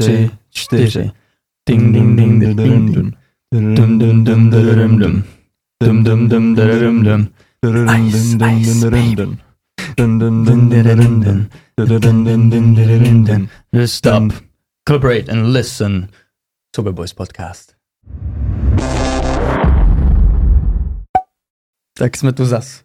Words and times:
tři, 0.00 0.30
čtyři. 0.50 1.10
Ding, 1.68 1.92
ding, 1.92 2.16
ding, 2.16 2.40
ding, 2.40 2.56
ding, 2.56 2.90
ding. 2.94 3.14
Dum, 3.54 3.98
dum, 3.98 4.24
dum, 4.24 4.50
dum, 4.50 4.98
dum. 4.98 5.24
Dum, 5.84 6.04
dum, 6.04 6.28
dum, 6.28 6.54
dum, 6.54 7.02
dum. 7.02 7.28
Ice, 8.06 8.36
ice. 8.40 8.86
Just 13.72 13.94
stop, 13.94 14.32
collaborate 14.88 15.28
and 15.28 15.52
listen. 15.52 16.08
Sober 16.76 16.92
Boys 16.92 17.12
Podcast. 17.12 17.74
Tak 21.98 22.16
jsme 22.16 22.32
tu 22.32 22.44
zas. 22.44 22.82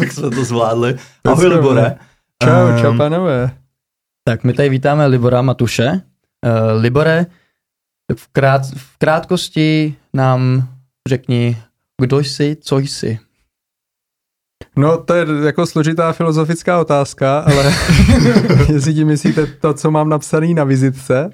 tak 0.00 0.12
jsme 0.12 0.30
to 0.30 0.44
zvládli. 0.44 0.96
Ahoj, 1.24 1.46
Libore. 1.46 1.96
Čau, 2.42 2.80
čau, 2.80 2.96
pánové. 2.96 3.59
Tak 4.24 4.44
my 4.44 4.52
tady 4.52 4.68
vítáme 4.68 5.06
Libora 5.06 5.42
Matuše. 5.42 5.90
Uh, 5.92 6.82
Libore, 6.82 7.26
v, 8.16 8.28
krát, 8.32 8.62
v 8.76 8.98
krátkosti 8.98 9.96
nám 10.14 10.68
řekni, 11.08 11.62
kdo 12.02 12.18
jsi, 12.18 12.56
co 12.60 12.78
jsi. 12.78 13.18
No, 14.76 15.02
to 15.02 15.14
je 15.14 15.26
jako 15.44 15.66
složitá 15.66 16.12
filozofická 16.12 16.80
otázka, 16.80 17.38
ale 17.38 17.64
jestli 18.72 18.94
ti 18.94 19.04
myslíte 19.04 19.46
to, 19.46 19.74
co 19.74 19.90
mám 19.90 20.08
napsaný 20.08 20.54
na 20.54 20.64
vizitce, 20.64 21.30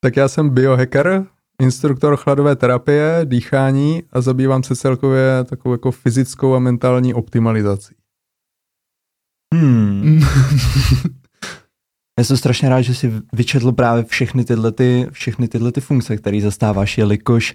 tak 0.00 0.16
já 0.16 0.28
jsem 0.28 0.50
biohacker, 0.50 1.26
instruktor 1.62 2.16
chladové 2.16 2.56
terapie, 2.56 3.20
dýchání 3.24 4.02
a 4.12 4.20
zabývám 4.20 4.62
se 4.62 4.76
celkově 4.76 5.44
takovou 5.44 5.74
jako 5.74 5.90
fyzickou 5.90 6.54
a 6.54 6.58
mentální 6.58 7.14
optimalizací. 7.14 7.94
Hmm. 9.54 10.20
Já 12.18 12.24
jsem 12.24 12.36
strašně 12.36 12.68
rád, 12.68 12.80
že 12.80 12.94
si 12.94 13.12
vyčetl 13.32 13.72
právě 13.72 14.04
všechny 14.04 14.44
tyhle, 14.44 14.72
ty, 14.72 15.06
všechny 15.10 15.48
tyhle 15.48 15.72
ty 15.72 15.80
funkce, 15.80 16.16
které 16.16 16.40
zastáváš, 16.40 16.98
jelikož 16.98 17.54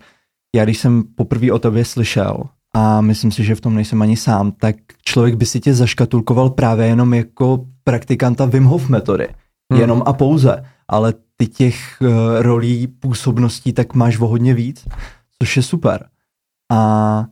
já 0.55 0.63
když 0.63 0.77
jsem 0.77 1.03
poprvé 1.03 1.51
o 1.51 1.59
tobě 1.59 1.85
slyšel, 1.85 2.43
a 2.73 3.01
myslím 3.01 3.31
si, 3.31 3.43
že 3.43 3.55
v 3.55 3.61
tom 3.61 3.75
nejsem 3.75 4.01
ani 4.01 4.17
sám, 4.17 4.51
tak 4.51 4.75
člověk 5.05 5.35
by 5.35 5.45
si 5.45 5.59
tě 5.59 5.73
zaškatulkoval 5.73 6.49
právě 6.49 6.87
jenom 6.87 7.13
jako 7.13 7.65
praktikanta 7.83 8.45
Wim 8.45 8.63
Hof 8.63 8.89
metody. 8.89 9.27
Hmm. 9.71 9.81
Jenom 9.81 10.03
a 10.05 10.13
pouze. 10.13 10.65
Ale 10.87 11.13
ty 11.37 11.47
těch 11.47 11.97
uh, 12.01 12.07
rolí, 12.41 12.87
působností, 12.87 13.73
tak 13.73 13.93
máš 13.93 14.19
o 14.19 14.27
hodně 14.27 14.53
víc, 14.53 14.87
což 15.39 15.57
je 15.57 15.63
super. 15.63 16.09
A 16.71 17.25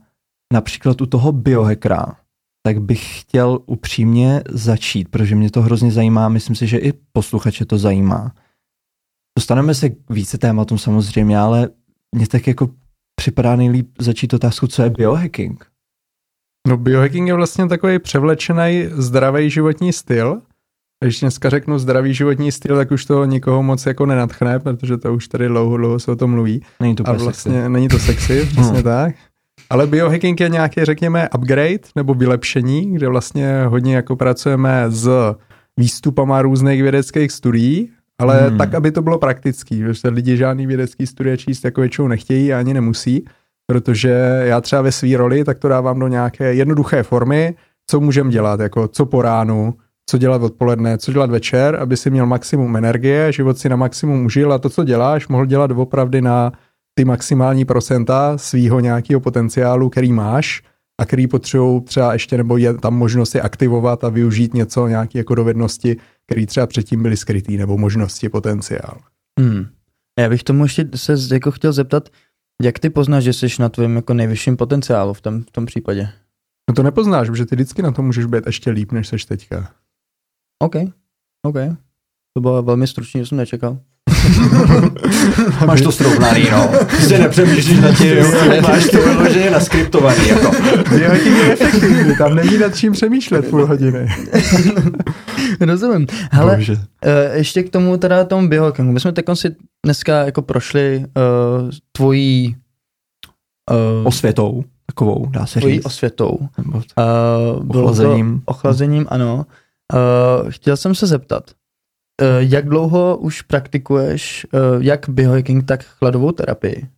například 0.52 1.00
u 1.00 1.06
toho 1.06 1.32
biohackera, 1.32 2.06
tak 2.62 2.80
bych 2.80 3.20
chtěl 3.20 3.58
upřímně 3.66 4.42
začít, 4.48 5.08
protože 5.08 5.34
mě 5.34 5.50
to 5.50 5.62
hrozně 5.62 5.92
zajímá, 5.92 6.28
myslím 6.28 6.56
si, 6.56 6.66
že 6.66 6.78
i 6.78 6.92
posluchače 7.12 7.64
to 7.64 7.78
zajímá. 7.78 8.32
Dostaneme 9.38 9.74
se 9.74 9.90
k 9.90 10.10
více 10.10 10.38
tématům 10.38 10.78
samozřejmě, 10.78 11.38
ale 11.38 11.68
mě 12.16 12.26
tak 12.26 12.46
jako 12.46 12.70
připadá 13.14 13.56
nejlíp 13.56 13.90
začít 13.98 14.34
otázku, 14.34 14.66
co 14.66 14.82
je 14.82 14.90
biohacking. 14.90 15.66
No 16.68 16.76
biohacking 16.76 17.28
je 17.28 17.34
vlastně 17.34 17.68
takový 17.68 17.98
převlečený 17.98 18.88
zdravý 18.92 19.50
životní 19.50 19.92
styl. 19.92 20.42
Když 21.04 21.20
dneska 21.20 21.50
řeknu 21.50 21.78
zdravý 21.78 22.14
životní 22.14 22.52
styl, 22.52 22.76
tak 22.76 22.90
už 22.90 23.04
to 23.04 23.24
nikoho 23.24 23.62
moc 23.62 23.86
jako 23.86 24.06
nenatchne, 24.06 24.58
protože 24.58 24.96
to 24.96 25.14
už 25.14 25.28
tady 25.28 25.48
dlouho, 25.48 25.76
dlouho 25.76 25.98
se 25.98 26.10
o 26.10 26.16
tom 26.16 26.30
mluví. 26.30 26.62
Není 26.80 26.94
to 26.94 27.08
A 27.08 27.12
vlastně 27.12 27.52
sexy. 27.52 27.68
není 27.68 27.88
to 27.88 27.98
sexy, 27.98 28.46
přesně 28.46 28.72
hmm. 28.72 28.82
tak. 28.82 29.14
Ale 29.70 29.86
biohacking 29.86 30.40
je 30.40 30.48
nějaký, 30.48 30.84
řekněme, 30.84 31.28
upgrade 31.34 31.88
nebo 31.96 32.14
vylepšení, 32.14 32.94
kde 32.94 33.08
vlastně 33.08 33.64
hodně 33.66 33.96
jako 33.96 34.16
pracujeme 34.16 34.84
s 34.88 35.08
výstupama 35.76 36.42
různých 36.42 36.82
vědeckých 36.82 37.32
studií, 37.32 37.90
ale 38.18 38.48
hmm. 38.48 38.58
tak, 38.58 38.74
aby 38.74 38.92
to 38.92 39.02
bylo 39.02 39.18
praktický, 39.18 39.82
protože 39.82 40.08
lidi 40.08 40.36
žádný 40.36 40.66
vědecký 40.66 41.06
studie 41.06 41.36
číst 41.36 41.64
jako 41.64 41.80
většinou 41.80 42.08
nechtějí 42.08 42.52
a 42.52 42.58
ani 42.58 42.74
nemusí, 42.74 43.24
protože 43.66 44.42
já 44.44 44.60
třeba 44.60 44.82
ve 44.82 44.92
své 44.92 45.16
roli 45.16 45.44
tak 45.44 45.58
to 45.58 45.68
dávám 45.68 45.98
do 45.98 46.08
nějaké 46.08 46.54
jednoduché 46.54 47.02
formy, 47.02 47.54
co 47.86 48.00
můžeme 48.00 48.30
dělat, 48.30 48.60
jako 48.60 48.88
co 48.88 49.06
po 49.06 49.22
ránu, 49.22 49.74
co 50.06 50.18
dělat 50.18 50.42
odpoledne, 50.42 50.98
co 50.98 51.12
dělat 51.12 51.30
večer, 51.30 51.76
aby 51.76 51.96
si 51.96 52.10
měl 52.10 52.26
maximum 52.26 52.76
energie, 52.76 53.32
život 53.32 53.58
si 53.58 53.68
na 53.68 53.76
maximum 53.76 54.24
užil 54.24 54.52
a 54.52 54.58
to, 54.58 54.68
co 54.68 54.84
děláš, 54.84 55.28
mohl 55.28 55.46
dělat 55.46 55.70
opravdu 55.70 56.20
na 56.20 56.52
ty 57.00 57.04
maximální 57.04 57.64
procenta 57.64 58.38
svýho 58.38 58.80
nějakého 58.80 59.20
potenciálu, 59.20 59.90
který 59.90 60.12
máš 60.12 60.62
a 61.00 61.06
který 61.06 61.26
potřebují 61.26 61.82
třeba 61.82 62.12
ještě, 62.12 62.36
nebo 62.36 62.56
je 62.56 62.74
tam 62.74 62.94
možnost 62.94 63.34
je 63.34 63.40
aktivovat 63.40 64.04
a 64.04 64.08
využít 64.08 64.54
něco, 64.54 64.86
nějaké 64.86 65.18
jako 65.18 65.34
dovednosti, 65.34 65.96
které 66.26 66.46
třeba 66.46 66.66
předtím 66.66 67.02
byly 67.02 67.16
skrytý, 67.16 67.56
nebo 67.56 67.78
možnosti, 67.78 68.28
potenciál. 68.28 69.00
Hmm. 69.40 69.66
Já 70.18 70.28
bych 70.28 70.42
tomu 70.42 70.64
ještě 70.64 70.88
se 70.94 71.14
jako 71.32 71.50
chtěl 71.50 71.72
zeptat, 71.72 72.08
jak 72.62 72.78
ty 72.78 72.90
poznáš, 72.90 73.24
že 73.24 73.32
jsi 73.32 73.46
na 73.60 73.68
tvém 73.68 73.96
jako 73.96 74.14
nejvyšším 74.14 74.56
potenciálu 74.56 75.14
v 75.14 75.20
tom, 75.20 75.42
v 75.42 75.50
tom 75.50 75.66
případě? 75.66 76.08
No 76.70 76.74
to 76.74 76.82
nepoznáš, 76.82 77.28
protože 77.28 77.46
ty 77.46 77.54
vždycky 77.54 77.82
na 77.82 77.92
to 77.92 78.02
můžeš 78.02 78.24
být 78.24 78.46
ještě 78.46 78.70
líp, 78.70 78.92
než 78.92 79.08
seš 79.08 79.24
teďka. 79.24 79.72
OK, 80.58 80.74
OK. 81.42 81.56
To 82.34 82.40
bylo 82.40 82.62
velmi 82.62 82.86
stručně, 82.86 83.26
jsem 83.26 83.38
nečekal. 83.38 83.78
máš 85.66 85.80
to 85.80 85.92
srovnaný, 85.92 86.48
no. 86.52 86.68
Prostě 86.86 87.18
nepřemýšlíš 87.18 87.80
na 87.80 87.94
tím, 87.94 88.16
máš 88.62 88.88
to 88.90 88.96
vyloženě 89.02 89.50
naskriptovaný, 89.50 90.28
jako. 90.28 90.50
Je 90.94 91.52
efektivní, 91.52 92.16
tam 92.16 92.34
není 92.34 92.58
nad 92.58 92.76
čím 92.76 92.92
přemýšlet 92.92 93.50
půl 93.50 93.66
hodiny. 93.66 94.08
Rozumím. 95.60 96.06
Hele, 96.32 96.56
Bože. 96.56 96.72
uh, 96.72 96.78
ještě 97.32 97.62
k 97.62 97.70
tomu 97.70 97.96
teda 97.96 98.24
tomu 98.24 98.48
biohackingu. 98.48 98.92
My 98.92 99.00
jsme 99.00 99.12
teď 99.12 99.24
si 99.34 99.56
dneska 99.84 100.24
jako 100.24 100.42
prošli 100.42 101.04
uh, 101.62 101.70
tvojí 101.92 102.56
uh, 103.70 104.06
osvětou, 104.06 104.64
takovou, 104.86 105.26
dá 105.30 105.46
se 105.46 105.60
tvojí 105.60 105.74
říct. 105.74 105.86
osvětou. 105.86 106.38
Uh, 106.66 107.66
ochlazením. 107.68 108.42
Ochlazením, 108.44 109.06
ano. 109.08 109.46
Uh, 110.42 110.50
chtěl 110.50 110.76
jsem 110.76 110.94
se 110.94 111.06
zeptat, 111.06 111.42
Eh, 111.50 111.59
jak 112.38 112.68
dlouho 112.68 113.16
už 113.16 113.42
praktikuješ 113.42 114.46
eh, 114.54 114.58
jak 114.78 115.08
biohacking, 115.08 115.64
tak 115.64 115.84
chladovou 115.84 116.32
terapii? 116.32 116.88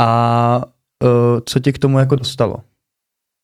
A 0.00 0.62
eh, 1.04 1.40
co 1.44 1.60
tě 1.60 1.72
k 1.72 1.78
tomu 1.78 1.98
jako 1.98 2.16
dostalo? 2.16 2.56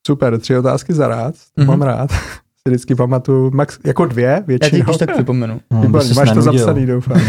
Super, 0.07 0.39
tři 0.39 0.57
otázky 0.57 0.93
za 0.93 1.07
rád, 1.07 1.35
to 1.55 1.61
mm-hmm. 1.61 1.67
mám 1.67 1.81
rád. 1.81 2.09
Si 2.67 2.69
vždycky 2.69 2.95
pamatuju, 2.95 3.51
max, 3.51 3.79
jako 3.85 4.05
dvě 4.05 4.43
většinou. 4.47 4.77
Já 4.87 4.93
ti 4.93 4.99
tak 4.99 5.13
připomenu. 5.13 5.61
No, 5.71 5.81
Výborně, 5.81 6.13
máš 6.13 6.31
to 6.31 6.41
zapsaný, 6.41 6.85
doufám. 6.85 7.21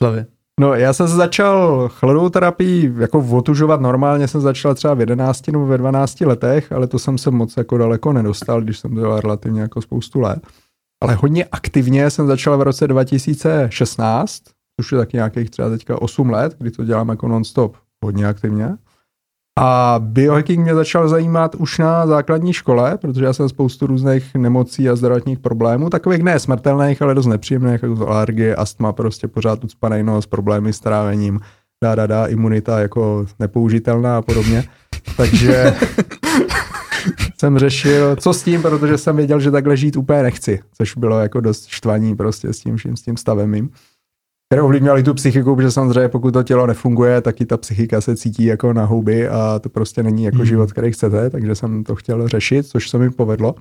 Hlavě. 0.00 0.26
No, 0.60 0.74
já 0.74 0.92
jsem 0.92 1.08
začal 1.08 1.88
chladovou 1.88 2.28
terapii 2.28 2.94
jako 2.98 3.18
otužovat 3.18 3.80
normálně, 3.80 4.28
jsem 4.28 4.40
začal 4.40 4.74
třeba 4.74 4.94
v 4.94 5.00
11 5.00 5.48
nebo 5.48 5.66
ve 5.66 5.78
12 5.78 6.20
letech, 6.20 6.72
ale 6.72 6.86
to 6.86 6.98
jsem 6.98 7.18
se 7.18 7.30
moc 7.30 7.56
jako 7.56 7.78
daleko 7.78 8.12
nedostal, 8.12 8.60
když 8.60 8.78
jsem 8.78 8.94
dělal 8.94 9.20
relativně 9.20 9.60
jako 9.60 9.82
spoustu 9.82 10.20
let 10.20 10.40
ale 11.02 11.14
hodně 11.14 11.44
aktivně 11.44 12.10
jsem 12.10 12.26
začal 12.26 12.58
v 12.58 12.62
roce 12.62 12.88
2016, 12.88 14.42
což 14.80 14.92
je 14.92 14.98
taky 14.98 15.16
nějakých 15.16 15.50
třeba 15.50 15.70
teďka 15.70 16.02
8 16.02 16.30
let, 16.30 16.54
kdy 16.58 16.70
to 16.70 16.84
dělám 16.84 17.08
jako 17.08 17.28
non-stop 17.28 17.76
hodně 18.04 18.26
aktivně. 18.26 18.76
A 19.60 19.96
biohacking 19.98 20.60
mě 20.60 20.74
začal 20.74 21.08
zajímat 21.08 21.54
už 21.54 21.78
na 21.78 22.06
základní 22.06 22.52
škole, 22.52 22.98
protože 22.98 23.24
já 23.24 23.32
jsem 23.32 23.48
spoustu 23.48 23.86
různých 23.86 24.34
nemocí 24.34 24.88
a 24.88 24.96
zdravotních 24.96 25.38
problémů, 25.38 25.90
takových 25.90 26.22
ne 26.22 26.40
smrtelných, 26.40 27.02
ale 27.02 27.14
dost 27.14 27.26
nepříjemných, 27.26 27.82
jako 27.82 28.08
alergie, 28.08 28.56
astma, 28.56 28.92
prostě 28.92 29.28
pořád 29.28 29.64
ucpaný 29.64 30.02
nos, 30.02 30.26
problémy 30.26 30.72
s 30.72 30.80
trávením, 30.80 31.40
dá, 31.84 31.94
dá, 31.94 32.06
dá, 32.06 32.26
imunita 32.26 32.80
jako 32.80 33.26
nepoužitelná 33.38 34.18
a 34.18 34.22
podobně. 34.22 34.64
Takže 35.16 35.74
jsem 37.40 37.58
řešil, 37.58 38.16
co 38.16 38.34
s 38.34 38.42
tím, 38.42 38.62
protože 38.62 38.98
jsem 38.98 39.16
věděl, 39.16 39.40
že 39.40 39.50
takhle 39.50 39.76
žít 39.76 39.96
úplně 39.96 40.22
nechci, 40.22 40.60
což 40.76 40.96
bylo 40.96 41.20
jako 41.20 41.40
dost 41.40 41.66
štvaní 41.66 42.16
prostě 42.16 42.52
s 42.52 42.60
tím 42.60 42.76
vším, 42.76 42.96
s 42.96 43.02
tím 43.02 43.16
stavem 43.16 43.50
mým 43.50 43.70
které 44.48 44.62
ovlivňovaly 44.62 45.02
tu 45.02 45.14
psychiku, 45.14 45.56
protože 45.56 45.70
samozřejmě 45.70 46.08
pokud 46.08 46.30
to 46.30 46.42
tělo 46.42 46.66
nefunguje, 46.66 47.20
tak 47.20 47.40
i 47.40 47.46
ta 47.46 47.56
psychika 47.56 48.00
se 48.00 48.16
cítí 48.16 48.44
jako 48.44 48.72
na 48.72 48.84
houby 48.84 49.28
a 49.28 49.58
to 49.58 49.68
prostě 49.68 50.02
není 50.02 50.24
jako 50.24 50.36
hmm. 50.36 50.46
život, 50.46 50.72
který 50.72 50.92
chcete, 50.92 51.30
takže 51.30 51.54
jsem 51.54 51.84
to 51.84 51.94
chtěl 51.94 52.28
řešit, 52.28 52.66
což 52.66 52.90
se 52.90 52.98
mi 52.98 53.10
povedlo. 53.10 53.54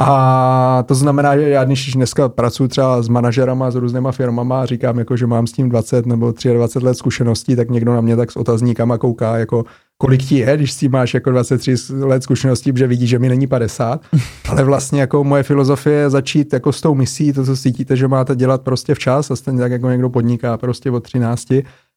A 0.00 0.84
to 0.86 0.94
znamená, 0.94 1.36
že 1.36 1.48
já 1.48 1.64
když 1.64 1.94
dneska 1.94 2.28
pracuji 2.28 2.68
třeba 2.68 3.02
s 3.02 3.08
manažerama, 3.08 3.70
s 3.70 3.74
různýma 3.74 4.12
firmama 4.12 4.62
a 4.62 4.66
říkám, 4.66 4.98
jako, 4.98 5.16
že 5.16 5.26
mám 5.26 5.46
s 5.46 5.52
tím 5.52 5.68
20 5.68 6.06
nebo 6.06 6.34
23 6.52 6.86
let 6.86 6.94
zkušeností, 6.94 7.56
tak 7.56 7.70
někdo 7.70 7.94
na 7.94 8.00
mě 8.00 8.16
tak 8.16 8.32
s 8.32 8.36
otazníkama 8.36 8.98
kouká, 8.98 9.38
jako 9.38 9.64
kolik 9.98 10.22
ti 10.22 10.38
je, 10.38 10.56
když 10.56 10.72
si 10.72 10.88
máš 10.88 11.14
jako 11.14 11.30
23 11.30 11.74
let 12.00 12.22
zkušeností, 12.22 12.72
protože 12.72 12.86
vidí, 12.86 13.06
že 13.06 13.18
mi 13.18 13.28
není 13.28 13.46
50. 13.46 14.00
Ale 14.48 14.64
vlastně 14.64 15.00
jako 15.00 15.24
moje 15.24 15.42
filozofie 15.42 15.96
je 15.96 16.10
začít 16.10 16.52
jako 16.52 16.72
s 16.72 16.80
tou 16.80 16.94
misí, 16.94 17.32
to, 17.32 17.44
co 17.44 17.56
cítíte, 17.56 17.96
že 17.96 18.08
máte 18.08 18.36
dělat 18.36 18.62
prostě 18.62 18.94
včas 18.94 19.30
a 19.30 19.36
stejně 19.36 19.60
tak 19.60 19.72
jako 19.72 19.90
někdo 19.90 20.10
podniká 20.10 20.56
prostě 20.56 20.90
od 20.90 21.02
13, 21.02 21.48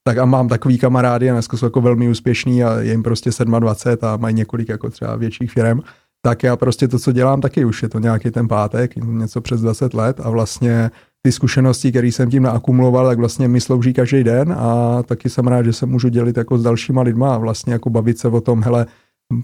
tak 0.04 0.18
a 0.18 0.26
mám 0.26 0.48
takový 0.48 0.78
kamarády 0.78 1.30
a 1.30 1.34
dneska 1.34 1.58
jsou 1.58 1.66
jako 1.66 1.82
velmi 1.82 2.10
úspěšní 2.10 2.64
a 2.64 2.80
je 2.80 2.92
jim 2.92 3.04
prostě 3.04 3.30
27 3.60 4.06
a 4.06 4.18
mají 4.18 4.36
několik 4.36 4.70
jako 4.70 4.90
třeba 4.90 5.16
větších 5.16 5.52
firm 5.52 5.80
tak 6.22 6.44
já 6.44 6.56
prostě 6.56 6.88
to, 6.88 7.00
co 7.00 7.12
dělám, 7.12 7.42
taky 7.42 7.66
už 7.66 7.84
je 7.84 7.90
to 7.90 8.00
nějaký 8.00 8.32
ten 8.32 8.48
pátek, 8.48 8.96
něco 8.96 9.42
přes 9.42 9.62
20 9.62 9.94
let 9.94 10.20
a 10.24 10.30
vlastně 10.30 10.92
ty 11.22 11.32
zkušenosti, 11.32 11.90
které 11.90 12.08
jsem 12.08 12.30
tím 12.30 12.44
naakumuloval, 12.44 13.08
tak 13.08 13.18
vlastně 13.18 13.48
mi 13.48 13.62
slouží 13.62 13.94
každý 13.94 14.24
den 14.24 14.56
a 14.58 15.04
taky 15.04 15.30
jsem 15.30 15.48
rád, 15.48 15.66
že 15.66 15.74
se 15.74 15.86
můžu 15.86 16.10
dělit 16.10 16.38
jako 16.38 16.58
s 16.58 16.64
dalšíma 16.64 17.02
lidma 17.02 17.36
a 17.36 17.38
vlastně 17.38 17.74
jako 17.74 17.90
bavit 17.90 18.18
se 18.18 18.28
o 18.28 18.42
tom, 18.42 18.64
hele, 18.64 18.86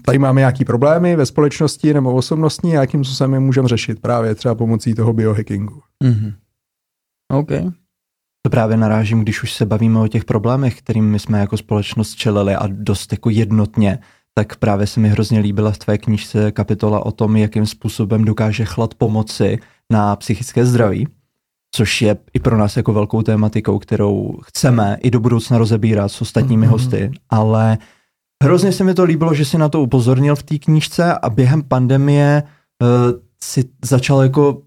tady 0.04 0.18
máme 0.18 0.40
nějaký 0.40 0.64
problémy 0.64 1.16
ve 1.16 1.26
společnosti 1.26 1.94
nebo 1.94 2.14
osobnostní 2.14 2.70
jakým 2.70 3.04
způsobem 3.04 3.34
je 3.34 3.40
můžeme 3.40 3.68
řešit 3.68 4.00
právě 4.00 4.34
třeba 4.34 4.54
pomocí 4.54 4.94
toho 4.94 5.12
biohackingu. 5.12 5.82
Mm-hmm. 6.04 6.34
OK. 7.30 7.50
To 8.42 8.50
právě 8.50 8.76
narážím, 8.76 9.20
když 9.20 9.42
už 9.42 9.52
se 9.52 9.66
bavíme 9.66 10.00
o 10.00 10.08
těch 10.08 10.24
problémech, 10.24 10.78
kterým 10.78 11.10
my 11.10 11.18
jsme 11.18 11.40
jako 11.40 11.56
společnost 11.56 12.14
čelili 12.14 12.54
a 12.54 12.66
dost 12.66 13.12
jako 13.12 13.30
jednotně, 13.30 13.98
tak 14.38 14.56
právě 14.56 14.86
se 14.86 15.00
mi 15.00 15.08
hrozně 15.08 15.40
líbila 15.40 15.70
v 15.70 15.78
tvé 15.78 15.98
knížce 15.98 16.52
kapitola 16.52 17.06
o 17.06 17.12
tom, 17.12 17.36
jakým 17.36 17.66
způsobem 17.66 18.24
dokáže 18.24 18.64
chlad 18.64 18.94
pomoci 18.94 19.58
na 19.92 20.16
psychické 20.16 20.66
zdraví, 20.66 21.08
což 21.74 22.02
je 22.02 22.16
i 22.34 22.38
pro 22.38 22.56
nás 22.58 22.76
jako 22.76 22.92
velkou 22.92 23.22
tématikou, 23.22 23.78
kterou 23.78 24.38
chceme 24.44 24.98
i 25.00 25.10
do 25.10 25.20
budoucna 25.20 25.58
rozebírat 25.58 26.12
s 26.12 26.20
ostatními 26.20 26.66
mm-hmm. 26.66 26.70
hosty, 26.70 27.10
ale 27.30 27.78
hrozně 28.44 28.72
se 28.72 28.84
mi 28.84 28.94
to 28.94 29.04
líbilo, 29.04 29.34
že 29.34 29.44
si 29.44 29.58
na 29.58 29.68
to 29.68 29.82
upozornil 29.82 30.36
v 30.36 30.42
té 30.42 30.58
knížce 30.58 31.14
a 31.14 31.30
během 31.30 31.62
pandemie 31.62 32.42
uh, 32.82 32.88
si 33.42 33.64
začal 33.84 34.22
jako 34.22 34.62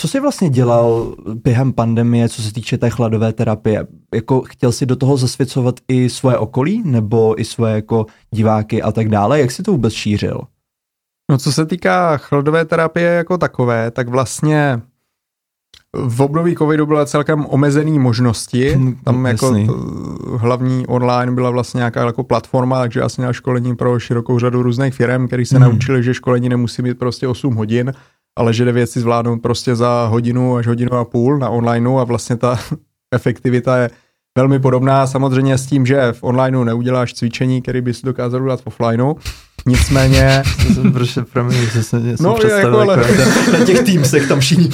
co 0.00 0.08
jsi 0.08 0.20
vlastně 0.20 0.50
dělal 0.50 1.14
během 1.44 1.72
pandemie, 1.72 2.28
co 2.28 2.42
se 2.42 2.52
týče 2.52 2.78
té 2.78 2.90
chladové 2.90 3.32
terapie? 3.32 3.86
Jako 4.14 4.40
chtěl 4.40 4.72
jsi 4.72 4.86
do 4.86 4.96
toho 4.96 5.16
zasvěcovat 5.16 5.74
i 5.88 6.10
svoje 6.10 6.38
okolí, 6.38 6.82
nebo 6.84 7.40
i 7.40 7.44
svoje 7.44 7.74
jako 7.74 8.06
diváky 8.30 8.82
a 8.82 8.92
tak 8.92 9.08
dále? 9.08 9.40
Jak 9.40 9.50
jsi 9.50 9.62
to 9.62 9.72
vůbec 9.72 9.92
šířil? 9.92 10.40
No 11.30 11.38
co 11.38 11.52
se 11.52 11.66
týká 11.66 12.16
chladové 12.16 12.64
terapie 12.64 13.10
jako 13.10 13.38
takové, 13.38 13.90
tak 13.90 14.08
vlastně 14.08 14.82
v 15.96 16.20
období 16.22 16.54
covidu 16.54 16.86
byla 16.86 17.06
celkem 17.06 17.46
omezený 17.46 17.98
možnosti. 17.98 18.74
Hm, 18.76 18.96
Tam 19.04 19.26
jako 19.26 19.54
hlavní 20.36 20.86
online 20.86 21.32
byla 21.32 21.50
vlastně 21.50 21.78
nějaká 21.78 22.06
jako 22.06 22.24
platforma, 22.24 22.80
takže 22.80 23.00
já 23.00 23.08
jsem 23.08 23.22
měl 23.22 23.32
školení 23.32 23.76
pro 23.76 23.98
širokou 23.98 24.38
řadu 24.38 24.62
různých 24.62 24.94
firm, 24.94 25.26
který 25.26 25.46
se 25.46 25.58
hmm. 25.58 25.68
naučili, 25.68 26.02
že 26.02 26.14
školení 26.14 26.48
nemusí 26.48 26.82
mít 26.82 26.98
prostě 26.98 27.28
8 27.28 27.54
hodin, 27.54 27.92
ale 28.36 28.54
že 28.54 28.64
jde 28.64 28.72
věci 28.72 29.00
zvládnout 29.00 29.42
prostě 29.42 29.76
za 29.76 30.06
hodinu 30.10 30.56
až 30.56 30.66
hodinu 30.66 30.92
a 30.92 31.04
půl 31.04 31.38
na 31.38 31.48
onlineu 31.48 31.98
a 31.98 32.04
vlastně 32.04 32.36
ta 32.36 32.58
efektivita 33.14 33.76
je 33.76 33.90
velmi 34.36 34.58
podobná 34.58 35.06
samozřejmě 35.06 35.58
s 35.58 35.66
tím, 35.66 35.86
že 35.86 36.12
v 36.12 36.22
onlineu 36.22 36.64
neuděláš 36.64 37.14
cvičení, 37.14 37.62
který 37.62 37.80
bys 37.80 38.02
dokázal 38.02 38.42
udělat 38.42 38.60
v 38.60 38.66
offlineu. 38.66 39.14
Nicméně... 39.66 40.42
jsem 40.74 40.92
prostě 40.92 41.22
promiň, 41.32 41.56
že 41.72 41.82
jsem 41.82 42.06
něco 42.06 42.22
no, 42.22 42.34
představil 42.34 42.78
jako, 42.78 42.80
ale... 42.80 42.96
na 43.58 43.64
těch 43.64 43.82
Teamsech 43.82 44.28
tam 44.28 44.40
všichni... 44.40 44.70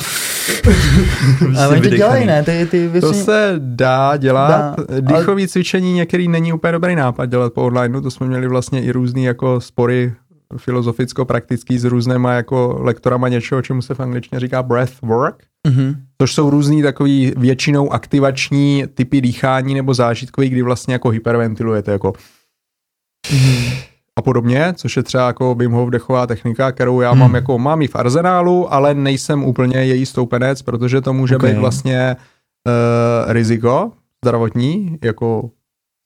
ale 1.58 1.68
oni 1.68 1.80
to 1.80 1.96
dělají, 1.96 2.26
ne? 2.26 2.42
Ty, 2.42 2.66
ty 2.70 2.88
věci... 2.88 3.06
To 3.06 3.14
se 3.14 3.54
dá 3.58 4.16
dělat. 4.16 4.76
Dá, 4.76 5.00
Dýchový 5.00 5.42
ale... 5.42 5.48
cvičení 5.48 5.92
některý 5.92 6.28
není 6.28 6.52
úplně 6.52 6.72
dobrý 6.72 6.94
nápad 6.94 7.26
dělat 7.26 7.52
po 7.52 7.62
onlineu, 7.62 8.00
to 8.00 8.10
jsme 8.10 8.26
měli 8.26 8.48
vlastně 8.48 8.82
i 8.82 8.92
různý 8.92 9.24
jako 9.24 9.60
spory 9.60 10.12
filozoficko-praktický 10.56 11.78
s 11.78 11.84
různýma 11.84 12.32
jako 12.32 12.78
lektorama 12.80 13.28
něčeho, 13.28 13.62
čemu 13.62 13.82
se 13.82 13.94
v 13.94 14.00
angličtině 14.00 14.40
říká 14.40 14.62
breath 14.62 15.02
work, 15.02 15.44
mm-hmm. 15.68 15.96
což 16.20 16.34
jsou 16.34 16.50
různý 16.50 16.82
takový 16.82 17.32
většinou 17.36 17.92
aktivační 17.92 18.84
typy 18.94 19.20
dýchání 19.20 19.74
nebo 19.74 19.94
zážitkový, 19.94 20.48
kdy 20.48 20.62
vlastně 20.62 20.94
jako 20.94 21.08
hyperventilujete 21.08 21.92
jako 21.92 22.12
mm-hmm. 23.32 23.76
a 24.18 24.22
podobně, 24.22 24.72
což 24.76 24.96
je 24.96 25.02
třeba 25.02 25.26
jako 25.26 25.54
Wim 25.54 25.72
Hof 25.72 25.90
dechová 25.90 26.26
technika, 26.26 26.72
kterou 26.72 27.00
já 27.00 27.12
mm. 27.12 27.20
mám 27.20 27.34
jako, 27.34 27.58
mám 27.58 27.82
ji 27.82 27.88
v 27.88 27.96
arzenálu, 27.96 28.72
ale 28.72 28.94
nejsem 28.94 29.44
úplně 29.44 29.84
její 29.84 30.06
stoupenec, 30.06 30.62
protože 30.62 31.00
to 31.00 31.12
může 31.12 31.36
okay. 31.36 31.50
být 31.52 31.58
vlastně 31.58 32.16
uh, 32.68 33.32
riziko 33.32 33.92
zdravotní, 34.24 34.98
jako 35.04 35.50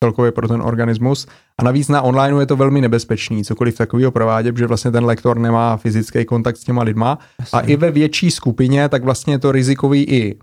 celkově 0.05 0.33
pro 0.33 0.49
ten 0.49 0.63
organismus. 0.63 1.27
A 1.59 1.65
navíc 1.65 1.89
na 1.89 2.03
online 2.03 2.43
je 2.43 2.47
to 2.47 2.57
velmi 2.57 2.81
nebezpečný, 2.81 3.45
cokoliv 3.45 3.77
takového 3.77 4.11
provádět, 4.11 4.53
protože 4.53 4.67
vlastně 4.67 4.91
ten 4.91 5.05
lektor 5.05 5.39
nemá 5.39 5.77
fyzický 5.77 6.25
kontakt 6.25 6.57
s 6.57 6.65
těma 6.65 6.83
lidma. 6.83 7.19
Jasně. 7.41 7.59
A 7.59 7.61
i 7.61 7.77
ve 7.77 7.91
větší 7.91 8.31
skupině, 8.31 8.89
tak 8.89 9.05
vlastně 9.05 9.35
je 9.35 9.39
to 9.39 9.53
rizikový 9.53 10.05
i 10.05 10.39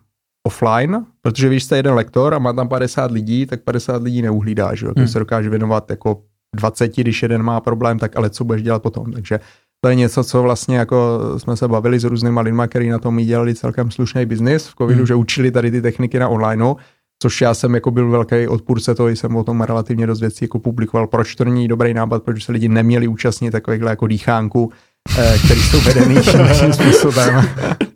offline, 0.47 1.05
protože 1.21 1.47
když 1.47 1.63
jste 1.63 1.75
jeden 1.75 1.94
lektor 1.94 2.33
a 2.33 2.39
má 2.39 2.53
tam 2.53 2.67
50 2.67 3.11
lidí, 3.11 3.45
tak 3.45 3.61
50 3.61 4.03
lidí 4.03 4.21
neuhlídá, 4.21 4.75
že 4.75 4.85
jo? 4.85 4.94
Hmm. 4.97 5.07
se 5.07 5.19
dokáže 5.19 5.50
věnovat 5.50 5.89
jako 5.89 6.21
20, 6.55 6.95
když 6.95 7.23
jeden 7.23 7.44
má 7.44 7.61
problém, 7.61 8.00
tak 8.00 8.15
ale 8.15 8.29
co 8.29 8.44
budeš 8.44 8.63
dělat 8.63 8.81
potom? 8.81 9.11
Takže 9.11 9.39
to 9.83 9.89
je 9.89 9.95
něco, 9.95 10.23
co 10.23 10.44
vlastně 10.44 10.77
jako 10.77 11.19
jsme 11.38 11.57
se 11.57 11.67
bavili 11.67 12.00
s 12.00 12.03
různýma 12.03 12.41
lidma, 12.41 12.67
kteří 12.67 12.89
na 12.89 13.00
tom 13.00 13.17
dělali 13.17 13.55
celkem 13.55 13.91
slušný 13.91 14.25
biznis 14.25 14.67
v 14.67 14.75
covidu, 14.75 15.00
hmm. 15.00 15.07
že 15.07 15.15
učili 15.15 15.51
tady 15.51 15.71
ty 15.71 15.81
techniky 15.81 16.19
na 16.19 16.27
onlineu 16.27 16.75
což 17.23 17.41
já 17.41 17.53
jsem 17.53 17.75
jako 17.75 17.91
byl 17.91 18.09
velký 18.09 18.47
odpůrce 18.47 18.95
toho, 18.95 19.09
jsem 19.09 19.35
o 19.35 19.43
tom 19.43 19.61
relativně 19.61 20.07
dost 20.07 20.19
věcí 20.19 20.45
jako 20.45 20.59
publikoval, 20.59 21.07
proč 21.07 21.35
to 21.35 21.45
není 21.45 21.67
dobrý 21.67 21.93
nápad, 21.93 22.23
protože 22.23 22.45
se 22.45 22.51
lidi 22.51 22.69
neměli 22.69 23.07
účastnit 23.07 23.51
takovýchhle 23.51 23.89
jako 23.89 24.07
dýchánku, 24.07 24.71
eh, 25.17 25.37
který 25.45 25.61
jsou 25.61 25.81
vedený 25.81 26.15
tím 26.59 26.73
způsobem 26.73 27.49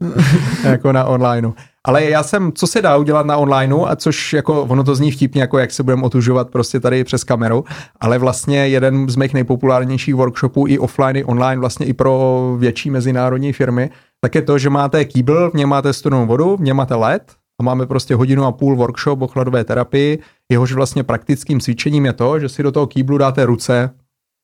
jako 0.63 0.91
na 0.91 1.05
onlineu. 1.05 1.53
Ale 1.85 2.03
já 2.03 2.23
jsem, 2.23 2.51
co 2.51 2.67
se 2.67 2.81
dá 2.81 2.97
udělat 2.97 3.25
na 3.25 3.37
onlineu, 3.37 3.85
a 3.85 3.95
což 3.95 4.33
jako, 4.33 4.63
ono 4.63 4.83
to 4.83 4.95
zní 4.95 5.11
vtipně, 5.11 5.41
jako 5.41 5.57
jak 5.57 5.71
se 5.71 5.83
budeme 5.83 6.03
otužovat 6.03 6.49
prostě 6.49 6.79
tady 6.79 7.03
přes 7.03 7.23
kameru, 7.23 7.63
ale 7.99 8.17
vlastně 8.17 8.67
jeden 8.67 9.09
z 9.09 9.15
mých 9.15 9.33
nejpopulárnějších 9.33 10.15
workshopů 10.15 10.67
i 10.67 10.79
offline, 10.79 11.17
i 11.17 11.23
online, 11.23 11.59
vlastně 11.59 11.85
i 11.85 11.93
pro 11.93 12.55
větší 12.59 12.89
mezinárodní 12.89 13.53
firmy, 13.53 13.89
tak 14.21 14.35
je 14.35 14.41
to, 14.41 14.57
že 14.57 14.69
máte 14.69 15.05
kýbl, 15.05 15.51
v 15.51 15.53
něm 15.53 15.69
máte 15.69 15.93
studenou 15.93 16.25
vodu, 16.25 16.57
v 16.57 16.61
něm 16.61 16.77
máte 16.77 16.95
led, 16.95 17.23
a 17.59 17.63
máme 17.63 17.85
prostě 17.85 18.15
hodinu 18.15 18.45
a 18.45 18.51
půl 18.51 18.75
workshop 18.75 19.21
o 19.21 19.27
chladové 19.27 19.63
terapii, 19.63 20.19
jehož 20.51 20.73
vlastně 20.73 21.03
praktickým 21.03 21.59
cvičením 21.59 22.05
je 22.05 22.13
to, 22.13 22.39
že 22.39 22.49
si 22.49 22.63
do 22.63 22.71
toho 22.71 22.87
kýblu 22.87 23.17
dáte 23.17 23.45
ruce 23.45 23.89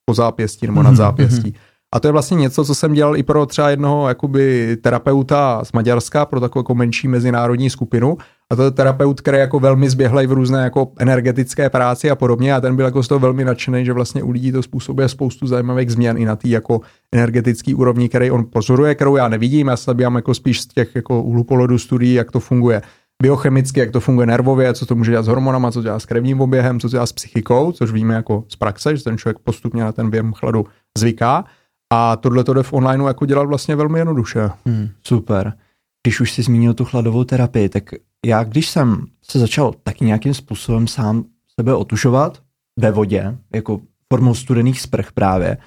po 0.06 0.14
zápěstí 0.14 0.68
nebo 0.68 0.84
nad 0.84 0.90
mhm, 0.90 0.98
zápěstí. 0.98 1.50
Mhm. 1.50 1.60
A 1.94 2.00
to 2.00 2.08
je 2.08 2.12
vlastně 2.12 2.36
něco, 2.36 2.66
co 2.66 2.76
jsem 2.76 2.94
dělal 2.94 3.18
i 3.18 3.24
pro 3.24 3.46
třeba 3.46 3.70
jednoho 3.70 4.08
jakoby 4.08 4.78
terapeuta 4.82 5.66
z 5.66 5.72
Maďarska, 5.72 6.26
pro 6.26 6.40
takovou 6.40 6.60
jako 6.60 6.76
menší 6.76 7.08
mezinárodní 7.08 7.70
skupinu. 7.70 8.18
A 8.50 8.56
to 8.56 8.64
je 8.64 8.72
terapeut, 8.72 9.22
který 9.22 9.38
jako 9.38 9.60
velmi 9.60 9.90
zběhlej 9.90 10.28
v 10.28 10.32
různé 10.32 10.64
jako 10.64 10.92
energetické 11.00 11.70
práci 11.70 12.12
a 12.12 12.16
podobně. 12.16 12.54
A 12.54 12.62
ten 12.62 12.76
byl 12.76 12.86
jako 12.86 13.04
z 13.04 13.08
toho 13.08 13.20
velmi 13.20 13.46
nadšený, 13.46 13.86
že 13.86 13.94
vlastně 13.94 14.24
u 14.24 14.32
lidí 14.32 14.52
to 14.52 14.64
způsobuje 14.64 15.10
spoustu 15.10 15.48
zajímavých 15.48 15.92
změn 15.92 16.18
i 16.18 16.26
na 16.26 16.36
té 16.36 16.48
jako 16.48 16.82
energetický 17.12 17.76
úrovni, 17.76 18.10
který 18.10 18.32
on 18.32 18.46
pozoruje, 18.54 18.96
kterou 18.96 19.16
já 19.16 19.28
nevidím. 19.28 19.68
Já 19.68 19.78
se 19.78 19.84
zabývám 19.84 20.16
jako 20.16 20.34
spíš 20.34 20.62
z 20.62 20.68
těch 20.68 20.96
jako 20.96 21.22
úhlu 21.22 21.78
studií, 21.78 22.14
jak 22.14 22.32
to 22.32 22.40
funguje 22.40 22.82
biochemicky, 23.24 23.80
jak 23.80 23.92
to 23.92 24.00
funguje 24.00 24.28
nervově, 24.28 24.74
co 24.74 24.86
to 24.86 24.96
může 24.96 25.12
dělat 25.12 25.24
s 25.24 25.28
hormonama, 25.28 25.72
co 25.72 25.82
dělá 25.82 26.00
s 26.00 26.06
krevním 26.06 26.42
oběhem, 26.42 26.80
co 26.80 26.90
dělá 26.90 27.06
s 27.06 27.12
psychikou, 27.12 27.72
což 27.72 27.92
víme 27.92 28.14
jako 28.14 28.44
z 28.48 28.56
praxe, 28.56 28.98
že 28.98 29.04
ten 29.04 29.18
člověk 29.18 29.40
postupně 29.40 29.84
na 29.84 29.92
ten 29.92 30.10
během 30.10 30.34
chladu 30.34 30.66
zvyká. 30.98 31.46
A 31.94 32.16
tohle 32.16 32.44
to 32.44 32.54
jde 32.54 32.64
v 32.64 32.74
onlineu 32.74 33.08
jako 33.08 33.26
dělat 33.26 33.44
vlastně 33.44 33.76
velmi 33.76 34.00
jednoduše. 34.00 34.50
Hmm, 34.66 34.90
super. 35.08 35.54
Když 36.04 36.22
už 36.22 36.32
jsi 36.32 36.44
zmínil 36.44 36.74
tu 36.74 36.86
chladovou 36.86 37.24
terapii, 37.24 37.70
tak 37.70 37.84
já 38.26 38.44
když 38.44 38.70
jsem 38.70 39.06
se 39.26 39.40
začal 39.40 39.74
taky 39.84 40.06
nějakým 40.06 40.34
způsobem 40.34 40.88
sám 40.88 41.24
sebe 41.60 41.74
otušovat 41.74 42.42
ve 42.80 42.92
vodě, 42.92 43.38
jako 43.56 43.82
formou 44.14 44.36
studených 44.36 44.82
sprch 44.82 45.12
právě, 45.12 45.58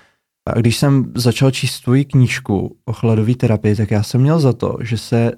a 0.48 0.58
když 0.58 0.76
jsem 0.76 1.12
začal 1.14 1.50
číst 1.50 1.80
tvoji 1.80 2.04
knížku 2.04 2.76
o 2.84 2.92
chladové 2.92 3.34
terapii, 3.34 3.76
tak 3.76 3.90
já 3.90 4.02
jsem 4.02 4.20
měl 4.20 4.40
za 4.40 4.52
to, 4.52 4.76
že 4.80 4.98
se 4.98 5.32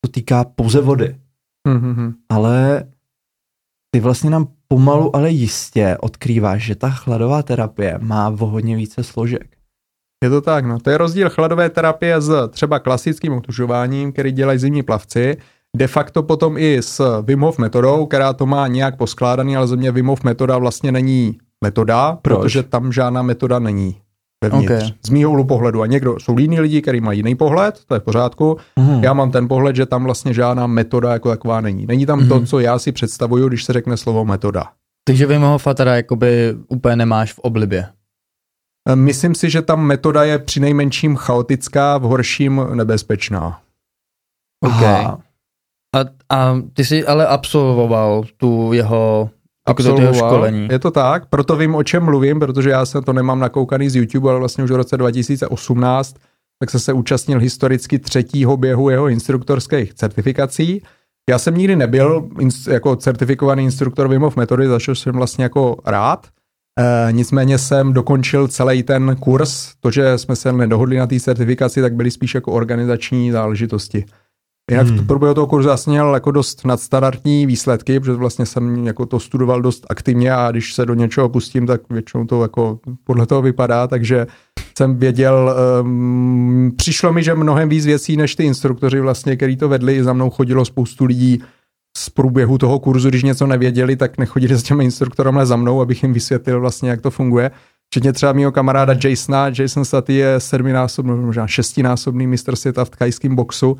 to 0.00 0.10
týká 0.10 0.44
pouze 0.44 0.80
vody. 0.80 1.16
Mm-hmm. 1.68 2.12
Ale 2.28 2.84
ty 3.90 4.00
vlastně 4.00 4.30
nám 4.30 4.46
pomalu, 4.68 5.16
ale 5.16 5.30
jistě 5.30 5.96
odkrýváš, 6.00 6.62
že 6.62 6.74
ta 6.74 6.90
chladová 6.90 7.42
terapie 7.42 7.98
má 8.02 8.28
o 8.28 8.46
hodně 8.46 8.76
více 8.76 9.02
složek. 9.02 9.56
Je 10.24 10.30
to 10.30 10.40
tak, 10.40 10.64
no. 10.66 10.78
To 10.80 10.90
je 10.90 10.98
rozdíl 10.98 11.30
chladové 11.30 11.70
terapie 11.70 12.20
s 12.20 12.48
třeba 12.48 12.78
klasickým 12.78 13.32
otužováním, 13.32 14.12
který 14.12 14.32
dělají 14.32 14.58
zimní 14.58 14.82
plavci, 14.82 15.36
de 15.76 15.86
facto 15.86 16.22
potom 16.22 16.58
i 16.58 16.82
s 16.82 17.22
Wim 17.22 17.40
Hof 17.40 17.58
metodou, 17.58 18.06
která 18.06 18.32
to 18.32 18.46
má 18.46 18.66
nějak 18.68 18.96
poskládaný, 18.96 19.56
ale 19.56 19.66
ze 19.66 19.76
mě 19.76 19.92
Wim 19.92 20.06
Hof 20.06 20.24
metoda 20.24 20.58
vlastně 20.58 20.92
není 20.92 21.38
metoda, 21.64 22.18
Proč? 22.22 22.40
protože 22.40 22.62
tam 22.62 22.92
žádná 22.92 23.22
metoda 23.22 23.58
není 23.58 23.96
vevnitř. 24.48 24.72
Okay. 24.72 24.90
Z 25.06 25.10
mýho 25.10 25.30
úhlu 25.30 25.44
pohledu. 25.44 25.82
A 25.82 25.86
někdo, 25.86 26.20
jsou 26.20 26.38
jiní 26.38 26.60
lidi, 26.60 26.82
kteří 26.82 27.00
mají 27.00 27.18
jiný 27.18 27.34
pohled, 27.34 27.80
to 27.86 27.94
je 27.94 28.00
v 28.00 28.02
pořádku. 28.02 28.56
Mm. 28.76 29.04
Já 29.04 29.12
mám 29.12 29.30
ten 29.30 29.48
pohled, 29.48 29.76
že 29.76 29.86
tam 29.86 30.04
vlastně 30.04 30.34
žádná 30.34 30.66
metoda 30.66 31.12
jako 31.12 31.28
taková 31.28 31.60
není. 31.60 31.86
Není 31.86 32.06
tam 32.06 32.20
mm. 32.20 32.28
to, 32.28 32.36
mhm. 32.36 32.46
co 32.46 32.60
já 32.60 32.78
si 32.78 32.92
představuju, 32.92 33.48
když 33.48 33.64
se 33.64 33.72
řekne 33.72 33.96
slovo 33.96 34.24
metoda. 34.24 34.70
Takže 35.04 35.26
vy 35.26 35.36
Hofa 35.36 35.74
teda 35.74 35.96
jakoby 35.96 36.56
úplně 36.68 36.96
nemáš 36.96 37.32
v 37.32 37.38
oblibě. 37.38 37.86
Myslím 38.94 39.34
si, 39.34 39.50
že 39.50 39.62
tam 39.62 39.86
metoda 39.86 40.24
je 40.24 40.38
při 40.38 40.60
nejmenším 40.60 41.16
chaotická, 41.16 41.98
v 41.98 42.02
horším 42.02 42.66
nebezpečná. 42.74 43.60
OK. 44.60 44.82
A, 44.82 45.18
a 46.30 46.60
ty 46.72 46.84
jsi 46.84 47.06
ale 47.06 47.26
absolvoval 47.26 48.22
tu 48.36 48.72
jeho 48.72 49.30
absolvoval. 49.66 50.14
školení. 50.14 50.68
Je 50.70 50.78
to 50.78 50.90
tak, 50.90 51.26
proto 51.26 51.56
vím, 51.56 51.74
o 51.74 51.82
čem 51.82 52.02
mluvím, 52.04 52.40
protože 52.40 52.70
já 52.70 52.86
se 52.86 53.02
to 53.02 53.12
nemám 53.12 53.40
nakoukaný 53.40 53.90
z 53.90 53.96
YouTube, 53.96 54.30
ale 54.30 54.38
vlastně 54.38 54.64
už 54.64 54.70
v 54.70 54.76
roce 54.76 54.96
2018 54.96 56.16
tak 56.58 56.70
se 56.70 56.78
se 56.78 56.92
účastnil 56.92 57.38
historicky 57.38 57.98
třetího 57.98 58.56
běhu 58.56 58.90
jeho 58.90 59.08
instruktorských 59.08 59.94
certifikací 59.94 60.82
Já 61.30 61.38
jsem 61.38 61.56
nikdy 61.56 61.76
nebyl 61.76 62.28
ins, 62.40 62.66
jako 62.66 62.96
certifikovaný 62.96 63.64
instruktor 63.64 64.08
Wim 64.08 64.22
Hof 64.22 64.36
metody, 64.36 64.68
za 64.68 64.78
jsem 64.78 65.14
vlastně 65.14 65.44
jako 65.44 65.76
rád. 65.86 66.26
E, 66.78 67.12
nicméně 67.12 67.58
jsem 67.58 67.92
dokončil 67.92 68.48
celý 68.48 68.82
ten 68.82 69.16
kurz. 69.20 69.72
To, 69.80 69.90
že 69.90 70.18
jsme 70.18 70.36
se 70.36 70.52
nedohodli 70.52 70.96
na 70.96 71.06
té 71.06 71.20
certifikaci, 71.20 71.80
tak 71.80 71.94
byly 71.94 72.10
spíš 72.10 72.34
jako 72.34 72.52
organizační 72.52 73.30
záležitosti. 73.30 74.04
Jinak 74.70 74.86
hmm. 74.86 74.98
v 74.98 75.06
průběhu 75.06 75.34
toho 75.34 75.46
kurzu 75.46 75.68
jsem 75.76 75.90
měl 75.90 76.14
jako 76.14 76.30
dost 76.30 76.64
nadstandardní 76.64 77.46
výsledky, 77.46 78.00
protože 78.00 78.12
vlastně 78.12 78.46
jsem 78.46 78.86
jako 78.86 79.06
to 79.06 79.20
studoval 79.20 79.62
dost 79.62 79.86
aktivně 79.90 80.32
a 80.32 80.50
když 80.50 80.74
se 80.74 80.86
do 80.86 80.94
něčeho 80.94 81.28
pustím, 81.28 81.66
tak 81.66 81.80
většinou 81.90 82.24
to 82.24 82.42
jako 82.42 82.78
podle 83.04 83.26
toho 83.26 83.42
vypadá, 83.42 83.86
takže 83.86 84.26
jsem 84.78 84.96
věděl, 84.96 85.54
um, 85.82 86.72
přišlo 86.76 87.12
mi, 87.12 87.22
že 87.22 87.34
mnohem 87.34 87.68
víc 87.68 87.86
věcí 87.86 88.16
než 88.16 88.34
ty 88.34 88.44
instruktoři 88.44 89.00
vlastně, 89.00 89.36
který 89.36 89.56
to 89.56 89.68
vedli, 89.68 90.04
za 90.04 90.12
mnou 90.12 90.30
chodilo 90.30 90.64
spoustu 90.64 91.04
lidí 91.04 91.42
z 91.96 92.10
průběhu 92.10 92.58
toho 92.58 92.78
kurzu, 92.78 93.08
když 93.08 93.22
něco 93.22 93.46
nevěděli, 93.46 93.96
tak 93.96 94.18
nechodili 94.18 94.56
s 94.56 94.62
těmi 94.62 94.84
instruktorem 94.84 95.40
za 95.42 95.56
mnou, 95.56 95.80
abych 95.80 96.02
jim 96.02 96.12
vysvětlil 96.12 96.60
vlastně, 96.60 96.90
jak 96.90 97.00
to 97.00 97.10
funguje. 97.10 97.50
Včetně 97.90 98.12
třeba 98.12 98.32
mého 98.32 98.52
kamaráda 98.52 98.94
Jasona. 99.04 99.48
Jason 99.58 99.84
Staty 99.84 100.14
je 100.14 100.40
sedminásobný, 100.40 101.24
možná 101.24 101.46
šestinásobný 101.46 102.26
mistr 102.26 102.56
světa 102.56 102.84
v 102.84 102.90
tkajském 102.90 103.36
boxu 103.36 103.76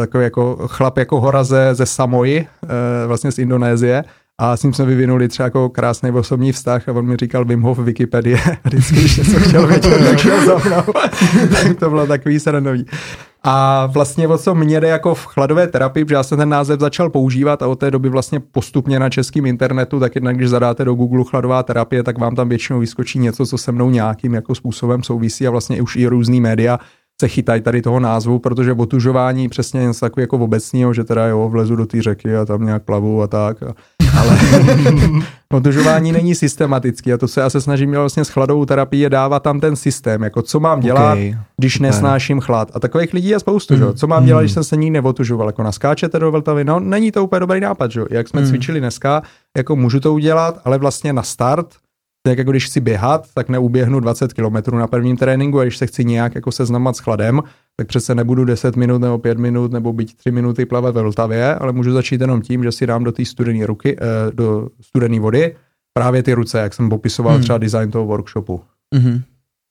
takový 0.00 0.24
jako 0.24 0.56
chlap 0.66 0.98
jako 0.98 1.20
hora 1.20 1.44
ze, 1.44 1.74
Samoji, 1.84 2.46
eh, 2.64 3.06
vlastně 3.06 3.32
z 3.32 3.38
Indonésie. 3.38 4.04
A 4.40 4.56
s 4.56 4.62
ním 4.62 4.72
jsme 4.72 4.84
vyvinuli 4.84 5.28
třeba 5.28 5.44
jako 5.44 5.68
krásný 5.68 6.10
osobní 6.10 6.52
vztah 6.52 6.88
a 6.88 6.92
on 6.92 7.06
mi 7.06 7.16
říkal 7.16 7.44
Wim 7.44 7.62
Hof 7.62 7.78
Wikipedie. 7.78 8.38
Vždycky, 8.64 8.94
když 8.94 9.16
něco 9.16 9.40
chtěl 9.40 9.66
vědět, 9.66 10.04
tak 10.10 10.18
šel 10.18 10.46
za 10.46 10.58
mnou. 10.58 10.82
tak 11.52 11.78
to 11.78 11.90
bylo 11.90 12.06
takový 12.06 12.40
srandový. 12.40 12.86
A 13.44 13.86
vlastně 13.86 14.28
o 14.28 14.38
co 14.38 14.54
mě 14.54 14.80
jde 14.80 14.88
jako 14.88 15.14
v 15.14 15.26
chladové 15.26 15.66
terapii, 15.66 16.04
protože 16.04 16.14
já 16.14 16.22
jsem 16.22 16.38
ten 16.38 16.48
název 16.48 16.80
začal 16.80 17.10
používat 17.10 17.62
a 17.62 17.68
od 17.68 17.78
té 17.78 17.90
doby 17.90 18.08
vlastně 18.08 18.40
postupně 18.40 18.98
na 18.98 19.10
českém 19.10 19.46
internetu, 19.46 20.00
tak 20.00 20.14
jednak 20.14 20.36
když 20.36 20.48
zadáte 20.48 20.84
do 20.84 20.94
Google 20.94 21.24
chladová 21.28 21.62
terapie, 21.62 22.02
tak 22.02 22.18
vám 22.18 22.34
tam 22.34 22.48
většinou 22.48 22.78
vyskočí 22.78 23.18
něco, 23.18 23.46
co 23.46 23.58
se 23.58 23.72
mnou 23.72 23.90
nějakým 23.90 24.34
jako 24.34 24.54
způsobem 24.54 25.02
souvisí 25.02 25.46
a 25.46 25.50
vlastně 25.50 25.82
už 25.82 25.96
i 25.96 26.06
různý 26.06 26.40
média 26.40 26.78
se 27.20 27.28
chytají 27.28 27.60
tady 27.60 27.82
toho 27.82 28.00
názvu, 28.00 28.38
protože 28.38 28.72
otužování 28.72 29.48
přesně 29.48 29.80
něco 29.80 30.00
takového 30.00 30.22
jako 30.22 30.38
obecného, 30.38 30.94
že 30.94 31.04
teda 31.04 31.26
jo, 31.26 31.48
vlezu 31.48 31.76
do 31.76 31.86
té 31.86 32.02
řeky 32.02 32.36
a 32.36 32.44
tam 32.44 32.64
nějak 32.64 32.82
plavu 32.82 33.22
a 33.22 33.26
tak. 33.26 33.62
A, 33.62 33.74
ale 34.20 34.38
otužování 35.52 36.12
není 36.12 36.34
systematický 36.34 37.12
a 37.12 37.18
to 37.18 37.28
se 37.28 37.40
já 37.40 37.50
se 37.50 37.60
snažím 37.60 37.92
vlastně 37.92 38.24
s 38.24 38.28
chladovou 38.28 38.64
terapii 38.64 39.10
dávat 39.10 39.42
tam 39.42 39.60
ten 39.60 39.76
systém, 39.76 40.22
jako 40.22 40.42
co 40.42 40.60
mám 40.60 40.80
dělat, 40.80 41.12
okay. 41.12 41.36
když 41.56 41.78
nesnáším 41.78 42.40
chlad. 42.40 42.70
A 42.74 42.80
takových 42.80 43.14
lidí 43.14 43.28
je 43.28 43.40
spoustu, 43.40 43.74
mm. 43.74 43.80
že? 43.80 43.86
co 43.94 44.06
mám 44.06 44.24
dělat, 44.24 44.40
když 44.40 44.52
jsem 44.52 44.64
se 44.64 44.76
nikdy 44.76 45.00
neotužoval, 45.00 45.48
jako 45.48 45.62
naskáčete 45.62 46.18
do 46.18 46.30
Vltavy, 46.30 46.64
no 46.64 46.80
není 46.80 47.12
to 47.12 47.24
úplně 47.24 47.40
dobrý 47.40 47.60
nápad, 47.60 47.90
že? 47.90 48.00
jak 48.10 48.28
jsme 48.28 48.40
mm. 48.40 48.46
cvičili 48.46 48.80
dneska, 48.80 49.22
jako 49.56 49.76
můžu 49.76 50.00
to 50.00 50.14
udělat, 50.14 50.60
ale 50.64 50.78
vlastně 50.78 51.12
na 51.12 51.22
start 51.22 51.66
tak 52.22 52.38
jako 52.38 52.50
když 52.50 52.66
chci 52.66 52.80
běhat, 52.80 53.28
tak 53.34 53.48
neuběhnu 53.48 54.00
20 54.00 54.32
km 54.32 54.76
na 54.76 54.86
prvním 54.86 55.16
tréninku 55.16 55.60
a 55.60 55.64
když 55.64 55.76
se 55.76 55.86
chci 55.86 56.04
nějak 56.04 56.34
jako 56.34 56.52
seznamovat 56.52 56.96
s 56.96 56.98
chladem, 56.98 57.42
tak 57.76 57.86
přece 57.86 58.14
nebudu 58.14 58.44
10 58.44 58.76
minut 58.76 58.98
nebo 58.98 59.18
5 59.18 59.38
minut 59.38 59.72
nebo 59.72 59.92
být 59.92 60.16
3 60.16 60.30
minuty 60.30 60.66
plavat 60.66 60.94
ve 60.94 61.02
Vltavě, 61.02 61.54
ale 61.54 61.72
můžu 61.72 61.92
začít 61.92 62.20
jenom 62.20 62.42
tím, 62.42 62.62
že 62.62 62.72
si 62.72 62.86
dám 62.86 63.04
do 63.04 63.12
té 63.12 63.24
studené 63.24 63.66
ruky, 63.66 63.96
eh, 64.00 64.32
do 64.32 64.68
studené 64.80 65.20
vody 65.20 65.56
právě 65.92 66.22
ty 66.22 66.32
ruce, 66.32 66.58
jak 66.58 66.74
jsem 66.74 66.88
popisoval 66.88 67.34
hmm. 67.34 67.42
třeba 67.42 67.58
design 67.58 67.90
toho 67.90 68.06
workshopu. 68.06 68.60
Mm-hmm. 68.94 69.22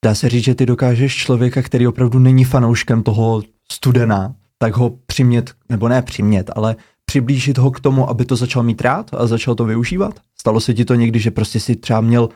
Dá 0.06 0.16
se 0.16 0.30
říct, 0.30 0.44
že 0.44 0.56
ty 0.56 0.66
dokážeš 0.66 1.16
člověka, 1.16 1.62
který 1.62 1.88
opravdu 1.88 2.20
není 2.20 2.44
fanouškem 2.44 3.04
toho 3.04 3.44
studena, 3.72 4.36
tak 4.60 4.78
ho 4.78 4.98
přimět, 5.06 5.52
nebo 5.70 5.88
ne 5.88 6.02
přimět, 6.02 6.52
ale 6.56 6.76
přiblížit 7.06 7.58
ho 7.58 7.72
k 7.72 7.80
tomu, 7.80 8.10
aby 8.10 8.26
to 8.26 8.36
začal 8.36 8.64
mít 8.64 8.82
rád 8.82 9.12
a 9.14 9.28
začal 9.28 9.56
to 9.56 9.66
využívat? 9.66 10.20
Stalo 10.42 10.60
se 10.60 10.74
ti 10.74 10.86
to 10.86 10.96
někdy, 10.96 11.20
že 11.20 11.32
prostě 11.32 11.60
si 11.60 11.76
třeba 11.76 12.02
měl 12.02 12.30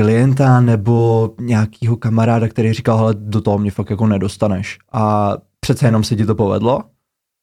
klienta 0.00 0.60
nebo 0.60 1.30
nějakýho 1.40 1.96
kamaráda, 1.96 2.48
který 2.48 2.72
říkal, 2.72 2.96
hele, 2.96 3.14
do 3.18 3.40
toho 3.40 3.58
mě 3.58 3.70
fakt 3.70 3.90
jako 3.90 4.06
nedostaneš. 4.06 4.78
A 4.92 5.32
přece 5.60 5.86
jenom 5.86 6.04
se 6.04 6.16
ti 6.16 6.26
to 6.26 6.34
povedlo? 6.34 6.80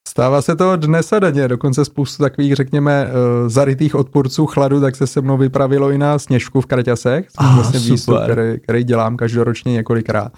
Stává 0.07 0.41
se 0.41 0.55
to 0.55 0.75
dnes 0.75 1.13
a 1.13 1.19
denně, 1.19 1.47
dokonce 1.47 1.85
spoustu 1.85 2.23
takových, 2.23 2.55
řekněme, 2.55 3.07
uh, 3.07 3.49
zarytých 3.49 3.95
odpůrců 3.95 4.45
chladu, 4.45 4.81
tak 4.81 4.95
se 4.95 5.07
se 5.07 5.21
mnou 5.21 5.37
vypravilo 5.37 5.91
i 5.91 5.97
na 5.97 6.19
sněžku 6.19 6.61
v 6.61 6.65
Kraťasech, 6.65 7.27
ah, 7.37 7.55
vlastně 7.55 7.79
výstup, 7.79 8.15
který, 8.23 8.59
který 8.59 8.83
dělám 8.83 9.17
každoročně 9.17 9.73
několikrát. 9.73 10.33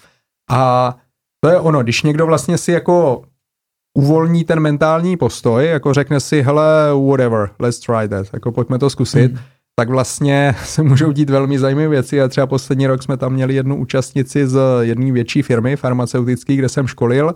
A 0.51 0.95
to 1.43 1.49
je 1.49 1.59
ono, 1.59 1.83
když 1.83 2.03
někdo 2.03 2.25
vlastně 2.25 2.57
si 2.57 2.71
jako 2.71 3.23
uvolní 3.97 4.43
ten 4.43 4.59
mentální 4.59 5.17
postoj, 5.17 5.65
jako 5.65 5.93
řekne 5.93 6.19
si, 6.19 6.41
hele, 6.41 6.65
whatever, 7.09 7.49
let's 7.59 7.79
try 7.79 8.07
that, 8.07 8.27
jako 8.33 8.51
pojďme 8.51 8.79
to 8.79 8.89
zkusit, 8.89 9.31
mm 9.31 9.39
tak 9.79 9.89
vlastně 9.89 10.55
se 10.63 10.83
můžou 10.83 11.11
dít 11.11 11.29
velmi 11.29 11.59
zajímavé 11.59 11.87
věci. 11.87 12.21
A 12.21 12.27
třeba 12.27 12.47
poslední 12.47 12.87
rok 12.87 13.03
jsme 13.03 13.17
tam 13.17 13.33
měli 13.33 13.55
jednu 13.55 13.75
účastnici 13.75 14.47
z 14.47 14.59
jedné 14.81 15.11
větší 15.11 15.41
firmy 15.41 15.75
farmaceutické, 15.75 16.55
kde 16.55 16.69
jsem 16.69 16.87
školil. 16.87 17.33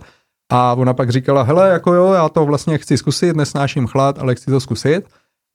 A 0.52 0.74
ona 0.74 0.94
pak 0.94 1.10
říkala, 1.10 1.42
hele, 1.42 1.70
jako 1.70 1.94
jo, 1.94 2.12
já 2.12 2.28
to 2.28 2.46
vlastně 2.46 2.78
chci 2.78 2.98
zkusit, 2.98 3.36
nesnáším 3.36 3.86
chlad, 3.86 4.18
ale 4.18 4.34
chci 4.34 4.50
to 4.50 4.60
zkusit. 4.60 5.00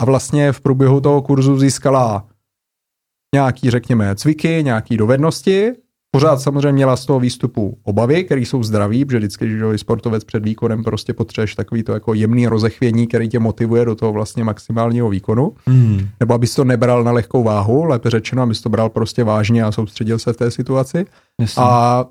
A 0.02 0.06
vlastně 0.06 0.52
v 0.52 0.62
průběhu 0.62 1.02
toho 1.02 1.22
kurzu 1.22 1.60
získala 1.60 2.28
nějaký, 3.36 3.70
řekněme, 3.70 4.16
cviky, 4.16 4.64
nějaký 4.64 4.98
dovednosti 4.98 5.72
Pořád 6.16 6.42
samozřejmě 6.42 6.72
měla 6.72 6.96
z 6.96 7.06
toho 7.06 7.20
výstupu 7.20 7.78
obavy, 7.84 8.24
které 8.24 8.42
jsou 8.42 8.64
zdraví, 8.64 9.06
protože 9.06 9.18
vždycky, 9.18 9.46
když 9.46 9.82
sportovec 9.82 10.24
před 10.24 10.46
výkonem 10.46 10.84
prostě 10.84 11.14
potřebuješ 11.14 11.56
takový 11.56 11.84
to 11.84 11.94
jako 11.94 12.14
jemný 12.14 12.48
rozechvění, 12.48 13.08
který 13.08 13.30
tě 13.30 13.40
motivuje 13.40 13.86
do 13.86 13.96
toho 13.96 14.14
vlastně 14.14 14.44
maximálního 14.44 15.10
výkonu. 15.10 15.54
Hmm. 15.66 16.08
Nebo 16.20 16.34
abys 16.34 16.56
to 16.56 16.64
nebral 16.64 17.04
na 17.04 17.12
lehkou 17.12 17.44
váhu, 17.44 17.84
lépe 17.84 18.10
řečeno, 18.10 18.42
abys 18.42 18.62
to 18.62 18.70
bral 18.70 18.90
prostě 18.90 19.24
vážně 19.24 19.64
a 19.64 19.72
soustředil 19.72 20.20
se 20.20 20.34
v 20.34 20.38
té 20.38 20.52
situaci. 20.52 21.06
Jasně. 21.42 21.64
A 21.64 22.06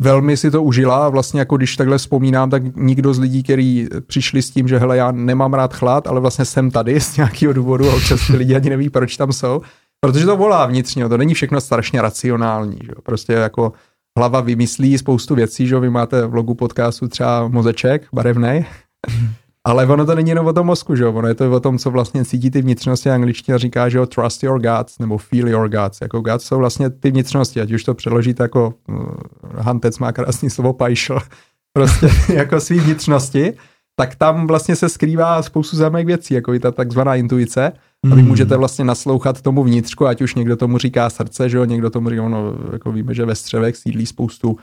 velmi 0.00 0.36
si 0.36 0.50
to 0.50 0.62
užila 0.62 1.08
vlastně 1.08 1.40
jako 1.40 1.56
když 1.56 1.76
takhle 1.76 1.98
vzpomínám, 1.98 2.50
tak 2.50 2.76
nikdo 2.76 3.14
z 3.14 3.18
lidí, 3.18 3.42
kteří 3.42 3.88
přišli 4.06 4.42
s 4.42 4.50
tím, 4.50 4.68
že 4.68 4.78
hele, 4.78 4.96
já 4.96 5.12
nemám 5.12 5.54
rád 5.54 5.74
chlad, 5.74 6.06
ale 6.06 6.20
vlastně 6.20 6.44
jsem 6.44 6.70
tady 6.70 7.00
z 7.00 7.16
nějakého 7.16 7.52
důvodu 7.52 7.90
a 7.90 7.94
občas 7.94 8.26
ty 8.26 8.36
lidi 8.36 8.56
ani 8.56 8.70
neví, 8.70 8.90
proč 8.90 9.16
tam 9.16 9.32
jsou, 9.32 9.60
Protože 10.00 10.26
to 10.26 10.36
volá 10.36 10.66
vnitřně, 10.66 11.08
to 11.08 11.16
není 11.16 11.34
všechno 11.34 11.60
strašně 11.60 12.02
racionální. 12.02 12.78
Že? 12.82 12.92
Prostě 13.02 13.32
jako 13.32 13.72
hlava 14.18 14.40
vymyslí 14.40 14.98
spoustu 14.98 15.34
věcí, 15.34 15.66
že 15.66 15.78
vy 15.78 15.90
máte 15.90 16.26
v 16.26 16.34
logu 16.34 16.54
podcastu 16.54 17.08
třeba 17.08 17.48
mozeček 17.48 18.06
barevný, 18.12 18.66
ale 19.64 19.86
ono 19.86 20.06
to 20.06 20.14
není 20.14 20.28
jenom 20.28 20.46
o 20.46 20.52
tom 20.52 20.66
mozku, 20.66 20.96
že 20.96 21.06
ono 21.06 21.28
je 21.28 21.34
to 21.34 21.52
o 21.52 21.60
tom, 21.60 21.78
co 21.78 21.90
vlastně 21.90 22.24
cítí 22.24 22.50
ty 22.50 22.62
vnitřnosti. 22.62 23.10
Angličtina 23.10 23.58
říká, 23.58 23.88
že 23.88 24.06
trust 24.06 24.42
your 24.42 24.60
guts 24.60 24.98
nebo 24.98 25.18
feel 25.18 25.48
your 25.48 25.68
guts. 25.68 26.00
Jako 26.00 26.20
guts 26.20 26.44
jsou 26.44 26.58
vlastně 26.58 26.90
ty 26.90 27.10
vnitřnosti, 27.10 27.60
ať 27.60 27.72
už 27.72 27.84
to 27.84 27.94
přeložíte 27.94 28.42
jako 28.42 28.74
uh, 28.88 29.06
Hantec 29.54 29.98
má 29.98 30.12
krásný 30.12 30.50
slovo 30.50 30.72
pajšl, 30.72 31.18
prostě 31.72 32.10
jako 32.32 32.60
svý 32.60 32.80
vnitřnosti, 32.80 33.52
tak 33.96 34.14
tam 34.14 34.46
vlastně 34.46 34.76
se 34.76 34.88
skrývá 34.88 35.42
spoustu 35.42 35.76
zajímavých 35.76 36.06
věcí, 36.06 36.34
jako 36.34 36.54
i 36.54 36.60
ta 36.60 36.70
takzvaná 36.70 37.14
intuice. 37.14 37.72
A 38.06 38.14
vy 38.14 38.20
hmm. 38.20 38.30
můžete 38.30 38.56
vlastně 38.56 38.84
naslouchat 38.84 39.42
tomu 39.42 39.64
vnitřku, 39.64 40.06
ať 40.06 40.22
už 40.22 40.34
někdo 40.34 40.56
tomu 40.56 40.78
říká 40.78 41.10
srdce, 41.10 41.48
že 41.48 41.56
jo, 41.56 41.64
někdo 41.64 41.90
tomu 41.90 42.10
říká, 42.10 42.28
no, 42.28 42.54
jako 42.72 42.92
víme, 42.92 43.14
že 43.14 43.24
ve 43.24 43.34
střevech 43.34 43.76
sídlí 43.76 44.06
spoustu, 44.06 44.56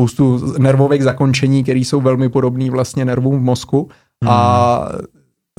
spoustu 0.00 0.52
nervových 0.58 1.02
zakončení, 1.02 1.62
které 1.62 1.78
jsou 1.78 2.00
velmi 2.00 2.28
podobné 2.28 2.70
vlastně 2.70 3.04
nervům 3.04 3.38
v 3.38 3.42
mozku. 3.42 3.88
Hmm. 4.24 4.32
A 4.32 4.88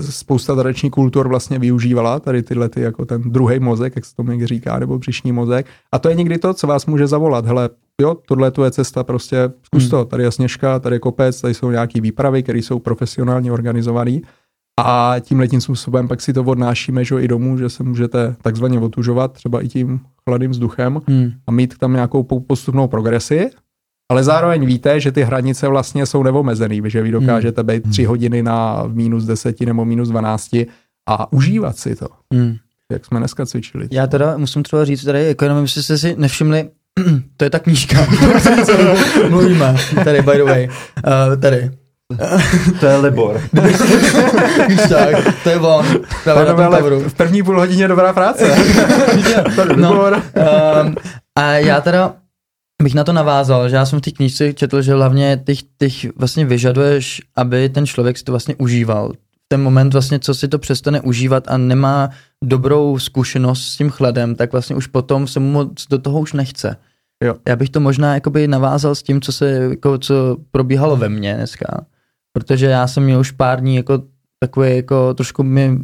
spousta 0.10 0.56
tradiční 0.56 0.90
kultur 0.90 1.28
vlastně 1.28 1.60
využívala 1.60 2.20
tady 2.20 2.44
tyhle 2.44 2.70
ty, 2.70 2.82
jako 2.82 3.06
ten 3.06 3.22
druhý 3.22 3.60
mozek, 3.60 3.96
jak 3.96 4.06
se 4.06 4.16
to 4.16 4.24
někdy 4.24 4.48
říká, 4.48 4.80
nebo 4.80 5.00
břišní 5.00 5.32
mozek. 5.32 5.66
A 5.92 6.00
to 6.00 6.10
je 6.10 6.16
někdy 6.16 6.38
to, 6.38 6.54
co 6.54 6.68
vás 6.68 6.86
může 6.86 7.08
zavolat. 7.08 7.46
Hele, 7.46 7.70
jo, 8.02 8.16
tohle 8.28 8.52
je 8.64 8.72
cesta, 8.72 9.04
prostě 9.04 9.52
zkus 9.64 9.84
hmm. 9.84 9.90
to. 9.90 10.06
Tady 10.06 10.24
je 10.24 10.32
sněžka, 10.32 10.80
tady 10.80 10.96
je 10.96 11.00
kopec, 11.00 11.42
tady 11.42 11.54
jsou 11.54 11.72
nějaký 11.72 12.02
výpravy, 12.02 12.44
které 12.44 12.60
jsou 12.60 12.80
profesionálně 12.80 13.52
organizované. 13.52 14.20
A 14.86 15.16
tím 15.20 15.40
letím 15.40 15.62
způsobem 15.62 16.08
pak 16.08 16.22
si 16.22 16.34
to 16.34 16.44
odnášíme 16.44 17.06
že 17.06 17.22
i 17.22 17.28
domů, 17.28 17.58
že 17.58 17.70
se 17.70 17.84
můžete 17.84 18.36
takzvaně 18.42 18.80
otužovat 18.80 19.34
třeba 19.34 19.62
i 19.62 19.68
tím 19.68 20.00
chladným 20.24 20.52
vzduchem 20.52 21.02
hmm. 21.08 21.32
a 21.48 21.52
mít 21.52 21.78
tam 21.78 21.94
nějakou 21.94 22.24
postupnou 22.24 22.88
progresi, 22.88 23.50
ale 24.12 24.24
zároveň 24.24 24.66
víte, 24.66 25.00
že 25.00 25.12
ty 25.12 25.24
hranice 25.24 25.68
vlastně 25.68 26.06
jsou 26.06 26.24
neomezený, 26.24 26.82
že 26.86 27.02
vy 27.02 27.12
dokážete 27.12 27.64
být 27.64 27.90
tři 27.90 28.02
hmm. 28.02 28.10
hodiny 28.10 28.44
na 28.44 28.84
minus 28.88 29.26
deseti 29.26 29.66
nebo 29.66 29.86
minus 29.86 30.10
dvanácti 30.10 30.68
a 31.10 31.34
užívat 31.34 31.78
si 31.78 31.96
to. 31.96 32.08
Hmm. 32.34 32.56
Jak 32.92 33.06
jsme 33.06 33.20
dneska 33.20 33.46
cvičili. 33.46 33.88
Já 33.92 34.08
teda 34.08 34.38
musím 34.38 34.64
třeba 34.64 34.86
říct, 34.86 35.04
tady, 35.04 35.28
jako 35.28 35.46
jenom 35.46 35.68
jste 35.68 35.98
si 35.98 36.16
nevšimli, 36.18 36.70
to 37.38 37.44
je 37.44 37.50
ta 37.50 37.60
knížka, 37.60 38.08
mluvíme, 39.30 39.76
tady 40.04 40.22
by 40.22 40.32
the 40.38 40.44
way, 40.44 40.68
uh, 40.68 41.42
tady, 41.42 41.72
to 42.80 42.86
je 42.86 42.98
Libor. 42.98 43.42
Víš 44.68 44.80
tak, 44.90 45.16
to 45.44 45.50
je 45.50 45.60
on. 45.60 45.86
v 47.08 47.14
první 47.14 47.44
půl 47.44 47.60
hodině 47.60 47.88
dobrá 47.88 48.14
práce. 48.14 48.56
no, 49.76 49.92
um, 49.92 50.96
a 51.36 51.52
já 51.52 51.82
teda 51.82 52.16
bych 52.84 52.94
na 52.94 53.04
to 53.04 53.14
navázal, 53.14 53.70
že 53.70 53.76
já 53.76 53.86
jsem 53.86 54.00
v 54.00 54.02
té 54.02 54.12
knížce 54.12 54.54
četl, 54.54 54.82
že 54.82 54.94
hlavně 54.94 55.38
ty, 55.38 55.54
ty 55.78 55.90
vlastně 56.16 56.46
vyžaduješ, 56.46 57.22
aby 57.36 57.70
ten 57.70 57.86
člověk 57.86 58.18
si 58.18 58.24
to 58.24 58.32
vlastně 58.32 58.56
užíval. 58.56 59.14
Ten 59.48 59.62
moment 59.62 59.94
vlastně, 59.94 60.20
co 60.20 60.34
si 60.34 60.48
to 60.48 60.60
přestane 60.60 61.02
užívat 61.02 61.44
a 61.48 61.58
nemá 61.58 62.10
dobrou 62.44 63.00
zkušenost 63.00 63.62
s 63.62 63.78
tím 63.78 63.90
chladem, 63.90 64.36
tak 64.36 64.52
vlastně 64.52 64.76
už 64.76 64.88
potom 64.88 65.28
se 65.28 65.40
mu 65.40 65.52
moc 65.52 65.88
do 65.90 66.00
toho 66.00 66.20
už 66.20 66.34
nechce. 66.34 66.76
Jo. 67.24 67.36
Já 67.48 67.56
bych 67.56 67.70
to 67.70 67.80
možná 67.80 68.14
jakoby 68.14 68.48
navázal 68.48 68.96
s 68.96 69.04
tím, 69.04 69.22
co 69.22 69.32
se, 69.32 69.50
jako, 69.50 69.98
co 69.98 70.38
probíhalo 70.52 70.98
ve 70.98 71.10
mně 71.10 71.36
dneska. 71.36 71.86
Protože 72.34 72.66
já 72.66 72.88
jsem 72.88 73.04
měl 73.04 73.20
už 73.20 73.32
pár 73.32 73.60
dní 73.60 73.76
jako 73.76 74.04
takový, 74.40 74.76
jako 74.76 75.14
trošku 75.14 75.44
mi 75.44 75.78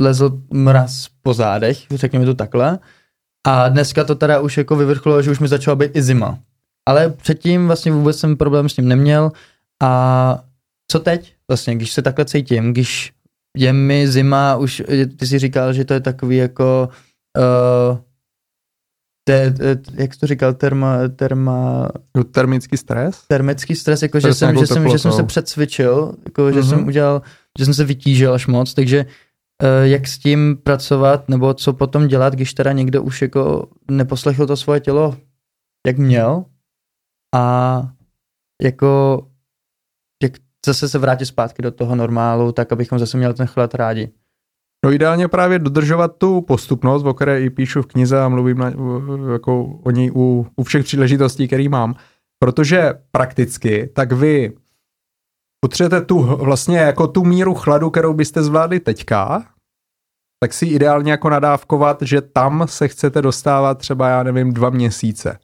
lezl 0.00 0.42
mraz 0.52 1.08
po 1.22 1.34
zádech, 1.34 1.78
řekněme 1.90 2.24
to 2.24 2.34
takhle. 2.34 2.78
A 3.46 3.68
dneska 3.68 4.04
to 4.04 4.14
teda 4.14 4.40
už 4.40 4.56
jako 4.56 4.76
vyvrcholilo, 4.76 5.22
že 5.22 5.30
už 5.30 5.38
mi 5.38 5.48
začala 5.48 5.76
být 5.76 5.96
i 5.96 6.02
zima. 6.02 6.38
Ale 6.88 7.10
předtím 7.10 7.66
vlastně 7.66 7.92
vůbec 7.92 8.18
jsem 8.18 8.36
problém 8.36 8.68
s 8.68 8.74
tím 8.74 8.88
neměl. 8.88 9.32
A 9.82 10.44
co 10.90 11.00
teď 11.00 11.34
vlastně, 11.48 11.74
když 11.74 11.92
se 11.92 12.02
takhle 12.02 12.24
cítím, 12.24 12.72
když 12.72 13.12
je 13.56 13.72
mi 13.72 14.08
zima, 14.08 14.56
už 14.56 14.82
ty 15.16 15.26
si 15.26 15.38
říkal, 15.38 15.72
že 15.72 15.84
to 15.84 15.94
je 15.94 16.00
takový 16.00 16.36
jako 16.36 16.88
uh, 17.38 17.98
te, 19.24 19.50
te, 19.50 19.80
jak 19.94 20.14
jsi 20.14 20.20
to 20.20 20.26
říkal, 20.26 20.54
terma, 20.54 21.08
terma, 21.16 21.88
No, 22.16 22.24
Termický 22.24 22.76
stres? 22.76 23.22
termický 23.28 23.74
stres, 23.74 24.02
jako 24.02 24.20
že 24.20 24.28
Přesně 24.28 24.46
jsem, 24.46 24.56
že, 24.58 24.66
jsem, 24.66 24.82
že 24.88 24.98
jsem 24.98 24.98
se 24.98 25.16
teplotou. 25.16 25.26
předcvičil, 25.26 26.14
jako 26.24 26.52
že 26.52 26.60
Mhm. 26.60 26.68
jsem 26.68 26.86
udělal, 26.86 27.22
že 27.58 27.64
jsem 27.64 27.74
se 27.74 27.84
vytížil 27.84 28.34
až 28.34 28.46
moc, 28.46 28.74
takže 28.74 29.06
uh, 29.62 29.68
jak 29.86 30.06
s 30.08 30.18
tím 30.18 30.56
pracovat, 30.62 31.28
nebo 31.28 31.54
co 31.54 31.72
potom 31.72 32.08
dělat, 32.08 32.34
když 32.34 32.54
teda 32.54 32.72
někdo 32.72 33.02
už 33.02 33.22
jako 33.22 33.68
neposlechl 33.90 34.46
to 34.46 34.56
svoje 34.56 34.80
tělo, 34.80 35.16
jak 35.86 35.98
měl 35.98 36.44
a 37.34 37.88
jako 38.62 39.22
jak 40.22 40.32
zase 40.66 40.88
se 40.88 40.98
vrátit 40.98 41.26
zpátky 41.26 41.62
do 41.62 41.70
toho 41.70 41.96
normálu, 41.96 42.52
tak 42.52 42.72
abychom 42.72 42.98
zase 42.98 43.16
měli 43.16 43.34
ten 43.34 43.46
chlad 43.46 43.74
rádi. 43.74 44.10
No 44.84 44.92
ideálně 44.92 45.28
právě 45.28 45.58
dodržovat 45.58 46.16
tu 46.18 46.40
postupnost, 46.40 47.06
o 47.06 47.14
které 47.14 47.42
i 47.42 47.50
píšu 47.50 47.82
v 47.82 47.86
knize 47.86 48.20
a 48.20 48.28
mluvím 48.28 48.58
na, 48.58 48.72
jako 49.32 49.64
o 49.64 49.90
ní 49.90 50.10
u, 50.10 50.46
u 50.56 50.64
všech 50.64 50.84
příležitostí, 50.84 51.46
které 51.46 51.68
mám. 51.68 51.94
Protože 52.38 52.94
prakticky, 53.10 53.86
tak 53.94 54.12
vy 54.12 54.52
potřebujete 55.60 56.06
tu 56.06 56.18
vlastně 56.22 56.78
jako 56.78 57.06
tu 57.06 57.24
míru 57.24 57.54
chladu, 57.54 57.90
kterou 57.90 58.14
byste 58.14 58.42
zvládli 58.42 58.80
teďka, 58.80 59.44
tak 60.42 60.52
si 60.52 60.66
ideálně 60.66 61.10
jako 61.10 61.30
nadávkovat, 61.30 62.02
že 62.02 62.20
tam 62.20 62.64
se 62.68 62.88
chcete 62.88 63.22
dostávat 63.22 63.78
třeba, 63.78 64.08
já 64.08 64.22
nevím, 64.22 64.52
dva 64.52 64.70
měsíce. 64.70 65.38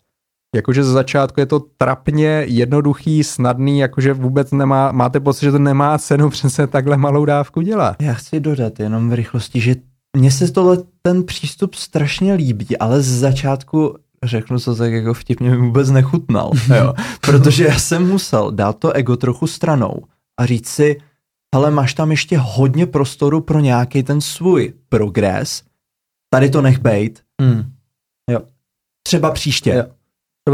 Jakože 0.57 0.85
ze 0.85 0.93
začátku 0.93 1.41
je 1.41 1.47
to 1.47 1.61
trapně 1.61 2.27
jednoduchý, 2.47 3.25
snadný, 3.25 3.79
jakože 3.79 4.13
vůbec 4.13 4.53
nemá, 4.53 4.93
máte 4.93 5.21
pocit, 5.21 5.45
že 5.45 5.53
to 5.53 5.59
nemá 5.59 5.99
cenu 5.99 6.31
přesně 6.31 6.67
takhle 6.67 6.97
malou 6.97 7.25
dávku 7.25 7.61
dělat. 7.61 8.03
Já 8.03 8.15
chci 8.15 8.41
dodat 8.41 8.81
jenom 8.81 9.11
v 9.11 9.15
rychlosti, 9.15 9.61
že 9.61 9.75
mně 10.17 10.31
se 10.31 10.53
tohle 10.53 10.79
ten 11.03 11.25
přístup 11.25 11.75
strašně 11.75 12.35
líbí, 12.35 12.79
ale 12.79 13.03
z 13.03 13.19
začátku 13.19 13.97
řeknu 14.25 14.61
to 14.61 14.77
tak 14.77 14.93
jako 14.93 15.15
vtipně 15.15 15.51
mi 15.51 15.57
vůbec 15.57 15.91
nechutnal, 15.91 16.51
jo. 16.77 16.95
protože 17.21 17.65
já 17.65 17.79
jsem 17.79 18.09
musel 18.09 18.51
dát 18.51 18.79
to 18.79 18.93
ego 18.93 19.17
trochu 19.17 19.47
stranou 19.47 19.95
a 20.41 20.47
říct 20.47 20.69
si, 20.69 21.01
ale 21.55 21.71
máš 21.71 21.95
tam 21.95 22.11
ještě 22.11 22.39
hodně 22.39 22.87
prostoru 22.87 23.41
pro 23.41 23.61
nějaký 23.61 24.03
ten 24.03 24.21
svůj 24.21 24.73
progres, 24.89 25.63
tady 26.31 26.51
to 26.51 26.63
nech 26.63 26.79
bejt, 26.79 27.23
Hmm. 27.43 27.73
třeba 29.07 29.31
příště. 29.31 29.71
Jo. 29.71 29.85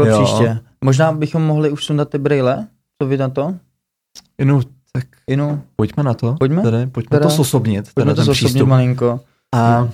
Třeba 0.03 0.17
Jo. 0.17 0.23
příště. 0.23 0.59
Možná 0.83 1.11
bychom 1.11 1.41
mohli 1.41 1.69
už 1.71 1.85
sundat 1.85 2.09
ty 2.09 2.17
brýle, 2.17 2.67
co 3.01 3.07
vy 3.07 3.17
na 3.17 3.29
to? 3.29 3.55
No, 4.43 4.61
tak 4.93 5.05
Inu, 5.27 5.61
pojďme 5.75 6.03
na 6.03 6.13
to. 6.13 6.35
Pojďme? 6.39 6.61
Tady, 6.63 6.87
pojďme 6.87 7.17
Teda- 7.17 7.29
to 7.29 7.35
sosobnit, 7.35 7.89
pojďme 7.93 8.15
to 8.15 8.23
zosobnit 8.23 8.63
malinko. 8.63 9.19
A 9.55 9.89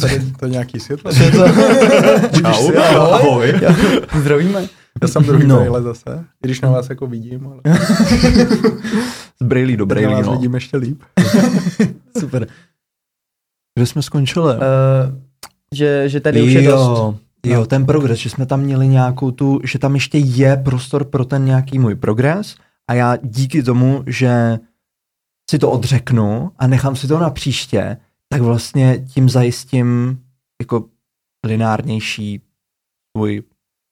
Tady 0.00 0.20
to 0.38 0.44
je 0.46 0.50
nějaký 0.50 0.80
světlo. 0.80 1.12
Čau, 1.12 2.52
si, 2.66 2.76
ahoj. 2.76 3.12
ahoj. 3.12 3.54
Zdravíme. 4.20 4.66
Já 5.02 5.08
jsem 5.08 5.22
druhý 5.22 5.46
No. 5.46 5.64
no. 5.64 5.82
zase, 5.82 6.24
i 6.44 6.46
když 6.46 6.60
na 6.60 6.70
vás 6.70 6.88
jako 6.90 7.06
vidím, 7.06 7.46
ale 7.46 7.60
Z 9.40 9.44
brýlí 9.44 9.76
do 9.76 9.86
brýlí, 9.86 10.12
vás 10.14 10.26
no. 10.26 10.32
vidím 10.32 10.54
ještě 10.54 10.76
líp. 10.76 11.02
Super. 12.18 12.46
Kde 13.74 13.86
jsme 13.86 14.02
skončili? 14.02 14.54
Uh, 14.54 14.60
že, 15.74 16.08
že 16.08 16.20
tady 16.20 16.42
už 16.42 16.52
je 16.52 16.62
dost. 16.62 17.14
Jo, 17.48 17.60
jo, 17.60 17.66
ten 17.66 17.86
progres, 17.86 18.18
že 18.18 18.30
jsme 18.30 18.46
tam 18.46 18.60
měli 18.60 18.88
nějakou 18.88 19.30
tu, 19.30 19.60
že 19.64 19.78
tam 19.78 19.94
ještě 19.94 20.18
je 20.18 20.56
prostor 20.56 21.04
pro 21.04 21.24
ten 21.24 21.44
nějaký 21.44 21.78
můj 21.78 21.94
progres 21.94 22.56
a 22.88 22.94
já 22.94 23.16
díky 23.16 23.62
tomu, 23.62 24.04
že 24.06 24.58
si 25.50 25.58
to 25.58 25.70
odřeknu 25.70 26.52
a 26.58 26.66
nechám 26.66 26.96
si 26.96 27.08
to 27.08 27.18
na 27.18 27.30
příště, 27.30 27.96
tak 28.28 28.40
vlastně 28.40 29.04
tím 29.14 29.28
zajistím 29.28 30.18
jako 30.62 30.84
lineárnější 31.46 32.42
svůj 33.16 33.42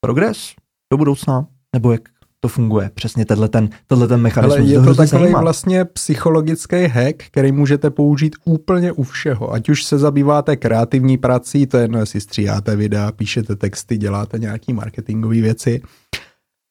progres 0.01 0.55
do 0.93 0.97
budoucna, 0.97 1.47
nebo 1.73 1.93
jak 1.93 2.09
to 2.47 2.51
funguje, 2.51 2.91
přesně 2.95 3.25
tenhle 3.25 3.49
ten, 3.49 3.69
tenhle 3.87 4.09
ten 4.09 4.21
mechanismus. 4.21 4.59
Ale 4.59 4.69
je 4.69 4.75
to 4.75 4.83
hrozně 4.83 5.05
takový 5.05 5.23
zajímá. 5.23 5.41
vlastně 5.41 5.85
psychologický 5.85 6.85
hack, 6.87 7.17
který 7.17 7.53
můžete 7.53 7.91
použít 7.91 8.37
úplně 8.45 8.93
u 8.93 9.03
všeho. 9.03 9.53
Ať 9.53 9.69
už 9.69 9.85
se 9.85 9.99
zabýváte 9.99 10.57
kreativní 10.57 11.19
prací, 11.19 11.67
to 11.67 11.77
je 11.77 11.85
jedno, 11.85 11.99
jestli 11.99 12.21
stříháte 12.21 12.77
videa, 12.77 13.13
píšete 13.13 13.57
texty, 13.57 13.99
děláte 13.99 14.39
nějaký 14.39 14.73
marketingové 14.73 15.41
věci. 15.41 15.83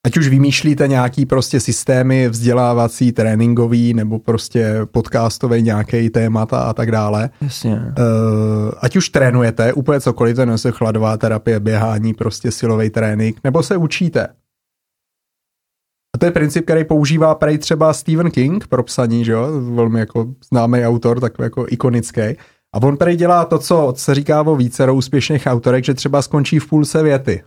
Ať 0.06 0.18
už 0.18 0.28
vymýšlíte 0.28 0.88
nějaký 0.88 1.26
prostě 1.26 1.60
systémy 1.60 2.30
vzdělávací, 2.30 3.12
tréninkový 3.12 3.94
nebo 3.94 4.20
prostě 4.20 4.80
podcastový 4.92 5.62
nějaký 5.62 6.10
témata 6.10 6.60
a 6.60 6.74
tak 6.74 6.92
dále. 6.92 7.30
Jasně. 7.42 7.72
Uh, 7.72 8.72
ať 8.80 8.96
už 8.96 9.10
trénujete, 9.10 9.74
úplně 9.74 10.00
cokoliv, 10.00 10.36
to 10.36 10.42
je 10.42 10.72
chladová 10.72 11.18
terapie, 11.18 11.60
běhání, 11.60 12.14
prostě 12.14 12.52
silový 12.52 12.90
trénink, 12.90 13.38
nebo 13.44 13.64
se 13.64 13.78
učíte. 13.78 14.28
A 16.16 16.18
to 16.18 16.26
je 16.26 16.32
princip, 16.32 16.66
který 16.66 16.84
používá 16.84 17.36
prej 17.36 17.58
třeba 17.58 17.94
Stephen 17.94 18.32
King 18.32 18.68
pro 18.68 18.84
psaní, 18.84 19.26
že 19.26 19.32
jo? 19.32 19.48
Velmi 19.62 20.00
jako 20.00 20.26
známý 20.52 20.86
autor, 20.86 21.20
takový 21.20 21.46
jako 21.46 21.66
ikonický. 21.70 22.22
A 22.74 22.82
on 22.84 22.98
prej 22.98 23.16
dělá 23.16 23.46
to, 23.46 23.60
co 23.60 23.94
se 23.98 24.16
říká 24.16 24.42
o 24.42 24.56
více 24.56 24.92
úspěšných 24.92 25.44
autorech, 25.46 25.86
že 25.86 25.94
třeba 25.94 26.22
skončí 26.22 26.60
v 26.60 26.68
půlce 26.68 27.04
věty. 27.04 27.44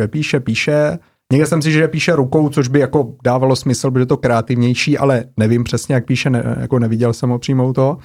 Že 0.00 0.08
píše, 0.08 0.40
píše, 0.40 0.98
Někde 1.32 1.46
jsem 1.46 1.62
si, 1.62 1.72
že 1.72 1.88
píše 1.88 2.16
rukou, 2.16 2.48
což 2.48 2.68
by 2.68 2.78
jako 2.78 3.14
dávalo 3.24 3.56
smysl, 3.56 3.90
protože 3.90 4.06
to 4.06 4.16
kreativnější, 4.16 4.98
ale 4.98 5.24
nevím 5.36 5.64
přesně, 5.64 5.94
jak 5.94 6.06
píše, 6.06 6.30
ne, 6.30 6.56
jako 6.60 6.78
neviděl 6.78 7.12
jsem 7.12 7.30
ho 7.30 7.38
přímo 7.38 7.72
to. 7.72 7.98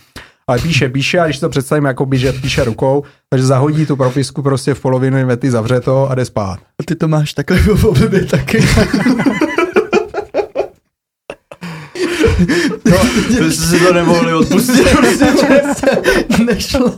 Ale 0.47 0.59
píše, 0.59 0.89
píše 0.89 1.19
a 1.19 1.25
když 1.25 1.39
to 1.39 1.49
představím, 1.49 1.85
jako 1.85 2.05
by, 2.05 2.17
že 2.17 2.33
píše 2.33 2.63
rukou, 2.63 3.03
takže 3.29 3.45
zahodí 3.45 3.85
tu 3.85 3.95
propisku 3.95 4.41
prostě 4.41 4.73
v 4.73 4.81
polovinu 4.81 5.27
věty, 5.27 5.51
zavře 5.51 5.79
to 5.79 6.11
a 6.11 6.15
jde 6.15 6.25
spát. 6.25 6.59
A 6.59 6.83
ty 6.85 6.95
to 6.95 7.07
máš 7.07 7.33
takhle 7.33 7.57
v 7.57 7.85
oblibě 7.85 8.25
taky. 8.25 8.57
No, 12.85 12.97
vy 13.45 13.51
jste 13.51 13.65
si 13.67 13.79
to 13.79 13.93
nemohli 13.93 14.33
odpustit. 14.33 14.87
Nešlo. 16.45 16.95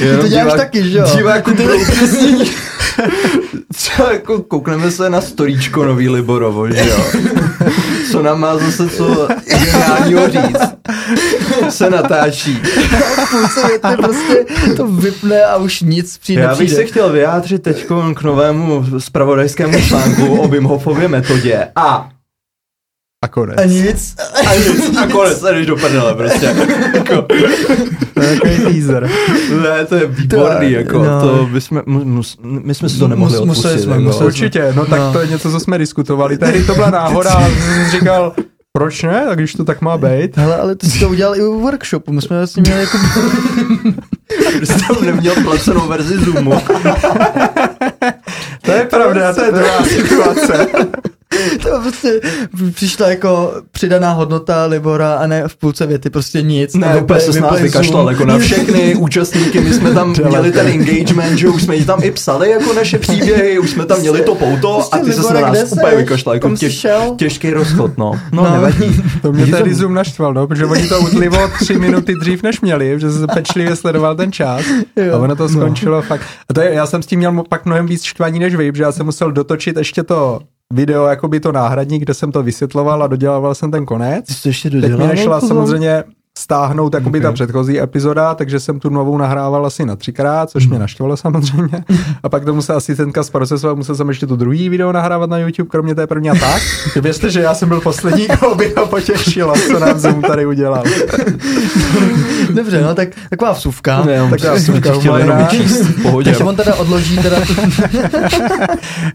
Jenom 0.00 0.20
to 0.20 0.28
děláš 0.28 0.46
divák- 0.46 0.56
taky, 0.56 0.90
že 0.90 0.98
jo? 0.98 1.04
Divákům 1.16 1.54
pro 1.56 1.76
upřesnění. 1.76 2.50
Třeba 3.74 4.12
jako 4.12 4.42
koukneme 4.42 4.90
se 4.90 5.10
na 5.10 5.20
storíčko 5.20 5.84
nový 5.84 6.08
Liborovo, 6.08 6.70
že 6.70 6.88
jo? 6.88 7.04
Co 8.10 8.22
nám 8.22 8.40
má 8.40 8.56
zase 8.58 8.88
co 8.88 9.28
geniálního 9.46 10.30
říct. 10.30 10.60
Se 11.68 11.90
natáčí. 11.90 12.62
Půlce 13.30 13.68
věty 13.68 13.88
prostě 13.96 14.44
to 14.76 14.86
vypne 14.86 15.44
a 15.44 15.56
už 15.56 15.80
nic 15.80 16.18
přijde. 16.18 16.42
Já 16.42 16.54
bych 16.54 16.70
se 16.70 16.84
chtěl 16.84 17.12
vyjádřit 17.12 17.62
teď 17.62 17.86
k 18.14 18.22
novému 18.22 18.84
spravodajskému 18.98 19.80
článku 19.88 20.26
o 20.40 20.48
Wim 20.48 20.64
Hofově 20.64 21.08
metodě. 21.08 21.68
A 21.76 22.08
A 23.22 23.28
konec. 23.28 23.58
A 23.58 23.64
nic. 23.64 24.14
a, 24.48 24.54
nic, 24.54 24.96
a 24.96 25.06
konec, 25.06 25.42
a 25.44 25.52
jdeš 25.52 25.66
do 25.66 25.76
prdele 25.76 26.14
prostě. 26.14 26.54
Jako, 26.94 27.22
To 28.14 28.22
je 28.22 28.34
takový 28.40 28.56
teaser. 28.74 29.10
ne, 29.62 29.84
to 29.86 29.94
je 29.94 30.06
výborný, 30.06 30.70
To- 30.72 30.78
jako, 30.78 30.98
no. 31.04 31.20
to 31.20 31.48
bychom, 31.52 31.82
mus, 31.86 32.38
my 32.42 32.74
jsme 32.74 32.88
si 32.88 32.98
to 32.98 33.08
nemohli 33.08 33.38
Mus- 33.38 33.44
museli 33.46 33.74
odpustit. 33.74 33.84
jsme, 33.84 33.92
jako. 33.92 34.02
museli 34.04 34.26
Určitě, 34.26 34.72
no 34.76 34.86
tak 34.86 34.98
No. 35.00 35.12
to 35.12 35.20
je 35.20 35.26
něco, 35.26 35.50
co 35.50 35.60
jsme 35.60 35.78
diskutovali. 35.78 36.38
Tehdy 36.38 36.64
to 36.64 36.74
byla 36.74 36.90
náhoda 36.90 37.30
a 37.30 37.42
jsem 37.48 37.84
si 37.84 37.90
říkal, 37.98 38.32
proč 38.72 39.02
ne, 39.02 39.24
tak 39.28 39.38
když 39.38 39.54
to 39.54 39.64
tak 39.64 39.80
má 39.80 39.98
být. 39.98 40.36
Hele, 40.36 40.56
ale 40.56 40.74
ty 40.76 40.86
jsi 40.86 41.00
to 41.00 41.08
udělal 41.08 41.36
i 41.36 41.42
u 41.42 41.60
workshopu. 41.60 42.12
My 42.12 42.22
jsme 42.22 42.36
vlastně 42.38 42.60
měli 42.62 42.80
jako... 42.80 42.98
Jsi 44.64 44.72
tam 44.88 45.04
neměl 45.04 45.34
placenou 45.44 45.88
verzi 45.88 46.18
Zoomu. 46.24 46.52
To 48.62 48.72
je 48.72 48.84
pravda, 48.84 49.32
to 49.34 49.44
je 49.44 49.52
druhá 49.52 49.84
situace. 49.84 50.66
To 51.62 51.80
prostě 51.80 52.20
přišla 52.74 53.08
jako 53.08 53.52
přidaná 53.70 54.12
hodnota 54.12 54.66
Libora 54.66 55.14
a 55.14 55.26
ne 55.26 55.48
v 55.48 55.56
půlce 55.56 55.86
věty 55.86 56.10
prostě 56.10 56.42
nic. 56.42 56.74
Ne, 56.74 56.96
úplně 56.96 57.20
se 57.20 57.32
s 57.32 57.40
nás 57.40 57.60
vykašlal 57.60 58.10
jako 58.10 58.24
na 58.24 58.38
všechny 58.38 58.94
účastníky, 58.94 59.60
my 59.60 59.72
jsme 59.72 59.94
tam 59.94 60.14
měli 60.28 60.52
ten 60.52 60.66
engagement, 60.66 61.38
že 61.38 61.48
už 61.48 61.62
jsme 61.62 61.84
tam 61.84 62.02
i 62.02 62.10
psali 62.10 62.50
jako 62.50 62.72
naše 62.72 62.98
příběhy, 62.98 63.58
už 63.58 63.70
jsme 63.70 63.86
tam 63.86 64.00
měli 64.00 64.22
to 64.22 64.34
pouto 64.34 64.94
a 64.94 64.98
ty 64.98 65.12
se 65.12 65.34
na 65.34 65.40
nás 65.40 65.72
úplně 65.72 65.96
vykašlal, 65.96 66.34
jako 66.34 66.56
těž, 66.56 66.86
těžký 67.16 67.50
rozchod, 67.50 67.98
no. 67.98 68.20
No, 68.32 68.44
no 68.44 68.52
nevadí. 68.52 69.02
To 69.22 69.32
mě 69.32 69.46
tady 69.46 69.74
Zoom 69.74 69.94
naštval, 69.94 70.34
no, 70.34 70.46
protože 70.46 70.66
oni 70.66 70.88
to 70.88 71.00
utlivo 71.00 71.48
tři 71.58 71.78
minuty 71.78 72.14
dřív 72.14 72.42
než 72.42 72.60
měli, 72.60 73.00
že 73.00 73.12
se 73.12 73.26
pečlivě 73.26 73.76
sledoval 73.76 74.16
ten 74.16 74.32
čas 74.32 74.62
a 75.12 75.16
ono 75.16 75.36
to 75.36 75.48
skončilo 75.48 75.96
no. 75.96 76.02
fakt. 76.02 76.22
A 76.48 76.54
to 76.54 76.60
je, 76.60 76.74
já 76.74 76.86
jsem 76.86 77.02
s 77.02 77.06
tím 77.06 77.18
měl 77.18 77.42
pak 77.48 77.66
mnohem 77.66 77.86
víc 77.86 78.02
štvaní 78.02 78.38
než 78.38 78.54
vy, 78.54 78.72
že 78.74 78.82
já 78.82 78.92
jsem 78.92 79.06
musel 79.06 79.32
dotočit 79.32 79.76
ještě 79.76 80.02
to 80.02 80.40
video, 80.72 81.06
jako 81.06 81.28
by 81.28 81.40
to 81.40 81.52
náhradník, 81.52 82.02
kde 82.02 82.14
jsem 82.14 82.32
to 82.32 82.42
vysvětloval 82.42 83.02
a 83.02 83.06
dodělával 83.06 83.54
jsem 83.54 83.70
ten 83.70 83.86
konec. 83.86 84.28
Jsi 84.28 84.48
ještě 84.48 84.70
dodělal? 84.70 84.98
Teď 84.98 85.06
mi 85.06 85.14
nešla 85.14 85.40
samozřejmě 85.40 86.04
stáhnout 86.38 86.94
jakoby 86.94 87.18
okay. 87.18 87.30
ta 87.30 87.32
předchozí 87.32 87.80
epizoda, 87.80 88.34
takže 88.34 88.60
jsem 88.60 88.80
tu 88.80 88.88
novou 88.88 89.18
nahrával 89.18 89.66
asi 89.66 89.86
na 89.86 89.96
třikrát, 89.96 90.50
což 90.50 90.66
mě 90.66 90.78
naštvalo 90.78 91.16
samozřejmě. 91.16 91.84
A 92.22 92.28
pak 92.28 92.44
to 92.44 92.54
musel 92.54 92.76
asistentka 92.76 93.22
zprocesovat, 93.22 93.76
musel 93.76 93.94
jsem 93.94 94.08
ještě 94.08 94.26
tu 94.26 94.36
druhý 94.36 94.68
video 94.68 94.92
nahrávat 94.92 95.30
na 95.30 95.38
YouTube, 95.38 95.68
kromě 95.68 95.94
té 95.94 96.06
první 96.06 96.30
a 96.30 96.34
tak. 96.34 96.62
Věřte, 97.00 97.30
že 97.30 97.40
já 97.40 97.54
jsem 97.54 97.68
byl 97.68 97.80
poslední, 97.80 98.26
koho 98.40 98.54
by 98.54 98.70
to 98.70 98.86
potěšilo, 98.86 99.54
co 99.66 99.78
nám 99.78 99.98
Zoom 99.98 100.22
tady 100.22 100.46
udělal. 100.46 100.84
Dobře, 102.50 102.82
no 102.82 102.94
tak 102.94 103.08
taková 103.30 103.52
vsuvka. 103.52 104.02
Ne, 104.04 104.30
taková 104.30 104.54
vsuvka 104.54 104.92
chtěl 104.92 105.16
jenom 105.16 105.46
pohodě. 106.02 106.30
Takže 106.30 106.44
on 106.44 106.56
teda 106.56 106.74
odloží 106.74 107.18
teda... 107.18 107.36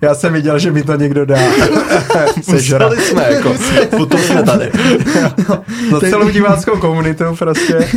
já 0.01 0.15
jsem 0.15 0.33
viděl, 0.33 0.59
že 0.59 0.71
mi 0.71 0.83
to 0.83 0.95
někdo 0.95 1.25
dá. 1.25 1.39
Sežrali 2.41 3.01
jsme, 3.01 3.25
jako, 3.33 3.53
potom 3.97 4.19
jsme 4.19 4.43
tady. 4.43 4.71
No, 5.49 5.63
za 5.91 5.99
celou 5.99 6.29
diváckou 6.29 6.77
komunitu 6.77 7.06
komunitu 7.13 7.37
prostě. 7.37 7.89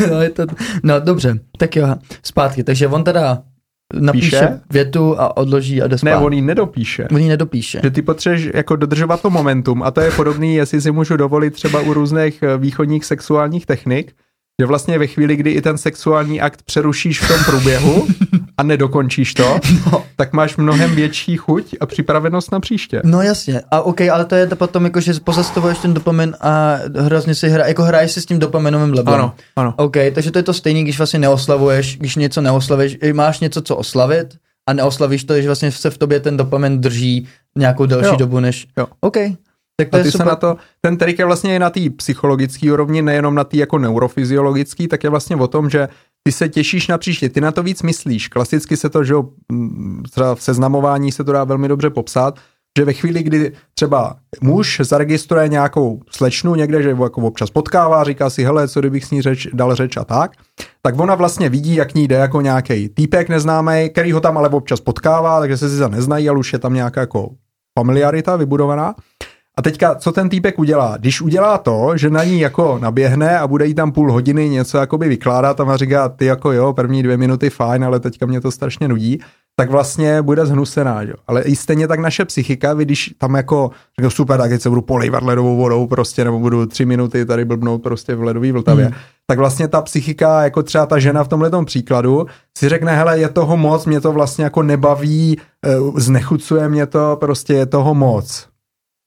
no, 0.10 0.22
je 0.22 0.30
to, 0.30 0.46
no 0.82 1.00
dobře, 1.00 1.38
tak 1.58 1.76
jo, 1.76 1.94
zpátky. 2.22 2.64
Takže 2.64 2.88
on 2.88 3.04
teda 3.04 3.42
napíše 4.00 4.36
Píše? 4.36 4.60
větu 4.70 5.20
a 5.20 5.36
odloží 5.36 5.82
a 5.82 5.86
jde 5.86 5.98
spát. 5.98 6.10
Ne, 6.10 6.16
on 6.16 6.32
ji 6.32 6.42
nedopíše. 6.42 7.08
On 7.10 7.18
ji 7.18 7.28
nedopíše. 7.28 7.80
Že 7.84 7.90
ty 7.90 8.02
potřebuješ 8.02 8.48
jako 8.54 8.76
dodržovat 8.76 9.22
to 9.22 9.30
momentum 9.30 9.82
a 9.82 9.90
to 9.90 10.00
je 10.00 10.10
podobný, 10.10 10.54
jestli 10.54 10.80
si 10.80 10.90
můžu 10.90 11.16
dovolit 11.16 11.50
třeba 11.50 11.80
u 11.80 11.92
různých 11.92 12.42
eh, 12.42 12.58
východních 12.58 13.04
sexuálních 13.04 13.66
technik, 13.66 14.12
že 14.60 14.66
vlastně 14.66 14.98
ve 14.98 15.06
chvíli, 15.06 15.36
kdy 15.36 15.50
i 15.50 15.62
ten 15.62 15.78
sexuální 15.78 16.40
akt 16.40 16.62
přerušíš 16.62 17.20
v 17.20 17.28
tom 17.28 17.44
průběhu 17.44 18.06
a 18.62 18.64
nedokončíš 18.64 19.34
to, 19.34 19.60
no. 19.92 20.04
tak 20.16 20.32
máš 20.32 20.56
mnohem 20.56 20.94
větší 20.94 21.36
chuť 21.36 21.74
a 21.80 21.86
připravenost 21.86 22.52
na 22.52 22.60
příště. 22.60 23.00
No 23.04 23.22
jasně, 23.22 23.60
a 23.70 23.80
OK, 23.80 24.00
ale 24.00 24.24
to 24.24 24.34
je 24.34 24.46
to 24.46 24.56
potom 24.56 24.84
jako, 24.84 25.00
že 25.00 25.12
pozastavuješ 25.24 25.78
ten 25.78 25.94
dopamin 25.94 26.36
a 26.40 26.78
hrozně 26.98 27.34
si 27.34 27.48
hra, 27.48 27.66
jako 27.66 27.82
hraješ 27.82 28.12
si 28.12 28.20
s 28.20 28.26
tím 28.26 28.38
dopaminovým 28.38 28.94
levelem. 28.94 29.20
Ano, 29.20 29.34
ano. 29.56 29.74
OK, 29.76 29.96
takže 30.14 30.30
to 30.30 30.38
je 30.38 30.42
to 30.42 30.54
stejné, 30.54 30.82
když 30.82 30.98
vlastně 30.98 31.18
neoslavuješ, 31.18 31.96
když 31.98 32.16
něco 32.16 32.40
neoslavuješ, 32.40 32.98
máš 33.12 33.40
něco, 33.40 33.62
co 33.62 33.76
oslavit 33.76 34.34
a 34.68 34.72
neoslavíš 34.72 35.24
to, 35.24 35.40
že 35.40 35.48
vlastně 35.48 35.72
se 35.72 35.90
v 35.90 35.98
tobě 35.98 36.20
ten 36.20 36.36
dopamin 36.36 36.80
drží 36.80 37.28
nějakou 37.56 37.86
delší 37.86 38.08
jo. 38.08 38.16
dobu 38.16 38.40
než... 38.40 38.66
Jo. 38.78 38.86
OK, 39.00 39.16
tak 39.76 39.88
to 39.88 39.96
a 39.96 40.00
ty 40.00 40.08
je 40.08 40.12
super. 40.12 40.26
se 40.26 40.30
na 40.30 40.36
to, 40.36 40.56
ten 40.80 40.96
trik 40.96 41.18
je 41.18 41.24
vlastně 41.24 41.58
na 41.58 41.70
té 41.70 41.80
psychologické 41.96 42.72
úrovni, 42.72 43.02
nejenom 43.02 43.34
na 43.34 43.44
té 43.44 43.56
jako 43.56 43.78
neurofyziologické, 43.78 44.88
tak 44.88 45.04
je 45.04 45.10
vlastně 45.10 45.36
o 45.36 45.48
tom, 45.48 45.70
že 45.70 45.88
ty 46.22 46.32
se 46.32 46.48
těšíš 46.48 46.88
na 46.88 46.98
příště, 46.98 47.28
ty 47.28 47.40
na 47.40 47.52
to 47.52 47.62
víc 47.62 47.82
myslíš. 47.82 48.28
Klasicky 48.28 48.76
se 48.76 48.88
to, 48.88 49.04
že 49.04 49.14
třeba 50.10 50.34
v 50.34 50.42
seznamování 50.42 51.12
se 51.12 51.24
to 51.24 51.32
dá 51.32 51.44
velmi 51.44 51.68
dobře 51.68 51.90
popsat, 51.90 52.38
že 52.78 52.84
ve 52.84 52.92
chvíli, 52.92 53.22
kdy 53.22 53.52
třeba 53.74 54.16
muž 54.40 54.80
zaregistruje 54.84 55.48
nějakou 55.48 56.00
slečnu 56.10 56.54
někde, 56.54 56.82
že 56.82 56.90
jako 56.90 57.20
občas 57.20 57.50
potkává, 57.50 58.04
říká 58.04 58.30
si, 58.30 58.44
hele, 58.44 58.68
co 58.68 58.80
kdybych 58.80 59.04
s 59.04 59.10
ní 59.10 59.22
řeč, 59.22 59.48
dal 59.52 59.74
řeč 59.74 59.96
a 59.96 60.04
tak, 60.04 60.32
tak 60.82 61.00
ona 61.00 61.14
vlastně 61.14 61.48
vidí, 61.48 61.74
jak 61.74 61.94
ní 61.94 62.08
jde 62.08 62.16
jako 62.16 62.40
nějaký 62.40 62.88
týpek 62.88 63.28
neznámý, 63.28 63.90
který 63.92 64.12
ho 64.12 64.20
tam 64.20 64.38
ale 64.38 64.48
občas 64.48 64.80
potkává, 64.80 65.40
takže 65.40 65.56
se 65.56 65.68
si 65.68 65.76
za 65.76 65.88
neznají, 65.88 66.28
ale 66.28 66.38
už 66.38 66.52
je 66.52 66.58
tam 66.58 66.74
nějaká 66.74 67.00
jako 67.00 67.30
familiarita 67.78 68.36
vybudovaná. 68.36 68.94
A 69.58 69.62
teďka, 69.62 69.94
co 69.94 70.12
ten 70.12 70.28
týpek 70.28 70.58
udělá? 70.58 70.96
Když 70.96 71.20
udělá 71.20 71.58
to, 71.58 71.92
že 71.96 72.10
na 72.10 72.24
ní 72.24 72.40
jako 72.40 72.78
naběhne 72.82 73.38
a 73.38 73.46
bude 73.46 73.66
jí 73.66 73.74
tam 73.74 73.92
půl 73.92 74.12
hodiny 74.12 74.48
něco 74.48 74.78
jakoby 74.78 75.08
vykládat 75.08 75.60
a 75.60 75.76
říká, 75.76 76.08
ty 76.08 76.24
jako 76.24 76.52
jo, 76.52 76.72
první 76.72 77.02
dvě 77.02 77.16
minuty 77.16 77.50
fajn, 77.50 77.84
ale 77.84 78.00
teďka 78.00 78.26
mě 78.26 78.40
to 78.40 78.50
strašně 78.50 78.88
nudí, 78.88 79.20
tak 79.56 79.70
vlastně 79.70 80.22
bude 80.22 80.46
zhnusená, 80.46 81.02
jo. 81.02 81.14
Ale 81.26 81.42
i 81.42 81.56
stejně 81.56 81.88
tak 81.88 82.00
naše 82.00 82.24
psychika, 82.24 82.74
vy 82.74 82.84
když 82.84 83.14
tam 83.18 83.34
jako, 83.34 83.70
řekl, 83.98 84.10
super, 84.10 84.40
tak 84.40 84.50
teď 84.50 84.62
se 84.62 84.68
budu 84.68 84.82
polejvat 84.82 85.22
ledovou 85.22 85.56
vodou 85.56 85.86
prostě, 85.86 86.24
nebo 86.24 86.38
budu 86.38 86.66
tři 86.66 86.84
minuty 86.84 87.26
tady 87.26 87.44
blbnout 87.44 87.82
prostě 87.82 88.14
v 88.14 88.22
ledové 88.22 88.52
vltavě, 88.52 88.86
mm. 88.86 88.92
tak 89.26 89.38
vlastně 89.38 89.68
ta 89.68 89.82
psychika, 89.82 90.44
jako 90.44 90.62
třeba 90.62 90.86
ta 90.86 90.98
žena 90.98 91.24
v 91.24 91.28
tomhle 91.28 91.64
příkladu, 91.64 92.26
si 92.58 92.68
řekne, 92.68 92.96
hele, 92.96 93.18
je 93.18 93.28
toho 93.28 93.56
moc, 93.56 93.86
mě 93.86 94.00
to 94.00 94.12
vlastně 94.12 94.44
jako 94.44 94.62
nebaví, 94.62 95.38
eh, 95.66 95.70
znechucuje 95.96 96.68
mě 96.68 96.86
to, 96.86 97.16
prostě 97.20 97.54
je 97.54 97.66
toho 97.66 97.94
moc 97.94 98.51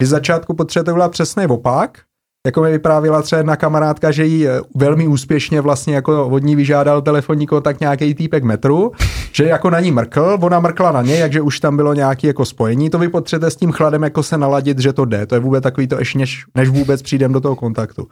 vy 0.02 0.06
začátku 0.06 0.54
potřebujete 0.54 0.92
udělat 0.92 1.12
přesný 1.12 1.46
opak, 1.46 2.02
jako 2.46 2.62
mi 2.62 2.72
vyprávila 2.72 3.22
třeba 3.22 3.38
jedna 3.38 3.56
kamarádka, 3.56 4.12
že 4.12 4.26
jí 4.26 4.48
eh, 4.48 4.62
velmi 4.76 5.08
úspěšně 5.08 5.62
vlastně 5.62 5.96
jako 5.96 6.28
od 6.28 6.44
ní 6.44 6.56
vyžádal 6.56 7.02
telefonní 7.02 7.48
kontakt 7.48 7.80
nějaký 7.80 8.14
týpek 8.14 8.44
metru, 8.44 8.92
že 9.32 9.44
jako 9.44 9.70
na 9.70 9.80
ní 9.80 9.92
mrkl, 9.92 10.38
ona 10.42 10.60
mrkla 10.60 10.92
na 10.92 11.02
něj, 11.02 11.22
takže 11.22 11.42
už 11.42 11.60
tam 11.60 11.76
bylo 11.76 11.94
nějaké 11.94 12.28
jako 12.28 12.46
spojení, 12.46 12.90
to 12.90 13.00
vy 13.00 13.10
potřebujete 13.10 13.52
s 13.52 13.56
tím 13.56 13.72
chladem 13.72 14.04
jako 14.04 14.24
se 14.24 14.38
naladit, 14.38 14.80
že 14.80 14.94
to 14.94 15.06
jde, 15.06 15.26
to 15.26 15.36
je 15.36 15.40
vůbec 15.40 15.64
takový 15.64 15.88
to 15.88 16.00
ještě 16.00 16.18
než, 16.18 16.46
než 16.56 16.70
vůbec 16.70 17.02
přijdem 17.02 17.34
do 17.34 17.42
toho 17.42 17.56
kontaktu. 17.56 18.08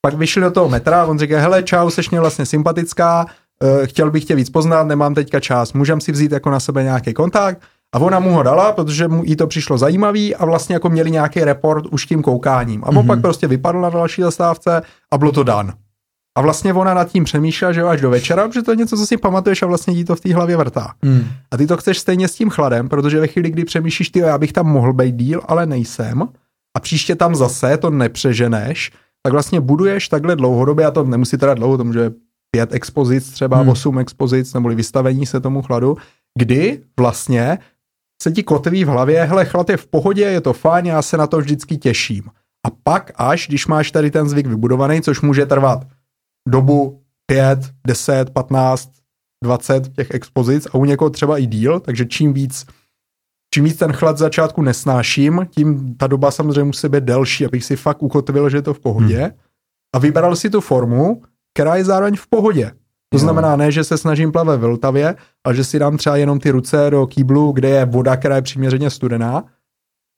Pak 0.00 0.14
vyšli 0.14 0.42
do 0.42 0.50
toho 0.50 0.68
metra, 0.68 1.04
on 1.04 1.18
říká, 1.18 1.40
hele 1.40 1.62
čau, 1.62 1.90
seš 1.90 2.10
mě 2.10 2.20
vlastně 2.20 2.46
sympatická, 2.46 3.26
eh, 3.62 3.86
chtěl 3.86 4.10
bych 4.10 4.24
tě 4.24 4.34
víc 4.34 4.50
poznat, 4.50 4.86
nemám 4.86 5.14
teďka 5.14 5.40
čas, 5.40 5.72
můžem 5.72 6.00
si 6.00 6.12
vzít 6.12 6.32
jako 6.32 6.50
na 6.50 6.60
sebe 6.60 6.82
nějaký 6.82 7.14
kontakt, 7.14 7.62
a 7.94 7.98
ona 7.98 8.20
mu 8.20 8.30
ho 8.30 8.42
dala, 8.42 8.72
protože 8.72 9.08
mu 9.08 9.24
jí 9.24 9.36
to 9.36 9.46
přišlo 9.46 9.78
zajímavý 9.78 10.34
a 10.34 10.44
vlastně 10.44 10.74
jako 10.74 10.88
měli 10.88 11.10
nějaký 11.10 11.40
report 11.40 11.86
už 11.86 12.06
tím 12.06 12.22
koukáním. 12.22 12.84
A 12.84 12.90
mm-hmm. 12.90 13.06
pak 13.06 13.20
prostě 13.20 13.46
vypadl 13.46 13.80
na 13.80 13.90
další 13.90 14.22
zastávce 14.22 14.82
a 15.10 15.18
bylo 15.18 15.32
to 15.32 15.42
dan. 15.42 15.72
A 16.36 16.40
vlastně 16.40 16.72
ona 16.72 16.94
nad 16.94 17.08
tím 17.08 17.24
přemýšlela, 17.24 17.72
že 17.72 17.80
jo, 17.80 17.86
až 17.86 18.00
do 18.00 18.10
večera, 18.10 18.48
protože 18.48 18.62
to 18.62 18.70
je 18.70 18.76
něco, 18.76 18.96
co 18.96 19.06
si 19.06 19.16
pamatuješ 19.16 19.62
a 19.62 19.66
vlastně 19.66 19.94
jí 19.94 20.04
to 20.04 20.16
v 20.16 20.20
té 20.20 20.34
hlavě 20.34 20.56
vrtá. 20.56 20.92
Mm. 21.02 21.24
A 21.50 21.56
ty 21.56 21.66
to 21.66 21.76
chceš 21.76 21.98
stejně 21.98 22.28
s 22.28 22.34
tím 22.34 22.50
chladem, 22.50 22.88
protože 22.88 23.20
ve 23.20 23.26
chvíli, 23.26 23.50
kdy 23.50 23.64
přemýšlíš, 23.64 24.10
ty, 24.10 24.18
já 24.18 24.38
bych 24.38 24.52
tam 24.52 24.66
mohl 24.66 24.92
být 24.92 25.14
díl, 25.14 25.40
ale 25.48 25.66
nejsem, 25.66 26.28
a 26.76 26.80
příště 26.80 27.14
tam 27.14 27.34
zase 27.34 27.76
to 27.76 27.90
nepřeženeš, 27.90 28.92
tak 29.22 29.32
vlastně 29.32 29.60
buduješ 29.60 30.08
takhle 30.08 30.36
dlouhodobě, 30.36 30.86
a 30.86 30.90
to 30.90 31.04
nemusí 31.04 31.36
teda 31.36 31.54
dlouho, 31.54 31.76
to 31.76 31.84
může 31.84 32.10
pět 32.50 32.72
expozic, 32.72 33.30
třeba 33.30 33.56
hmm. 33.56 33.68
osm 33.68 33.98
expozic, 33.98 34.54
nebo 34.54 34.68
vystavení 34.68 35.26
se 35.26 35.40
tomu 35.40 35.62
chladu, 35.62 35.96
kdy 36.38 36.80
vlastně 37.00 37.58
se 38.22 38.32
ti 38.32 38.42
kotví 38.42 38.84
v 38.84 38.88
hlavě, 38.88 39.24
hele, 39.24 39.44
chlad 39.44 39.70
je 39.70 39.76
v 39.76 39.86
pohodě, 39.86 40.22
je 40.22 40.40
to 40.40 40.52
fajn, 40.52 40.86
já 40.86 41.02
se 41.02 41.16
na 41.16 41.26
to 41.26 41.38
vždycky 41.38 41.76
těším. 41.76 42.22
A 42.66 42.70
pak 42.82 43.12
až, 43.14 43.48
když 43.48 43.66
máš 43.66 43.90
tady 43.90 44.10
ten 44.10 44.28
zvyk 44.28 44.46
vybudovaný, 44.46 45.02
což 45.02 45.20
může 45.20 45.46
trvat 45.46 45.86
dobu 46.48 47.02
5, 47.26 47.58
10, 47.86 48.30
15, 48.30 48.90
20 49.44 49.92
těch 49.92 50.10
expozic 50.10 50.66
a 50.66 50.74
u 50.74 50.84
někoho 50.84 51.10
třeba 51.10 51.38
i 51.38 51.46
díl, 51.46 51.80
takže 51.80 52.06
čím 52.06 52.32
víc 52.32 52.66
čím 53.54 53.64
víc 53.64 53.76
ten 53.76 53.92
chlad 53.92 54.18
začátku 54.18 54.62
nesnáším, 54.62 55.46
tím 55.50 55.94
ta 55.94 56.06
doba 56.06 56.30
samozřejmě 56.30 56.64
musí 56.64 56.88
být 56.88 57.04
delší, 57.04 57.46
abych 57.46 57.64
si 57.64 57.76
fakt 57.76 58.02
ukotvil, 58.02 58.50
že 58.50 58.56
je 58.56 58.62
to 58.62 58.74
v 58.74 58.80
pohodě. 58.80 59.18
Hmm. 59.18 59.32
A 59.94 59.98
vybral 59.98 60.36
si 60.36 60.50
tu 60.50 60.60
formu, 60.60 61.22
která 61.54 61.76
je 61.76 61.84
zároveň 61.84 62.16
v 62.16 62.26
pohodě. 62.26 62.72
To 63.12 63.18
znamená 63.18 63.56
ne, 63.56 63.72
že 63.72 63.84
se 63.84 63.98
snažím 63.98 64.32
plavat 64.32 64.60
ve 64.60 64.66
Vltavě, 64.66 65.14
ale 65.44 65.54
že 65.54 65.64
si 65.64 65.78
dám 65.78 65.96
třeba 65.96 66.16
jenom 66.16 66.40
ty 66.40 66.50
ruce 66.50 66.90
do 66.90 67.06
kýblu, 67.06 67.52
kde 67.52 67.68
je 67.68 67.84
voda, 67.84 68.16
která 68.16 68.36
je 68.36 68.42
přiměřeně 68.42 68.90
studená. 68.90 69.44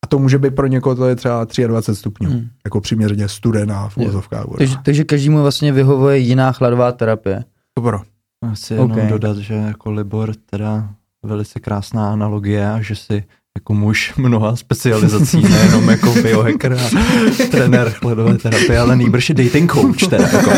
A 0.04 0.06
to 0.08 0.18
může 0.18 0.38
být 0.38 0.54
pro 0.54 0.66
někoho, 0.66 0.94
to 0.94 1.08
je 1.08 1.16
třeba 1.16 1.46
23 1.66 2.00
stupňů, 2.00 2.30
hmm. 2.30 2.48
jako 2.64 2.80
přiměřeně 2.80 3.28
studená 3.28 3.88
v 3.88 3.96
úvozovkách 3.96 4.44
voda. 4.44 4.58
Takže, 4.58 4.76
takže 4.84 5.04
každému 5.04 5.42
vlastně 5.42 5.72
vyhovuje 5.72 6.18
jiná 6.18 6.52
chladová 6.52 6.92
terapie. 6.92 7.44
Dobro. 7.78 8.02
Asi 8.50 8.74
jenom 8.74 8.90
okay. 8.90 9.08
dodat, 9.08 9.36
že 9.36 9.54
jako 9.54 9.90
Libor 9.90 10.34
teda 10.34 10.88
velice 11.22 11.60
krásná 11.60 12.12
analogie 12.12 12.70
a 12.72 12.80
že 12.80 12.96
si 12.96 13.24
jako 13.58 13.74
muž 13.74 14.12
mnoha 14.16 14.56
specializací, 14.56 15.42
nejenom 15.42 15.88
jako 15.88 16.14
biohacker 16.22 16.72
a 16.72 16.90
trenér 17.50 17.90
chladové 17.90 18.38
terapie, 18.38 18.78
ale 18.78 18.96
nejbrž 18.96 19.28
je 19.28 19.34
dating 19.34 19.72
coach 19.72 20.08
teda. 20.08 20.28
Jako. 20.32 20.50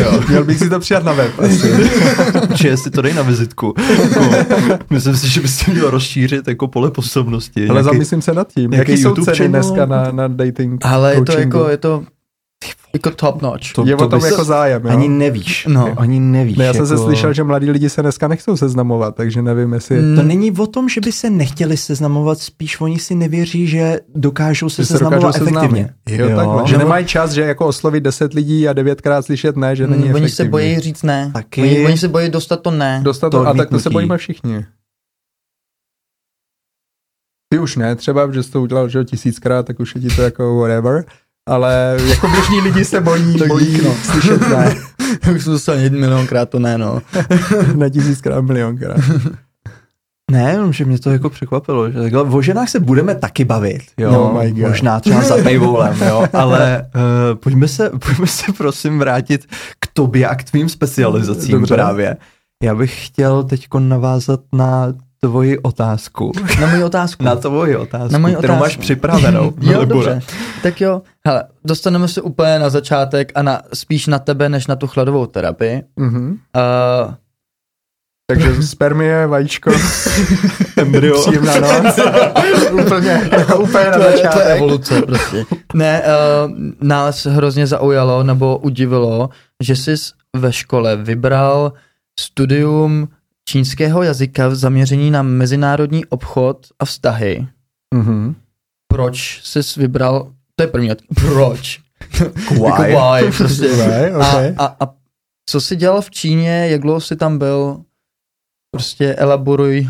jo. 0.00 0.22
Měl 0.28 0.44
bych 0.44 0.58
si 0.58 0.70
to 0.70 0.80
přijat 0.80 1.04
na 1.04 1.12
web. 1.12 1.32
Asi. 1.38 1.72
Či 2.56 2.76
si 2.76 2.90
to 2.90 3.02
dej 3.02 3.14
na 3.14 3.22
vizitku. 3.22 3.74
Jako, 4.02 4.30
myslím 4.90 5.16
si, 5.16 5.28
že 5.28 5.40
byste 5.40 5.70
měl 5.70 5.90
rozšířit 5.90 6.48
jako 6.48 6.68
pole 6.68 6.90
působnosti. 6.90 7.68
Ale 7.68 7.82
nějaký, 7.82 7.96
zamyslím 7.96 8.22
se 8.22 8.32
nad 8.34 8.48
tím. 8.52 8.72
Jaký 8.72 8.96
jsou 8.96 9.14
ceny 9.14 9.48
dneska 9.48 9.86
na, 9.86 10.10
na 10.10 10.28
dating 10.28 10.86
Ale 10.86 11.14
je 11.14 11.22
to 11.22 11.38
jako, 11.38 11.68
je 11.68 11.76
to 11.76 12.04
Jako 12.94 13.10
top 13.10 13.42
notch. 13.42 13.72
To- 13.72 13.86
je 13.86 13.96
o 13.96 14.08
tom 14.08 14.24
jako 14.24 14.44
zájem, 14.44 14.82
jo? 14.84 14.90
Ani 14.90 15.08
nevíš. 15.08 15.66
No. 15.68 15.94
Ani 15.96 16.20
nevíš. 16.20 16.56
Ne, 16.56 16.64
já 16.64 16.74
jsem 16.74 16.86
se 16.86 16.94
jako- 16.94 17.04
slyšel, 17.04 17.32
že 17.32 17.44
mladí 17.44 17.70
lidi 17.70 17.90
se 17.90 18.02
dneska 18.02 18.28
nechcou 18.28 18.56
seznamovat, 18.56 19.16
takže 19.16 19.42
nevím, 19.42 19.72
jestli... 19.72 19.96
Mm. 20.02 20.16
To 20.16 20.22
není 20.22 20.52
o 20.52 20.66
tom, 20.66 20.88
že 20.88 21.00
by 21.00 21.12
se 21.12 21.30
nechtěli 21.30 21.76
seznamovat, 21.76 22.38
spíš 22.38 22.80
oni 22.80 22.98
si 22.98 23.14
nevěří, 23.14 23.66
že 23.66 24.00
dokážou 24.14 24.68
se 24.68 24.82
že 24.82 24.86
se 24.86 24.92
seznamovat 24.92 25.34
dokážou 25.34 25.56
efektivně. 25.56 25.94
Jo, 26.08 26.28
jo 26.28 26.36
takhle. 26.36 26.62
Že 26.66 26.72
Nebo- 26.72 26.84
nemají 26.84 27.06
čas, 27.06 27.30
že 27.30 27.40
jako 27.42 27.66
oslovit 27.66 28.04
deset 28.04 28.34
lidí 28.34 28.68
a 28.68 28.72
devětkrát 28.72 29.24
slyšet 29.24 29.56
ne, 29.56 29.76
že 29.76 29.86
není 29.86 30.08
Mm, 30.08 30.14
Oni 30.14 30.28
se 30.28 30.44
bojí 30.44 30.80
říct 30.80 31.02
ne. 31.02 31.30
Taky. 31.34 31.62
Oni, 31.62 31.86
oni 31.86 31.98
se 31.98 32.08
bojí 32.08 32.28
dostat 32.30 32.56
to 32.60 32.70
ne. 32.70 33.00
Dostat 33.04 33.30
to 33.30 33.42
to, 33.42 33.48
a 33.48 33.54
tak 33.54 33.68
to 33.68 33.78
se 33.80 33.90
bojíme 33.90 34.18
všichni. 34.18 34.64
Ty 37.52 37.58
už 37.58 37.76
ne, 37.76 37.96
třeba, 37.96 38.32
že 38.32 38.42
jsi 38.42 38.50
to 38.50 38.62
udělal 38.62 38.88
že 38.88 39.04
tisíckrát, 39.04 39.66
tak 39.66 39.80
už 39.80 39.94
je 39.94 40.00
ti 40.00 40.08
to 40.16 40.22
jako 40.22 40.56
whatever. 40.58 41.04
Ale 41.48 41.96
jako 42.06 42.28
běžní 42.28 42.60
lidi 42.60 42.84
se 42.84 43.00
bojí, 43.00 43.38
Tak 43.38 43.48
bojí 43.48 43.80
no. 43.84 43.94
slyšet 44.02 44.48
ne. 44.48 44.74
Už 45.34 45.44
jsem 45.44 45.52
dostal 45.52 45.76
milionkrát 45.90 46.48
to 46.48 46.58
ne, 46.58 46.78
no. 46.78 47.02
na 47.76 47.88
tisíckrát, 47.88 48.44
milionkrát. 48.44 48.96
Ne, 50.30 50.50
jenom, 50.52 50.72
že 50.72 50.84
mě 50.84 50.98
to 50.98 51.10
jako 51.10 51.30
překvapilo. 51.30 51.90
Že 51.90 52.00
takhle, 52.00 52.22
o 52.22 52.42
ženách 52.42 52.68
se 52.68 52.80
budeme 52.80 53.14
taky 53.14 53.44
bavit, 53.44 53.82
jo, 53.98 54.10
Oh 54.20 54.42
my 54.42 54.50
God. 54.52 54.68
možná 54.68 55.00
třeba 55.00 55.22
za 55.22 55.36
paywallem, 55.42 56.02
jo, 56.08 56.26
ale 56.32 56.86
uh, 56.94 57.38
pojďme, 57.38 57.68
se, 57.68 57.90
pojďme 57.90 58.26
se 58.26 58.52
prosím 58.52 58.98
vrátit 58.98 59.46
k 59.80 59.86
tobě 59.92 60.28
a 60.28 60.34
k 60.34 60.44
tvým 60.44 60.68
specializacím 60.68 61.52
Dobře. 61.52 61.74
právě. 61.74 62.16
Já 62.62 62.74
bych 62.74 63.06
chtěl 63.06 63.42
teď 63.44 63.66
navázat 63.78 64.40
na 64.52 64.92
tvoji 65.24 65.58
otázku. 65.58 66.32
Na 66.60 66.66
moji 66.66 66.84
otázku. 66.84 67.24
Na 67.24 67.36
tvoji 67.36 67.76
otázku, 67.76 68.12
Na 68.12 68.18
moji 68.18 68.34
kterou 68.36 68.54
otázku. 68.54 68.64
máš 68.64 68.76
připravenou. 68.76 69.52
jo, 69.60 69.84
dobře. 69.84 70.20
Tak 70.62 70.80
jo, 70.80 71.02
hele, 71.26 71.44
dostaneme 71.64 72.08
se 72.08 72.22
úplně 72.22 72.58
na 72.58 72.70
začátek 72.70 73.32
a 73.34 73.42
na, 73.42 73.62
spíš 73.74 74.06
na 74.06 74.18
tebe, 74.18 74.48
než 74.48 74.66
na 74.66 74.76
tu 74.76 74.86
chladovou 74.86 75.26
terapii. 75.26 75.82
Mhm. 75.96 76.38
Uh, 77.06 77.14
Takže 78.26 78.62
spermie, 78.62 79.26
vajíčko, 79.26 79.72
Embryo. 80.76 81.20
příjemná 81.20 81.54
noc. 81.60 81.98
úplně, 82.86 83.30
úplně 83.58 83.84
na 83.84 83.90
je, 83.90 83.92
to 83.98 84.02
je 84.08 84.16
začátek. 84.16 84.46
evoluce 84.56 85.02
prostě. 85.02 85.44
Ne, 85.74 86.02
uh, 86.02 86.52
nás 86.80 87.26
hrozně 87.26 87.66
zaujalo 87.66 88.22
nebo 88.22 88.58
udivilo, 88.58 89.28
že 89.62 89.76
jsi 89.76 89.94
ve 90.36 90.52
škole 90.52 90.96
vybral 90.96 91.72
studium 92.20 93.08
čínského 93.48 94.02
jazyka 94.02 94.48
v 94.48 94.54
zaměření 94.54 95.10
na 95.10 95.22
mezinárodní 95.22 96.06
obchod 96.06 96.66
a 96.78 96.84
vztahy. 96.84 97.46
Mhm. 97.94 98.34
Proč 98.88 99.40
jsi 99.44 99.80
vybral, 99.80 100.32
to 100.56 100.62
je 100.64 100.66
první, 100.66 100.90
od- 100.92 101.02
proč? 101.14 101.80
Why? 102.50 102.62
Jako 102.64 102.82
why, 102.82 103.32
prostě. 103.36 103.68
Why, 103.68 104.12
okay. 104.14 104.54
a, 104.58 104.64
a, 104.64 104.84
a 104.84 104.94
co 105.50 105.60
jsi 105.60 105.76
dělal 105.76 106.00
v 106.02 106.10
Číně, 106.10 106.68
jak 106.68 106.80
dlouho 106.80 107.00
jsi 107.00 107.16
tam 107.16 107.38
byl? 107.38 107.82
Prostě 108.70 109.14
elaboruj. 109.14 109.88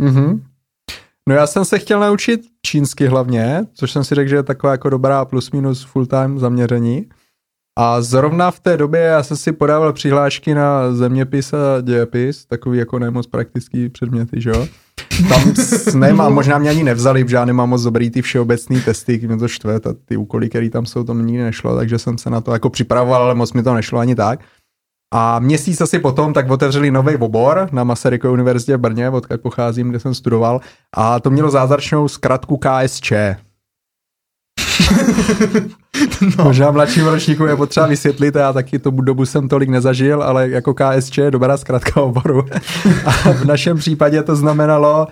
Mhm. 0.00 0.44
No 1.28 1.34
já 1.34 1.46
jsem 1.46 1.64
se 1.64 1.78
chtěl 1.78 2.00
naučit 2.00 2.40
čínsky 2.66 3.06
hlavně, 3.06 3.64
což 3.74 3.92
jsem 3.92 4.04
si 4.04 4.14
řekl, 4.14 4.28
že 4.30 4.36
je 4.36 4.42
taková 4.42 4.70
jako 4.72 4.90
dobrá 4.90 5.24
plus 5.24 5.50
minus 5.50 5.82
full 5.84 6.06
time 6.06 6.38
zaměření. 6.38 7.08
A 7.78 8.02
zrovna 8.02 8.50
v 8.50 8.60
té 8.60 8.76
době 8.76 9.00
já 9.00 9.22
jsem 9.22 9.36
si 9.36 9.52
podával 9.52 9.92
přihlášky 9.92 10.54
na 10.54 10.92
zeměpis 10.92 11.52
a 11.52 11.80
dějepis, 11.80 12.46
takový 12.46 12.78
jako 12.78 12.98
nemoc 12.98 13.26
praktický 13.26 13.88
předměty, 13.88 14.40
že 14.40 14.50
jo. 14.50 14.66
Tam 15.28 15.54
nemám, 15.94 16.34
možná 16.34 16.58
mě 16.58 16.70
ani 16.70 16.84
nevzali, 16.84 17.24
protože 17.24 17.36
já 17.36 17.44
nemám 17.44 17.68
moc 17.68 17.82
dobrý 17.82 18.10
ty 18.10 18.22
všeobecný 18.22 18.80
testy, 18.80 19.20
mě 19.26 19.36
to 19.36 19.48
štve, 19.48 19.80
ta, 19.80 19.94
ty 20.04 20.16
úkoly, 20.16 20.48
které 20.48 20.70
tam 20.70 20.86
jsou, 20.86 21.04
to 21.04 21.14
mi 21.14 21.22
nikdy 21.22 21.42
nešlo, 21.42 21.76
takže 21.76 21.98
jsem 21.98 22.18
se 22.18 22.30
na 22.30 22.40
to 22.40 22.52
jako 22.52 22.70
připravoval, 22.70 23.22
ale 23.22 23.34
moc 23.34 23.52
mi 23.52 23.62
to 23.62 23.74
nešlo 23.74 23.98
ani 23.98 24.14
tak. 24.14 24.40
A 25.14 25.38
měsíc 25.38 25.80
asi 25.80 25.98
potom 25.98 26.32
tak 26.32 26.50
otevřeli 26.50 26.90
nový 26.90 27.16
obor 27.16 27.68
na 27.72 27.84
Masarykové 27.84 28.32
univerzitě 28.32 28.76
v 28.76 28.80
Brně, 28.80 29.10
odkud 29.10 29.40
pocházím, 29.40 29.88
kde 29.88 30.00
jsem 30.00 30.14
studoval. 30.14 30.60
A 30.96 31.20
to 31.20 31.30
mělo 31.30 31.50
zázračnou 31.50 32.08
zkratku 32.08 32.56
KSČ. 32.56 33.12
no. 36.38 36.44
Možná 36.44 36.70
mladším 36.70 37.06
ročníku 37.06 37.44
je 37.44 37.56
potřeba 37.56 37.86
vysvětlit, 37.86 38.34
já 38.34 38.52
taky 38.52 38.78
tu 38.78 38.90
dobu 38.90 39.26
jsem 39.26 39.48
tolik 39.48 39.68
nezažil, 39.68 40.22
ale 40.22 40.48
jako 40.48 40.74
KSČ 40.74 41.18
je 41.18 41.30
dobrá 41.30 41.56
zkratka 41.56 42.00
oboru. 42.02 42.44
A 43.04 43.10
v 43.32 43.44
našem 43.44 43.78
případě 43.78 44.22
to 44.22 44.36
znamenalo 44.36 45.06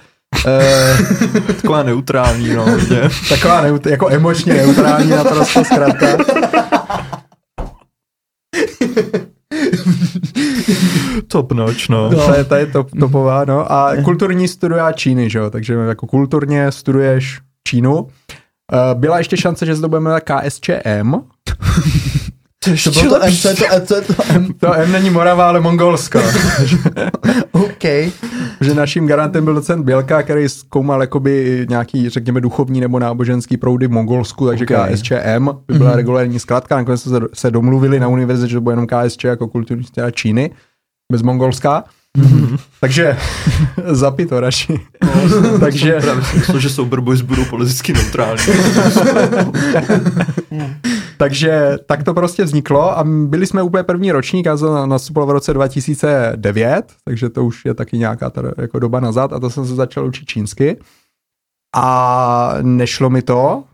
eh, 0.47 0.97
Taková 1.47 1.83
neutrální, 1.83 2.55
no. 2.55 2.79
Že? 2.79 3.09
taková 3.29 3.63
neut- 3.65 3.91
jako 3.91 4.09
emočně 4.11 4.55
neutrální 4.55 5.11
naprosto 5.11 5.65
zkratka. 5.65 6.07
Top 11.29 11.53
notch, 11.53 11.89
no. 11.89 12.11
No. 12.11 12.27
To 12.27 12.35
je, 12.35 12.45
to 12.45 12.55
je 12.55 12.67
top, 12.67 12.89
topová, 13.01 13.45
no. 13.45 13.73
A 13.73 13.97
kulturní 14.05 14.49
studia 14.49 14.93
Číny, 14.93 15.31
že 15.31 15.39
jo, 15.39 15.51
takže 15.51 15.75
jako 15.75 16.07
kulturně 16.07 16.73
studuješ 16.73 17.41
Čínu. 17.69 18.07
Eh, 18.73 18.95
Byla 18.95 19.19
ještě 19.19 19.37
šance, 19.37 19.67
že 19.67 19.75
se 19.75 19.81
to 19.81 19.89
budeme 19.89 20.05
jmenovat 20.05 20.25
KSČM. 20.25 21.15
To 22.85 22.91
bylo 22.91 23.19
to 23.19 23.25
M, 23.25 23.33
co 23.37 23.49
je 23.49 23.55
to, 23.55 23.65
M, 23.73 23.87
co 23.87 23.95
je 23.95 24.01
to 24.03 24.15
M? 24.29 24.49
To 24.61 24.75
M 24.75 24.93
není 24.93 25.11
Morava, 25.11 25.49
ale 25.49 25.61
Mongolsko. 25.61 26.19
OK. 27.53 27.85
že 28.61 28.75
naším 28.75 29.07
garantem 29.07 29.45
byl 29.45 29.55
docent 29.55 29.85
Bělka, 29.85 30.23
který 30.23 30.49
zkoumal 30.49 31.01
jakoby 31.01 31.67
nějaký, 31.69 32.09
řekněme, 32.09 32.41
duchovní 32.41 32.81
nebo 32.81 32.99
náboženský 32.99 33.57
proudy 33.57 33.87
v 33.87 33.91
Mongolsku, 33.91 34.47
takže 34.47 34.65
Okay. 34.65 34.95
KSČM 34.95 35.49
by 35.69 35.79
byla 35.79 35.91
mm-hmm. 35.91 35.97
regulární 35.97 36.39
zkrátka. 36.39 36.77
Nakonec 36.77 37.03
se, 37.03 37.11
se 37.35 37.51
domluvili 37.51 38.01
na 38.01 38.09
univerzitě, 38.09 38.51
že 38.51 38.57
to 38.57 38.61
bude 38.61 38.73
jenom 38.73 38.87
KSČ 38.87 39.25
jako 39.25 39.49
kulturní 39.49 39.85
Číny, 40.13 40.51
bez 41.13 41.23
Mongolska. 41.23 41.85
Mm-hmm. 42.19 42.59
takže 42.81 43.17
zapí 43.91 44.27
to 44.27 44.41
radši. 44.41 44.81
takže 45.61 46.01
Právě 46.01 46.25
jsem 46.25 46.39
myslel, 46.39 46.61
že 46.61 46.71
Sober 46.71 47.01
Boys 47.01 47.21
budou 47.21 47.45
politicky 47.45 47.93
neutrální. 47.93 48.43
Takže 51.17 51.79
tak 51.87 52.03
to 52.03 52.15
prostě 52.15 52.45
vzniklo 52.45 52.99
a 52.99 53.05
byli 53.05 53.47
jsme 53.47 53.63
úplně 53.63 53.83
první 53.83 54.13
ročník, 54.13 54.47
já 54.47 54.57
jsem 54.57 54.89
nastupoval 54.89 55.27
v 55.27 55.31
roce 55.31 55.55
2009, 55.55 56.93
takže 57.05 57.29
to 57.29 57.45
už 57.45 57.65
je 57.65 57.75
taky 57.75 57.99
nějaká 57.99 58.31
teda 58.31 58.53
jako 58.59 58.79
doba 58.79 59.01
nazad 59.01 59.33
a 59.33 59.41
to 59.41 59.51
jsem 59.51 59.67
se 59.67 59.75
začal 59.75 60.07
učit 60.07 60.27
čínsky. 60.27 60.77
A 61.77 62.55
nešlo 62.63 63.11
mi 63.11 63.23
to 63.23 63.65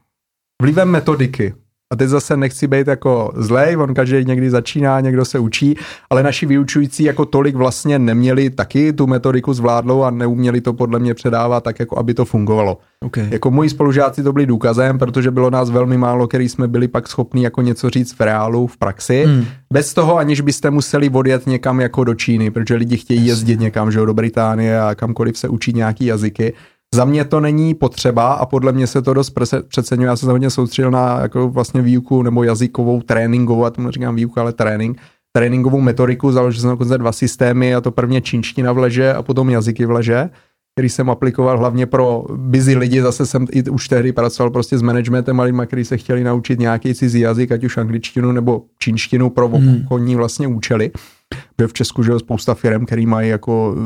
vlivem 0.62 0.88
metodiky. 0.88 1.54
A 1.92 1.96
teď 1.96 2.08
zase 2.08 2.36
nechci 2.36 2.66
být 2.66 2.86
jako 2.86 3.32
zlej, 3.36 3.76
on 3.76 3.94
každý 3.94 4.24
někdy 4.24 4.50
začíná, 4.50 5.00
někdo 5.00 5.24
se 5.24 5.38
učí, 5.38 5.76
ale 6.10 6.22
naši 6.22 6.46
vyučující 6.46 7.04
jako 7.04 7.24
tolik 7.24 7.56
vlastně 7.56 7.98
neměli 7.98 8.50
taky 8.50 8.92
tu 8.92 9.06
metodiku 9.06 9.52
zvládlou 9.52 10.02
a 10.02 10.10
neuměli 10.10 10.60
to 10.60 10.72
podle 10.72 10.98
mě 10.98 11.14
předávat 11.14 11.64
tak, 11.64 11.80
jako 11.80 11.98
aby 11.98 12.14
to 12.14 12.24
fungovalo. 12.24 12.78
Okay. 13.00 13.26
Jako 13.30 13.50
moji 13.50 13.70
spolužáci 13.70 14.22
to 14.22 14.32
byli 14.32 14.46
důkazem, 14.46 14.98
protože 14.98 15.30
bylo 15.30 15.50
nás 15.50 15.70
velmi 15.70 15.98
málo, 15.98 16.28
který 16.28 16.48
jsme 16.48 16.68
byli 16.68 16.88
pak 16.88 17.08
schopni 17.08 17.44
jako 17.44 17.62
něco 17.62 17.90
říct 17.90 18.12
v 18.12 18.20
reálu, 18.20 18.66
v 18.66 18.76
praxi. 18.76 19.24
Hmm. 19.26 19.44
Bez 19.72 19.94
toho, 19.94 20.16
aniž 20.16 20.40
byste 20.40 20.70
museli 20.70 21.10
odjet 21.10 21.46
někam 21.46 21.80
jako 21.80 22.04
do 22.04 22.14
Číny, 22.14 22.50
protože 22.50 22.74
lidi 22.74 22.96
chtějí 22.96 23.26
jezdit 23.26 23.60
někam, 23.60 23.92
že 23.92 23.98
jo, 23.98 24.04
do 24.04 24.14
Británie 24.14 24.80
a 24.80 24.94
kamkoliv 24.94 25.38
se 25.38 25.48
učí 25.48 25.72
nějaký 25.72 26.06
jazyky. 26.06 26.52
Za 26.94 27.04
mě 27.04 27.24
to 27.24 27.40
není 27.40 27.74
potřeba 27.74 28.32
a 28.32 28.46
podle 28.46 28.72
mě 28.72 28.86
se 28.86 29.02
to 29.02 29.14
dost 29.14 29.32
přeceňuje. 29.68 30.06
Já 30.06 30.16
jsem 30.16 30.26
se 30.26 30.30
hodně 30.30 30.50
soustředil 30.50 30.90
na 30.90 31.20
jako 31.20 31.48
vlastně 31.48 31.82
výuku 31.82 32.22
nebo 32.22 32.42
jazykovou 32.42 33.02
tréninkovou, 33.02 33.64
já 33.64 33.70
tomu 33.70 33.90
říkám 33.90 34.16
výuka, 34.16 34.40
ale 34.40 34.52
trénink, 34.52 35.00
tréninkovou 35.32 35.80
metodiku, 35.80 36.32
založil 36.32 36.60
jsem 36.60 36.70
dokonce 36.70 36.98
dva 36.98 37.12
systémy 37.12 37.74
a 37.74 37.80
to 37.80 37.90
prvně 37.90 38.20
čínština 38.20 38.72
v 38.72 38.78
leže 38.78 39.14
a 39.14 39.22
potom 39.22 39.50
jazyky 39.50 39.86
v 39.86 39.90
leže 39.90 40.30
který 40.78 40.88
jsem 40.88 41.10
aplikoval 41.10 41.58
hlavně 41.58 41.86
pro 41.86 42.24
busy 42.36 42.76
lidi, 42.76 43.02
zase 43.02 43.26
jsem 43.26 43.46
i 43.52 43.70
už 43.70 43.88
tehdy 43.88 44.12
pracoval 44.12 44.50
prostě 44.50 44.78
s 44.78 44.82
managementem 44.82 45.36
malýma, 45.36 45.66
kteří 45.66 45.84
se 45.84 45.96
chtěli 45.96 46.24
naučit 46.24 46.58
nějaký 46.58 46.94
cizí 46.94 47.20
jazyk, 47.20 47.52
ať 47.52 47.64
už 47.64 47.76
angličtinu 47.76 48.32
nebo 48.32 48.62
čínštinu 48.78 49.30
pro 49.30 49.48
obchodní 49.48 50.16
vlastně 50.16 50.46
účely. 50.46 50.90
Protože 51.56 51.68
v 51.68 51.72
Česku 51.72 52.02
že 52.02 52.18
spousta 52.18 52.54
firm, 52.54 52.86
který 52.86 53.06
mají 53.06 53.28
jako 53.28 53.76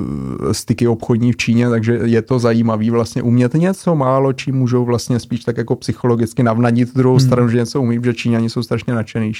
eh, 0.50 0.54
styky 0.54 0.88
obchodní 0.88 1.32
v 1.32 1.36
Číně, 1.36 1.68
takže 1.68 2.00
je 2.04 2.22
to 2.22 2.38
zajímavý 2.38 2.90
vlastně 2.90 3.22
umět 3.22 3.54
něco 3.54 3.94
málo, 3.94 4.32
čím 4.32 4.54
můžou 4.54 4.84
vlastně 4.84 5.20
spíš 5.20 5.44
tak 5.44 5.56
jako 5.56 5.76
psychologicky 5.76 6.42
navnadit 6.42 6.94
druhou 6.94 7.16
hmm. 7.16 7.26
stranu, 7.26 7.48
že 7.48 7.58
něco 7.58 7.82
umí, 7.82 7.98
protože 7.98 8.14
Číňani 8.14 8.50
jsou 8.50 8.62
strašně 8.62 8.94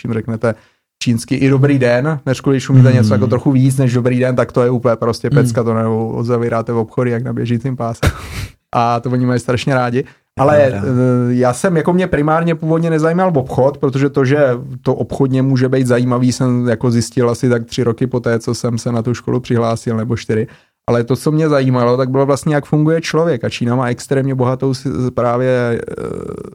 jim 0.05 0.13
řeknete 0.13 0.55
čínsky 1.03 1.35
i 1.35 1.49
dobrý 1.49 1.79
den, 1.79 2.21
než 2.27 2.41
když 2.41 2.71
umíte 2.71 2.89
Hmm. 2.89 2.97
něco 2.97 3.15
jako 3.15 3.27
trochu 3.27 3.51
víc 3.51 3.77
než 3.77 3.93
dobrý 3.93 4.19
den, 4.19 4.37
tak 4.37 4.53
to 4.53 4.63
je 4.63 4.71
úplně 4.71 4.97
prostě 4.97 5.31
pecka, 5.31 5.65
to 5.65 5.75
nebo 5.75 6.25
zavíráte 6.25 6.73
v 6.73 6.77
obchody 6.77 7.11
jak 7.11 7.23
na 7.23 7.33
běžícím 7.33 7.77
páse. 7.77 8.01
A 8.75 9.01
to 9.01 9.11
oni 9.11 9.27
mají 9.27 9.41
strašně 9.41 9.75
rádi. 9.75 10.05
Ale 10.41 10.63
eh, 10.63 10.81
já 11.29 11.53
jsem, 11.53 11.77
jako 11.77 11.93
mě 11.93 12.07
primárně 12.07 12.55
původně 12.55 12.91
nezajímal 12.91 13.33
obchod, 13.37 13.79
protože 13.79 14.11
to, 14.11 14.25
že 14.25 14.49
to 14.83 14.95
obchodně 14.95 15.43
může 15.43 15.69
být 15.69 15.87
zajímavý, 15.87 16.33
jsem 16.33 16.69
jako 16.69 16.91
zjistil 16.91 17.31
asi 17.31 17.49
tak 17.49 17.65
tři 17.65 17.83
roky 17.83 18.07
po 18.07 18.21
té, 18.21 18.39
co 18.39 18.55
jsem 18.55 18.79
se 18.79 18.93
na 18.93 19.03
tu 19.03 19.15
školu 19.15 19.41
přihlásil, 19.41 19.97
nebo 19.97 20.17
čtyři. 20.17 20.47
Ale 20.89 21.05
to, 21.05 21.17
co 21.17 21.33
mě 21.33 21.49
zajímalo, 21.49 21.97
tak 21.97 22.11
bylo 22.11 22.27
vlastně, 22.27 22.55
jak 22.55 22.65
funguje 22.65 23.01
člověk. 23.01 23.45
A 23.45 23.49
Čína 23.49 23.77
má 23.77 23.89
extrémně 23.89 24.35
bohatou 24.35 24.73
právě, 25.15 25.51
eh, 25.51 26.05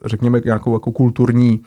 řekněme, 0.06 0.42
nějakou 0.46 0.74
jako 0.74 0.92
kulturní 0.92 1.62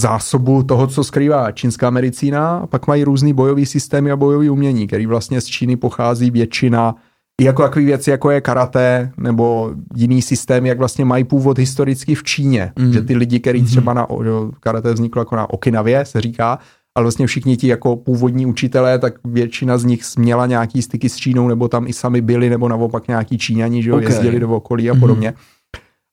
zásobu 0.00 0.62
toho, 0.62 0.86
co 0.86 1.04
skrývá 1.04 1.52
čínská 1.52 1.90
medicína, 1.90 2.56
a 2.58 2.66
pak 2.66 2.86
mají 2.86 3.04
různý 3.04 3.32
bojový 3.32 3.66
systémy 3.66 4.10
a 4.10 4.16
bojový 4.16 4.50
umění, 4.50 4.86
který 4.86 5.06
vlastně 5.06 5.40
z 5.40 5.46
Číny 5.46 5.76
pochází 5.76 6.30
většina 6.30 6.94
i 7.42 7.44
jako 7.44 7.62
takové 7.62 7.84
věci, 7.84 8.10
jako 8.10 8.30
je 8.30 8.40
karate 8.40 9.12
nebo 9.16 9.70
jiný 9.96 10.22
systém, 10.22 10.66
jak 10.66 10.78
vlastně 10.78 11.04
mají 11.04 11.24
původ 11.24 11.58
historicky 11.58 12.14
v 12.14 12.24
Číně. 12.24 12.72
Mm. 12.78 12.92
Že 12.92 13.00
ty 13.00 13.16
lidi, 13.16 13.40
který 13.40 13.64
třeba 13.64 13.94
na 13.94 14.06
že 14.24 14.30
karate 14.60 14.92
vzniklo 14.92 15.20
jako 15.20 15.36
na 15.36 15.50
Okinavě, 15.50 16.04
se 16.04 16.20
říká, 16.20 16.58
ale 16.94 17.04
vlastně 17.04 17.26
všichni 17.26 17.56
ti 17.56 17.66
jako 17.68 17.96
původní 17.96 18.46
učitelé, 18.46 18.98
tak 18.98 19.14
většina 19.24 19.78
z 19.78 19.84
nich 19.84 20.02
měla 20.18 20.46
nějaký 20.46 20.82
styky 20.82 21.08
s 21.08 21.16
Čínou, 21.16 21.48
nebo 21.48 21.68
tam 21.68 21.86
i 21.86 21.92
sami 21.92 22.20
byli, 22.20 22.50
nebo 22.50 22.68
naopak 22.68 23.08
nějaký 23.08 23.38
Číňani, 23.38 23.82
že 23.82 23.90
jo, 23.90 23.96
okay. 23.96 24.08
jezdili 24.08 24.40
do 24.40 24.48
okolí 24.48 24.90
a 24.90 24.94
podobně. 24.94 25.28
Mm. 25.28 25.36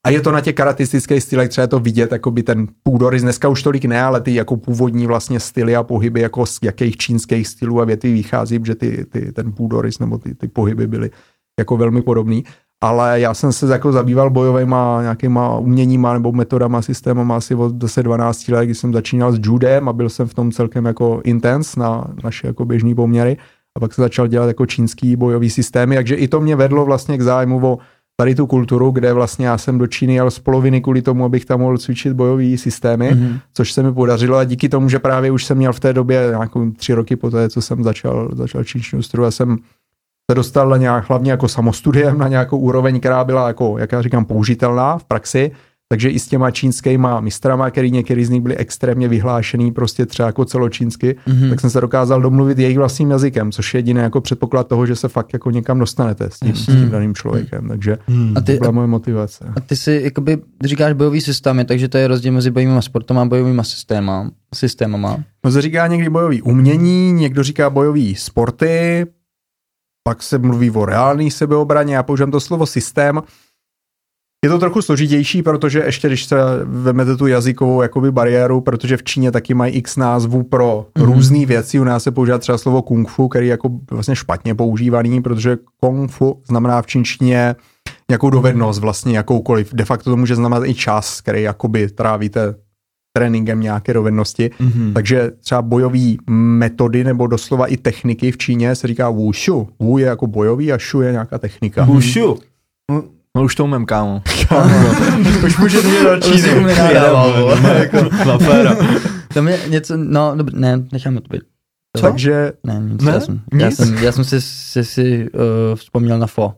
A 0.05 0.09
je 0.09 0.21
to 0.21 0.31
na 0.31 0.41
těch 0.41 0.55
karatistických 0.55 1.23
stylech, 1.23 1.49
třeba 1.49 1.67
to 1.67 1.79
vidět, 1.79 2.11
jako 2.11 2.31
by 2.31 2.43
ten 2.43 2.67
půdorys, 2.83 3.21
dneska 3.21 3.49
už 3.49 3.63
tolik 3.63 3.85
ne, 3.85 4.03
ale 4.03 4.21
ty 4.21 4.33
jako 4.33 4.57
původní 4.57 5.07
vlastně 5.07 5.39
styly 5.39 5.75
a 5.75 5.83
pohyby, 5.83 6.21
jako 6.21 6.45
z 6.45 6.59
jakých 6.63 6.97
čínských 6.97 7.47
stylů 7.47 7.81
a 7.81 7.85
věty 7.85 8.13
vychází, 8.13 8.59
že 8.63 8.75
ty, 8.75 9.05
ty, 9.05 9.31
ten 9.31 9.51
půdorys 9.51 9.99
nebo 9.99 10.17
ty, 10.17 10.35
ty 10.35 10.47
pohyby 10.47 10.87
byly 10.87 11.11
jako 11.59 11.77
velmi 11.77 12.01
podobný. 12.01 12.43
Ale 12.83 13.19
já 13.19 13.33
jsem 13.33 13.53
se 13.53 13.65
jako 13.73 13.91
zabýval 13.91 14.29
bojovými 14.29 14.75
nějakýma 15.01 15.57
uměníma 15.57 16.13
nebo 16.13 16.31
metodama, 16.31 16.81
systémama 16.81 17.37
asi 17.37 17.55
od 17.55 17.75
10-12 17.75 18.53
let, 18.53 18.65
kdy 18.65 18.75
jsem 18.75 18.93
začínal 18.93 19.31
s 19.31 19.39
judem 19.43 19.89
a 19.89 19.93
byl 19.93 20.09
jsem 20.09 20.27
v 20.27 20.33
tom 20.33 20.51
celkem 20.51 20.85
jako 20.85 21.21
intense 21.23 21.79
na 21.79 22.13
naše 22.23 22.47
jako 22.47 22.65
běžné 22.65 22.95
poměry. 22.95 23.37
A 23.77 23.79
pak 23.79 23.93
se 23.93 24.01
začal 24.01 24.27
dělat 24.27 24.47
jako 24.47 24.65
čínský 24.65 25.15
bojový 25.15 25.49
systémy, 25.49 25.95
takže 25.95 26.15
i 26.15 26.27
to 26.27 26.41
mě 26.41 26.55
vedlo 26.55 26.85
vlastně 26.85 27.17
k 27.17 27.21
zájmu 27.21 27.67
o 27.67 27.77
tady 28.19 28.35
tu 28.35 28.47
kulturu, 28.47 28.91
kde 28.91 29.13
vlastně 29.13 29.47
já 29.47 29.57
jsem 29.57 29.77
do 29.77 29.87
Číny 29.87 30.13
jel 30.13 30.31
z 30.31 30.39
poloviny 30.39 30.81
kvůli 30.81 31.01
tomu, 31.01 31.25
abych 31.25 31.45
tam 31.45 31.59
mohl 31.59 31.77
cvičit 31.77 32.13
bojové 32.13 32.57
systémy, 32.57 33.11
mm-hmm. 33.11 33.39
což 33.53 33.73
se 33.73 33.83
mi 33.83 33.93
podařilo 33.93 34.37
a 34.37 34.43
díky 34.43 34.69
tomu, 34.69 34.89
že 34.89 34.99
právě 34.99 35.31
už 35.31 35.45
jsem 35.45 35.57
měl 35.57 35.73
v 35.73 35.79
té 35.79 35.93
době 35.93 36.27
nějakou 36.29 36.71
tři 36.71 36.93
roky 36.93 37.15
po 37.15 37.29
té, 37.29 37.49
co 37.49 37.61
jsem 37.61 37.83
začal, 37.83 38.29
začal 38.33 38.63
čínštinu 38.63 39.01
studovat, 39.01 39.31
jsem 39.31 39.57
se 40.31 40.35
dostal 40.35 40.69
na 40.69 40.77
nějak, 40.77 41.09
hlavně 41.09 41.31
jako 41.31 41.47
samostudiem 41.47 42.17
na 42.17 42.27
nějakou 42.27 42.57
úroveň, 42.57 42.99
která 42.99 43.23
byla 43.23 43.47
jako, 43.47 43.77
jak 43.77 43.91
já 43.91 44.01
říkám, 44.01 44.25
použitelná 44.25 44.97
v 44.97 45.03
praxi, 45.03 45.51
takže 45.91 46.09
i 46.09 46.19
s 46.19 46.27
těma 46.27 46.51
čínskýma 46.51 47.19
mistrama, 47.19 47.71
který 47.71 47.91
některý 47.91 48.25
z 48.25 48.29
nich 48.29 48.41
byli 48.41 48.57
extrémně 48.57 49.07
vyhlášený, 49.07 49.71
prostě 49.71 50.05
třeba 50.05 50.27
jako 50.27 50.45
celočínsky, 50.45 51.15
mm-hmm. 51.27 51.49
tak 51.49 51.59
jsem 51.59 51.69
se 51.69 51.81
dokázal 51.81 52.21
domluvit 52.21 52.59
jejich 52.59 52.77
vlastním 52.77 53.11
jazykem, 53.11 53.51
což 53.51 53.73
je 53.73 53.77
jediný 53.77 53.99
jako 53.99 54.21
předpoklad 54.21 54.67
toho, 54.67 54.85
že 54.85 54.95
se 54.95 55.07
fakt 55.07 55.33
jako 55.33 55.51
někam 55.51 55.79
dostanete 55.79 56.29
s 56.29 56.39
tím, 56.39 56.55
s 56.55 56.65
tím 56.65 56.89
daným 56.89 57.15
člověkem. 57.15 57.67
Takže 57.67 57.97
mm. 58.07 58.33
a 58.37 58.41
ty, 58.41 58.53
to 58.53 58.59
byla 58.59 58.71
moje 58.71 58.87
motivace. 58.87 59.53
A 59.55 59.59
ty 59.59 59.75
si 59.75 60.01
jakoby 60.03 60.37
říkáš 60.63 60.93
bojový 60.93 61.21
systémy, 61.21 61.65
takže 61.65 61.87
to 61.87 61.97
je 61.97 62.07
rozdíl 62.07 62.31
mezi 62.31 62.51
bojovými 62.51 62.81
sportem 62.81 63.17
a 63.17 63.25
bojovými 63.25 63.63
systémama. 63.63 64.31
systémama. 64.55 65.23
No 65.45 65.51
se 65.51 65.61
říká 65.61 65.87
někdy 65.87 66.09
bojový 66.09 66.41
umění, 66.41 67.11
někdo 67.11 67.43
říká 67.43 67.69
bojový 67.69 68.15
sporty, 68.15 69.05
pak 70.03 70.23
se 70.23 70.37
mluví 70.37 70.71
o 70.71 70.85
reálné 70.85 71.31
sebeobraně, 71.31 71.95
já 71.95 72.03
používám 72.03 72.31
to 72.31 72.39
slovo 72.39 72.65
systém, 72.65 73.21
je 74.45 74.49
to 74.49 74.59
trochu 74.59 74.81
složitější, 74.81 75.43
protože 75.43 75.79
ještě 75.79 76.07
když 76.07 76.25
se 76.25 76.35
vemete 76.63 77.17
tu 77.17 77.27
jazykovou 77.27 77.81
jakoby 77.81 78.11
bariéru, 78.11 78.61
protože 78.61 78.97
v 78.97 79.03
Číně 79.03 79.31
taky 79.31 79.53
mají 79.53 79.73
x 79.73 79.97
názvů 79.97 80.43
pro 80.43 80.85
mm-hmm. 80.95 81.05
různé 81.05 81.45
věci. 81.45 81.79
U 81.79 81.83
nás 81.83 82.03
se 82.03 82.11
používá 82.11 82.37
třeba 82.37 82.57
slovo 82.57 82.81
kung 82.81 83.09
fu, 83.09 83.27
který 83.27 83.47
je 83.47 83.51
jako 83.51 83.69
vlastně 83.91 84.15
špatně 84.15 84.55
používaný, 84.55 85.21
protože 85.21 85.57
kung 85.79 86.11
fu 86.11 86.41
znamená 86.47 86.81
v 86.81 86.87
čínštině 86.87 87.55
nějakou 88.09 88.29
dovednost 88.29 88.81
vlastně 88.81 89.17
jakoukoliv. 89.17 89.73
De 89.73 89.85
facto 89.85 90.09
to 90.09 90.17
může 90.17 90.35
znamenat 90.35 90.65
i 90.65 90.73
čas, 90.73 91.21
který 91.21 91.41
jakoby 91.41 91.87
trávíte 91.87 92.55
tréninkem 93.13 93.59
nějaké 93.59 93.93
dovednosti. 93.93 94.49
Mm-hmm. 94.59 94.93
Takže 94.93 95.31
třeba 95.43 95.61
bojové 95.61 95.99
metody 96.29 97.03
nebo 97.03 97.27
doslova 97.27 97.67
i 97.67 97.77
techniky 97.77 98.31
v 98.31 98.37
Číně 98.37 98.75
se 98.75 98.87
říká 98.87 99.09
wushu. 99.09 99.69
Wu 99.79 99.97
je 99.97 100.05
jako 100.05 100.27
bojový 100.27 100.73
a 100.73 100.77
shu 100.77 101.01
je 101.01 101.11
nějaká 101.11 101.37
technika. 101.37 101.83
Wushu. 101.83 102.39
No 103.37 103.43
už 103.43 103.55
to 103.55 103.63
umím, 103.63 103.85
kámo. 103.85 104.21
už 105.45 105.57
můžeš 105.57 105.83
jít 105.83 106.03
do 106.03 106.19
Číny. 106.19 106.65
Už 106.65 106.77
jako 106.77 108.09
Tam 109.33 109.47
je 109.47 109.59
něco, 109.67 109.97
no 109.97 110.33
dobře, 110.35 110.57
ne, 110.57 110.83
necháme 110.91 111.21
to 111.21 111.27
být. 111.27 111.41
Co? 111.97 112.01
Takže... 112.03 112.51
Ne, 112.63 112.79
nic, 112.79 113.03
ne? 113.03 113.11
Já, 113.11 113.19
jsem, 113.19 113.41
nic? 113.53 113.61
Já, 113.61 113.71
jsem, 113.71 113.97
já 113.97 114.11
jsem 114.11 114.23
si, 114.23 114.41
si, 114.41 114.85
si 114.85 115.29
uh, 115.31 115.75
vzpomněl 115.75 116.19
na 116.19 116.27
fo. 116.27 116.53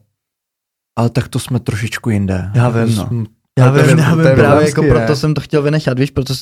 Ale 0.99 1.09
tak 1.09 1.27
to 1.27 1.39
jsme 1.39 1.59
trošičku 1.59 2.09
jinde. 2.09 2.51
Já 2.53 2.69
vím, 2.69 2.95
no. 2.95 3.09
Já 3.59 3.71
vím, 3.71 3.99
já 3.99 4.15
vím, 4.15 4.25
právě 4.35 4.67
jako 4.67 4.83
proto 4.83 5.15
jsem 5.15 5.33
to 5.33 5.41
chtěl 5.41 5.61
vynechat, 5.61 5.99
víš, 5.99 6.11
proto, 6.11 6.33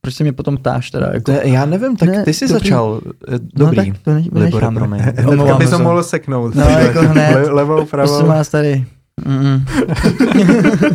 proč 0.00 0.14
se 0.14 0.24
mě 0.24 0.32
potom 0.32 0.56
ptáš 0.56 0.90
teda. 0.90 1.06
Jako... 1.06 1.32
To, 1.32 1.32
já 1.42 1.66
nevím, 1.66 1.96
tak 1.96 2.08
ne, 2.08 2.24
ty 2.24 2.34
jsi 2.34 2.48
dobrý. 2.48 2.64
začal. 2.64 3.00
Eh, 3.28 3.38
dobrý. 3.54 3.76
No, 3.76 3.84
tak 3.84 4.02
to 4.02 4.10
ne, 4.10 4.24
vynechám. 4.32 4.76
Hnedka 4.76 5.56
by 5.58 5.66
to 5.66 5.78
mohl 5.78 6.02
seknout. 6.02 6.54
No, 6.54 6.62
jako 6.62 7.00
hned. 7.00 7.34
Le, 7.34 7.50
levou, 7.50 7.84
pravou. 7.84 8.12
Prosím 8.12 8.28
vás 8.28 8.48
tady. 8.48 8.86
Mm. 9.26 9.64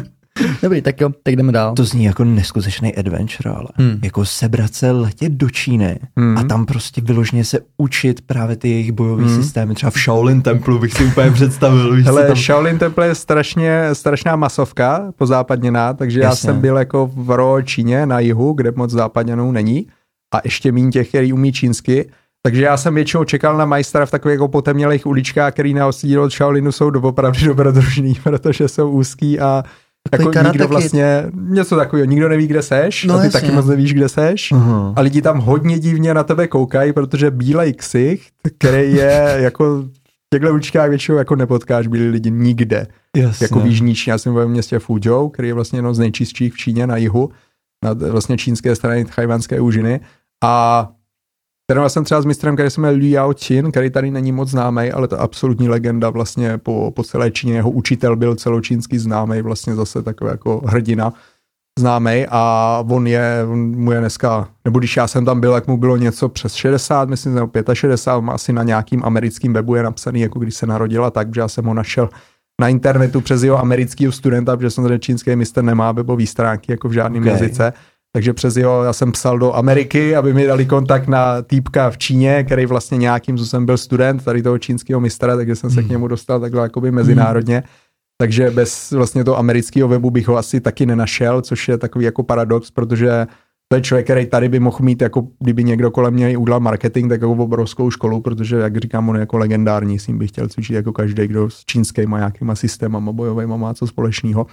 Dobrý, 0.63 0.81
tak 0.81 1.01
jo, 1.01 1.09
tak 1.23 1.35
jdeme 1.35 1.51
dál. 1.51 1.73
To 1.75 1.83
zní 1.83 2.03
jako 2.03 2.23
neskutečný 2.23 2.95
adventure, 2.95 3.51
ale 3.51 3.67
hmm. 3.75 3.99
jako 4.03 4.25
sebrat 4.25 4.73
se, 4.73 4.91
letět 4.91 5.33
do 5.33 5.49
Číny 5.49 5.99
hmm. 6.17 6.37
a 6.37 6.43
tam 6.43 6.65
prostě 6.65 7.01
vyloženě 7.01 7.43
se 7.43 7.59
učit 7.77 8.21
právě 8.21 8.55
ty 8.55 8.69
jejich 8.69 8.91
bojové 8.91 9.23
hmm. 9.23 9.43
systémy. 9.43 9.75
Třeba 9.75 9.89
v 9.89 9.97
Shaolin 9.97 10.41
Templu 10.41 10.79
bych 10.79 10.93
si 10.93 11.05
úplně 11.05 11.31
představil. 11.31 11.95
Víš, 11.95 12.05
Hele, 12.05 12.27
tam... 12.27 12.35
Shaolin 12.35 12.77
Temple 12.79 13.07
je 13.07 13.15
strašně, 13.15 13.89
strašná 13.93 14.35
masovka 14.35 15.13
pozápadněná, 15.15 15.93
takže 15.93 16.19
Jasně. 16.19 16.27
já 16.27 16.35
jsem 16.35 16.61
byl 16.61 16.77
jako 16.77 17.11
v 17.15 17.31
Ro 17.31 17.61
Číně 17.61 18.05
na 18.05 18.19
jihu, 18.19 18.53
kde 18.53 18.71
moc 18.75 18.91
západňanů 18.91 19.51
není 19.51 19.87
a 20.35 20.41
ještě 20.43 20.71
méně 20.71 20.91
těch, 20.91 21.09
který 21.09 21.33
umí 21.33 21.53
čínsky. 21.53 22.09
Takže 22.47 22.63
já 22.63 22.77
jsem 22.77 22.95
většinou 22.95 23.23
čekal 23.23 23.57
na 23.57 23.65
majstra 23.65 24.05
v 24.05 24.11
takových 24.11 24.33
jako 24.33 24.47
potemnělých 24.47 25.05
uličkách, 25.05 25.53
který 25.53 25.73
na 25.73 25.87
osídl 25.87 26.21
od 26.21 26.33
Shaolinu 26.33 26.71
jsou 26.71 26.89
doopravdy 26.89 27.45
dobrodružný, 27.45 28.13
protože 28.23 28.67
jsou 28.67 28.91
úzký 28.91 29.39
a 29.39 29.63
jako 30.11 30.31
nikdo 30.43 30.67
vlastně, 30.67 31.25
něco 31.33 31.75
takového, 31.75 32.05
nikdo 32.05 32.29
neví, 32.29 32.47
kde 32.47 32.61
seš 32.61 33.03
no, 33.03 33.13
a 33.13 33.17
ty 33.17 33.25
jasně. 33.25 33.41
taky 33.41 33.53
moc 33.53 33.65
nevíš, 33.65 33.93
kde 33.93 34.09
seš 34.09 34.51
uh-huh. 34.51 34.93
a 34.95 35.01
lidi 35.01 35.21
tam 35.21 35.39
hodně 35.39 35.79
divně 35.79 36.13
na 36.13 36.23
tebe 36.23 36.47
koukají, 36.47 36.93
protože 36.93 37.31
bílej 37.31 37.73
ksich, 37.73 38.27
který 38.57 38.95
je 38.95 39.35
jako 39.37 39.81
v 39.81 40.29
těchto 40.33 40.51
uličkách 40.51 40.89
většinou 40.89 41.17
jako 41.17 41.35
nepotkáš 41.35 41.87
bílí 41.87 42.09
lidi 42.09 42.31
nikde. 42.31 42.87
Jasně. 43.15 43.43
Jako 43.43 43.59
v 43.59 43.65
Jižní 43.65 43.95
Číně, 43.95 44.11
já 44.11 44.17
jsem 44.17 44.33
v 44.33 44.47
městě 44.47 44.79
Fuzhou, 44.79 45.29
který 45.29 45.47
je 45.47 45.53
vlastně 45.53 45.77
jedno 45.77 45.93
z 45.93 45.99
nejčistších 45.99 46.53
v 46.53 46.57
Číně 46.57 46.87
na 46.87 46.97
jihu, 46.97 47.29
na 47.83 47.93
vlastně 47.93 48.37
čínské 48.37 48.75
straně 48.75 49.05
chajvanské 49.09 49.59
úžiny 49.59 49.99
a 50.43 50.87
Trénoval 51.69 51.89
jsem 51.89 52.03
třeba 52.03 52.21
s 52.21 52.25
mistrem, 52.25 52.55
který 52.55 52.69
se 52.69 52.81
jmenuje 52.81 52.99
Liu 52.99 53.11
Yao 53.11 53.33
Qin, 53.33 53.71
který 53.71 53.89
tady 53.89 54.11
není 54.11 54.31
moc 54.31 54.49
známý, 54.49 54.91
ale 54.91 55.07
to 55.07 55.21
absolutní 55.21 55.69
legenda 55.69 56.09
vlastně 56.09 56.57
po, 56.57 56.91
po 56.95 57.03
celé 57.03 57.31
Číně. 57.31 57.53
Jeho 57.53 57.69
učitel 57.69 58.15
byl 58.15 58.35
celočínský 58.35 58.97
známý, 58.97 59.41
vlastně 59.41 59.75
zase 59.75 60.03
takový 60.03 60.31
jako 60.31 60.61
hrdina 60.65 61.13
známý 61.79 62.25
a 62.29 62.83
on 62.89 63.07
je, 63.07 63.45
on 63.51 63.59
mu 63.59 63.91
je 63.91 63.99
dneska, 63.99 64.49
nebo 64.65 64.79
když 64.79 64.97
já 64.97 65.07
jsem 65.07 65.25
tam 65.25 65.39
byl, 65.39 65.53
jak 65.53 65.67
mu 65.67 65.77
bylo 65.77 65.97
něco 65.97 66.29
přes 66.29 66.53
60, 66.53 67.09
myslím, 67.09 67.35
nebo 67.35 67.51
65, 67.73 68.33
asi 68.33 68.53
na 68.53 68.63
nějakým 68.63 69.05
americkým 69.05 69.53
webu 69.53 69.75
je 69.75 69.83
napsaný, 69.83 70.21
jako 70.21 70.39
když 70.39 70.55
se 70.55 70.65
narodila, 70.67 71.11
tak, 71.11 71.35
že 71.35 71.41
já 71.41 71.47
jsem 71.47 71.65
ho 71.65 71.73
našel 71.73 72.09
na 72.61 72.69
internetu 72.69 73.21
přes 73.21 73.43
jeho 73.43 73.59
amerického 73.59 74.11
studenta, 74.11 74.57
protože 74.57 74.69
samozřejmě 74.69 74.99
čínský 74.99 75.35
mistr 75.35 75.61
nemá 75.61 75.91
webový 75.91 76.27
stránky 76.27 76.71
jako 76.71 76.89
v 76.89 76.91
žádném 76.91 77.23
okay. 77.23 77.33
jazyce 77.33 77.73
takže 78.13 78.33
přes 78.33 78.57
jeho, 78.57 78.83
já 78.83 78.93
jsem 78.93 79.11
psal 79.11 79.39
do 79.39 79.55
Ameriky, 79.55 80.15
aby 80.15 80.33
mi 80.33 80.47
dali 80.47 80.65
kontakt 80.65 81.07
na 81.07 81.41
týpka 81.41 81.89
v 81.89 81.97
Číně, 81.97 82.43
který 82.43 82.65
vlastně 82.65 82.97
nějakým 82.97 83.37
způsobem 83.37 83.65
byl 83.65 83.77
student 83.77 84.23
tady 84.23 84.41
toho 84.41 84.57
čínského 84.57 84.99
mistra, 84.99 85.35
takže 85.35 85.55
jsem 85.55 85.69
se 85.69 85.79
hmm. 85.79 85.87
k 85.87 85.91
němu 85.91 86.07
dostal 86.07 86.39
takhle 86.39 86.61
jakoby 86.61 86.91
mezinárodně. 86.91 87.55
Hmm. 87.55 87.65
Takže 88.21 88.51
bez 88.51 88.91
vlastně 88.91 89.23
toho 89.23 89.37
amerického 89.37 89.87
webu 89.87 90.11
bych 90.11 90.27
ho 90.27 90.37
asi 90.37 90.61
taky 90.61 90.85
nenašel, 90.85 91.41
což 91.41 91.67
je 91.67 91.77
takový 91.77 92.05
jako 92.05 92.23
paradox, 92.23 92.71
protože 92.71 93.27
to 93.67 93.75
je 93.75 93.81
člověk, 93.81 94.05
který 94.05 94.25
tady 94.25 94.49
by 94.49 94.59
mohl 94.59 94.77
mít, 94.81 95.01
jako 95.01 95.27
kdyby 95.39 95.63
někdo 95.63 95.91
kolem 95.91 96.15
něj 96.15 96.37
udělal 96.37 96.59
marketing, 96.59 97.09
tak 97.09 97.21
jako 97.21 97.31
obrovskou 97.31 97.91
školu, 97.91 98.21
protože, 98.21 98.55
jak 98.55 98.77
říkám, 98.77 99.09
on 99.09 99.15
je 99.15 99.19
jako 99.19 99.37
legendární, 99.37 99.99
s 99.99 100.07
ním 100.07 100.17
bych 100.17 100.29
chtěl 100.29 100.47
cvičit 100.47 100.75
jako 100.75 100.93
každý, 100.93 101.27
kdo 101.27 101.49
s 101.49 101.65
čínskýma 101.65 102.17
nějakýma 102.17 102.55
systémama 102.55 103.11
bojovými 103.11 103.57
má 103.57 103.73
co 103.73 103.87
společného. 103.87 104.45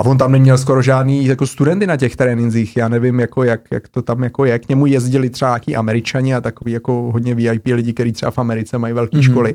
A 0.00 0.04
on 0.04 0.18
tam 0.18 0.32
neměl 0.32 0.58
skoro 0.58 0.82
žádný 0.82 1.26
jako 1.26 1.46
studenty 1.46 1.86
na 1.86 1.96
těch 1.96 2.16
trénincích. 2.16 2.76
Já 2.76 2.88
nevím, 2.88 3.20
jako, 3.20 3.44
jak, 3.44 3.60
jak, 3.70 3.88
to 3.88 4.02
tam 4.02 4.22
jako 4.22 4.44
je. 4.44 4.58
K 4.58 4.68
němu 4.68 4.86
jezdili 4.86 5.30
třeba 5.30 5.50
nějaký 5.50 5.76
američani 5.76 6.34
a 6.34 6.40
takový 6.40 6.72
jako 6.72 6.92
hodně 6.92 7.34
VIP 7.34 7.66
lidi, 7.66 7.92
kteří 7.92 8.12
třeba 8.12 8.30
v 8.30 8.38
Americe 8.38 8.78
mají 8.78 8.94
velké 8.94 9.18
mm-hmm. 9.18 9.30
školy. 9.30 9.54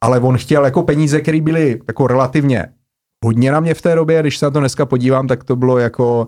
Ale 0.00 0.20
on 0.20 0.38
chtěl 0.38 0.64
jako 0.64 0.82
peníze, 0.82 1.20
které 1.20 1.40
byly 1.40 1.80
jako 1.88 2.06
relativně 2.06 2.66
hodně 3.24 3.52
na 3.52 3.60
mě 3.60 3.74
v 3.74 3.82
té 3.82 3.94
době. 3.94 4.20
Když 4.20 4.38
se 4.38 4.46
na 4.46 4.50
to 4.50 4.60
dneska 4.60 4.86
podívám, 4.86 5.26
tak 5.26 5.44
to 5.44 5.56
bylo 5.56 5.78
jako 5.78 6.26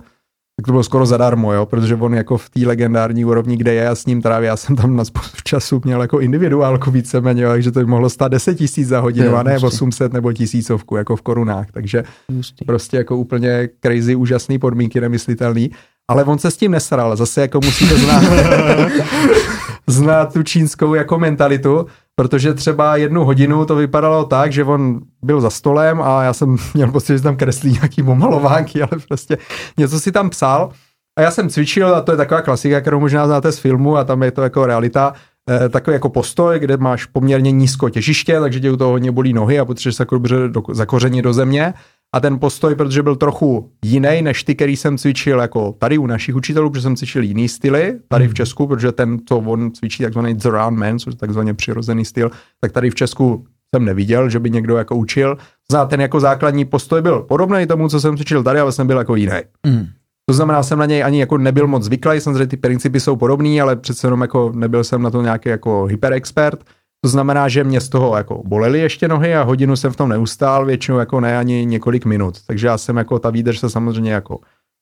tak 0.57 0.67
to 0.67 0.73
bylo 0.73 0.85
skoro 0.85 1.07
zadarmo, 1.07 1.53
jo, 1.53 1.67
protože 1.67 1.95
on 1.95 2.15
jako 2.15 2.37
v 2.39 2.51
té 2.51 2.61
legendární 2.67 3.25
úrovni, 3.25 3.57
kde 3.57 3.75
je, 3.75 3.83
já 3.83 3.95
s 3.95 4.07
ním 4.07 4.23
trávě, 4.23 4.47
já 4.47 4.57
jsem 4.57 4.77
tam 4.77 4.97
na 4.97 5.05
spoustu 5.05 5.37
času 5.45 5.81
měl 5.85 6.03
jako 6.03 6.21
individuálku 6.21 6.91
víceméně, 6.91 7.47
takže 7.47 7.73
to 7.73 7.81
by 7.81 7.87
mohlo 7.87 8.11
stát 8.11 8.29
10 8.29 8.55
tisíc 8.55 8.89
za 8.89 9.01
hodinu, 9.01 9.37
a 9.37 9.43
ne 9.43 9.59
800 9.59 10.13
nebo 10.13 10.33
tisícovku, 10.33 10.97
jako 10.97 11.17
v 11.17 11.23
korunách, 11.23 11.67
takže 11.73 12.05
Justý. 12.29 12.65
prostě 12.65 12.97
jako 12.97 13.17
úplně 13.17 13.69
crazy, 13.81 14.15
úžasný 14.15 14.59
podmínky, 14.59 15.01
nemyslitelný. 15.01 15.71
ale 16.09 16.25
on 16.25 16.39
se 16.39 16.51
s 16.51 16.57
tím 16.57 16.71
nesral, 16.71 17.17
zase 17.17 17.41
jako 17.41 17.61
musíte 17.65 17.95
znát, 17.97 18.23
znát 19.87 20.33
tu 20.33 20.43
čínskou 20.43 20.95
jako 20.95 21.19
mentalitu, 21.19 21.87
protože 22.17 22.55
třeba 22.55 22.97
jednu 22.97 23.25
hodinu 23.25 23.65
to 23.65 23.77
vypadalo 23.77 24.25
tak, 24.25 24.53
že 24.53 24.65
on 24.65 25.01
byl 25.23 25.41
za 25.41 25.51
stolem 25.51 26.03
a 26.03 26.23
já 26.23 26.33
jsem 26.33 26.57
měl 26.75 26.91
pocit, 26.91 27.17
že 27.17 27.23
tam 27.23 27.37
kreslí 27.37 27.73
nějaký 27.73 28.03
pomalovánky, 28.03 28.83
ale 28.83 29.01
prostě 29.09 29.39
něco 29.77 30.01
si 30.01 30.13
tam 30.13 30.31
psal 30.31 30.71
a 31.19 31.23
já 31.23 31.31
jsem 31.31 31.49
cvičil 31.49 31.95
a 31.95 32.01
to 32.01 32.13
je 32.13 32.17
taková 32.17 32.43
klasika, 32.43 32.81
kterou 32.81 33.01
možná 33.01 33.27
znáte 33.27 33.53
z 33.53 33.59
filmu 33.59 33.97
a 33.97 34.05
tam 34.05 34.23
je 34.23 34.31
to 34.31 34.43
jako 34.43 34.67
realita, 34.67 35.13
eh, 35.51 35.69
takový 35.69 35.95
jako 35.95 36.09
postoj, 36.09 36.59
kde 36.59 36.77
máš 36.77 37.05
poměrně 37.05 37.53
nízko 37.53 37.89
těžiště, 37.89 38.41
takže 38.41 38.61
tě 38.61 38.71
u 38.71 38.77
toho 38.77 38.91
hodně 38.91 39.13
bolí 39.13 39.33
nohy 39.33 39.59
a 39.59 39.65
potřebuješ 39.65 39.97
se 39.97 40.03
jako 40.03 40.15
dobře 40.15 40.37
do, 40.49 40.63
zakořenit 40.73 41.23
do 41.23 41.33
země. 41.33 41.75
A 42.15 42.21
ten 42.21 42.39
postoj, 42.39 42.75
protože 42.75 43.03
byl 43.03 43.17
trochu 43.17 43.71
jiný 43.85 44.23
než 44.23 44.45
ty, 44.45 44.55
který 44.55 44.77
jsem 44.77 44.99
cvičil 44.99 45.41
jako 45.41 45.75
tady 45.79 45.99
u 45.99 46.07
našich 46.07 46.37
učitelů, 46.37 46.71
protože 46.71 46.83
jsem 46.83 46.97
cvičil 46.97 47.23
jiný 47.23 47.49
styly, 47.49 47.99
tady 48.09 48.29
v 48.29 48.35
Česku, 48.35 48.67
protože 48.67 48.93
ten, 48.93 49.19
co 49.29 49.37
on 49.39 49.71
cvičí 49.71 50.03
takzvaný 50.03 50.37
Zoran 50.41 50.75
Man, 50.75 50.99
což 50.99 51.15
je 51.15 51.19
takzvaně 51.19 51.55
přirozený 51.55 52.05
styl, 52.05 52.31
tak 52.61 52.73
tady 52.73 52.91
v 52.91 52.95
Česku 52.95 53.45
jsem 53.75 53.85
neviděl, 53.85 54.29
že 54.29 54.41
by 54.41 54.51
někdo 54.51 54.77
jako 54.77 54.97
učil. 54.97 55.37
Zná, 55.71 55.87
ten 55.87 56.01
jako 56.01 56.21
základní 56.21 56.65
postoj 56.65 57.03
byl 57.03 57.21
podobný 57.21 57.67
tomu, 57.67 57.89
co 57.89 58.01
jsem 58.01 58.17
cvičil 58.17 58.43
tady, 58.43 58.61
ale 58.61 58.73
jsem 58.73 58.87
byl 58.87 58.99
jako 58.99 59.17
jiný. 59.17 59.41
Mm. 59.67 59.87
To 60.27 60.35
znamená, 60.35 60.63
jsem 60.63 60.79
na 60.79 60.87
něj 60.87 61.05
ani 61.05 61.21
jako 61.21 61.39
nebyl 61.39 61.67
moc 61.67 61.83
zvyklý, 61.83 62.21
samozřejmě 62.21 62.47
ty 62.47 62.57
principy 62.57 63.01
jsou 63.01 63.17
podobný, 63.17 63.61
ale 63.61 63.77
přece 63.77 64.07
jenom 64.07 64.21
jako 64.21 64.53
nebyl 64.55 64.85
jsem 64.85 65.03
na 65.03 65.11
to 65.11 65.23
nějaký 65.23 65.49
jako 65.49 65.85
hyperexpert. 65.85 66.65
To 67.05 67.09
znamená, 67.09 67.49
že 67.49 67.65
mě 67.65 67.81
z 67.81 67.89
toho 67.89 68.17
jako 68.17 68.43
bolely 68.45 68.79
ještě 68.79 69.09
nohy 69.09 69.35
a 69.35 69.43
hodinu 69.43 69.77
jsem 69.77 69.93
v 69.93 69.97
tom 69.97 70.09
neustál, 70.09 70.67
většinou 70.67 70.99
jako 70.99 71.21
ne 71.21 71.39
ani 71.39 71.67
několik 71.67 72.05
minut. 72.05 72.39
Takže 72.47 72.67
já 72.67 72.79
jsem 72.79 72.97
jako 72.97 73.19
ta 73.19 73.31
výdrž 73.31 73.59
se 73.59 73.71
samozřejmě 73.71 74.13
jako 74.13 74.39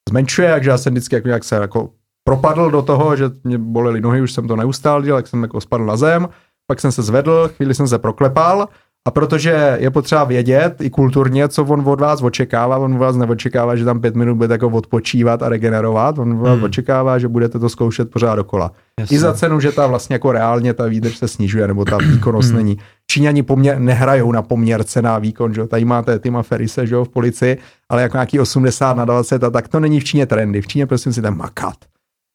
zmenšuje, 0.08 0.50
takže 0.50 0.70
já 0.70 0.78
jsem 0.78 0.92
vždycky 0.92 1.14
jako 1.14 1.28
nějak 1.28 1.44
se 1.44 1.56
jako 1.56 1.90
propadl 2.24 2.70
do 2.70 2.82
toho, 2.82 3.16
že 3.16 3.24
mě 3.44 3.58
bolely 3.58 4.00
nohy, 4.00 4.20
už 4.20 4.32
jsem 4.32 4.48
to 4.48 4.56
neustál 4.56 5.02
dělal, 5.02 5.18
jak 5.18 5.26
jsem 5.26 5.42
jako 5.42 5.60
spadl 5.60 5.84
na 5.86 5.96
zem, 5.96 6.28
pak 6.66 6.80
jsem 6.80 6.92
se 6.92 7.02
zvedl, 7.02 7.50
chvíli 7.56 7.74
jsem 7.74 7.88
se 7.88 7.98
proklepal 7.98 8.68
a 9.08 9.10
protože 9.10 9.76
je 9.80 9.90
potřeba 9.90 10.24
vědět 10.24 10.74
i 10.80 10.90
kulturně, 10.90 11.48
co 11.48 11.64
on 11.64 11.88
od 11.88 12.00
vás 12.00 12.22
očekává, 12.22 12.78
on 12.78 12.94
od 12.94 12.98
vás 12.98 13.16
neočekává, 13.16 13.76
že 13.76 13.84
tam 13.84 14.00
pět 14.00 14.14
minut 14.14 14.34
budete 14.34 14.54
jako 14.54 14.68
odpočívat 14.68 15.42
a 15.42 15.48
regenerovat, 15.48 16.18
on 16.18 16.32
od 16.32 16.42
vás 16.42 16.54
hmm. 16.54 16.64
očekává, 16.64 17.18
že 17.18 17.28
budete 17.28 17.58
to 17.58 17.68
zkoušet 17.68 18.10
pořád 18.10 18.34
dokola. 18.34 18.72
Jasně. 19.00 19.16
I 19.16 19.20
za 19.20 19.34
cenu, 19.34 19.60
že 19.60 19.72
ta 19.72 19.86
vlastně 19.86 20.14
jako 20.14 20.32
reálně 20.32 20.74
ta 20.74 20.86
výdrž 20.86 21.16
se 21.16 21.28
snižuje, 21.28 21.68
nebo 21.68 21.84
ta 21.84 21.98
výkonnost 21.98 22.48
hmm. 22.48 22.56
není. 22.56 22.78
Číňani 23.10 23.42
poměr, 23.42 23.78
nehrajou 23.78 24.32
na 24.32 24.42
poměr 24.42 24.84
cena 24.84 25.18
výkon, 25.18 25.54
že 25.54 25.66
Tady 25.66 25.84
máte 25.84 26.18
Tima 26.18 26.42
Ferise, 26.42 26.86
že 26.86 26.94
jo, 26.94 27.04
v 27.04 27.08
policii, 27.08 27.58
ale 27.88 28.02
jako 28.02 28.16
nějaký 28.16 28.40
80 28.40 28.96
na 28.96 29.04
20 29.04 29.44
a 29.44 29.50
tak 29.50 29.68
to 29.68 29.80
není 29.80 30.00
v 30.00 30.04
Číně 30.04 30.26
trendy. 30.26 30.62
V 30.62 30.66
Číně 30.66 30.86
prosím 30.86 31.12
si 31.12 31.22
tam 31.22 31.36
makat. 31.36 31.74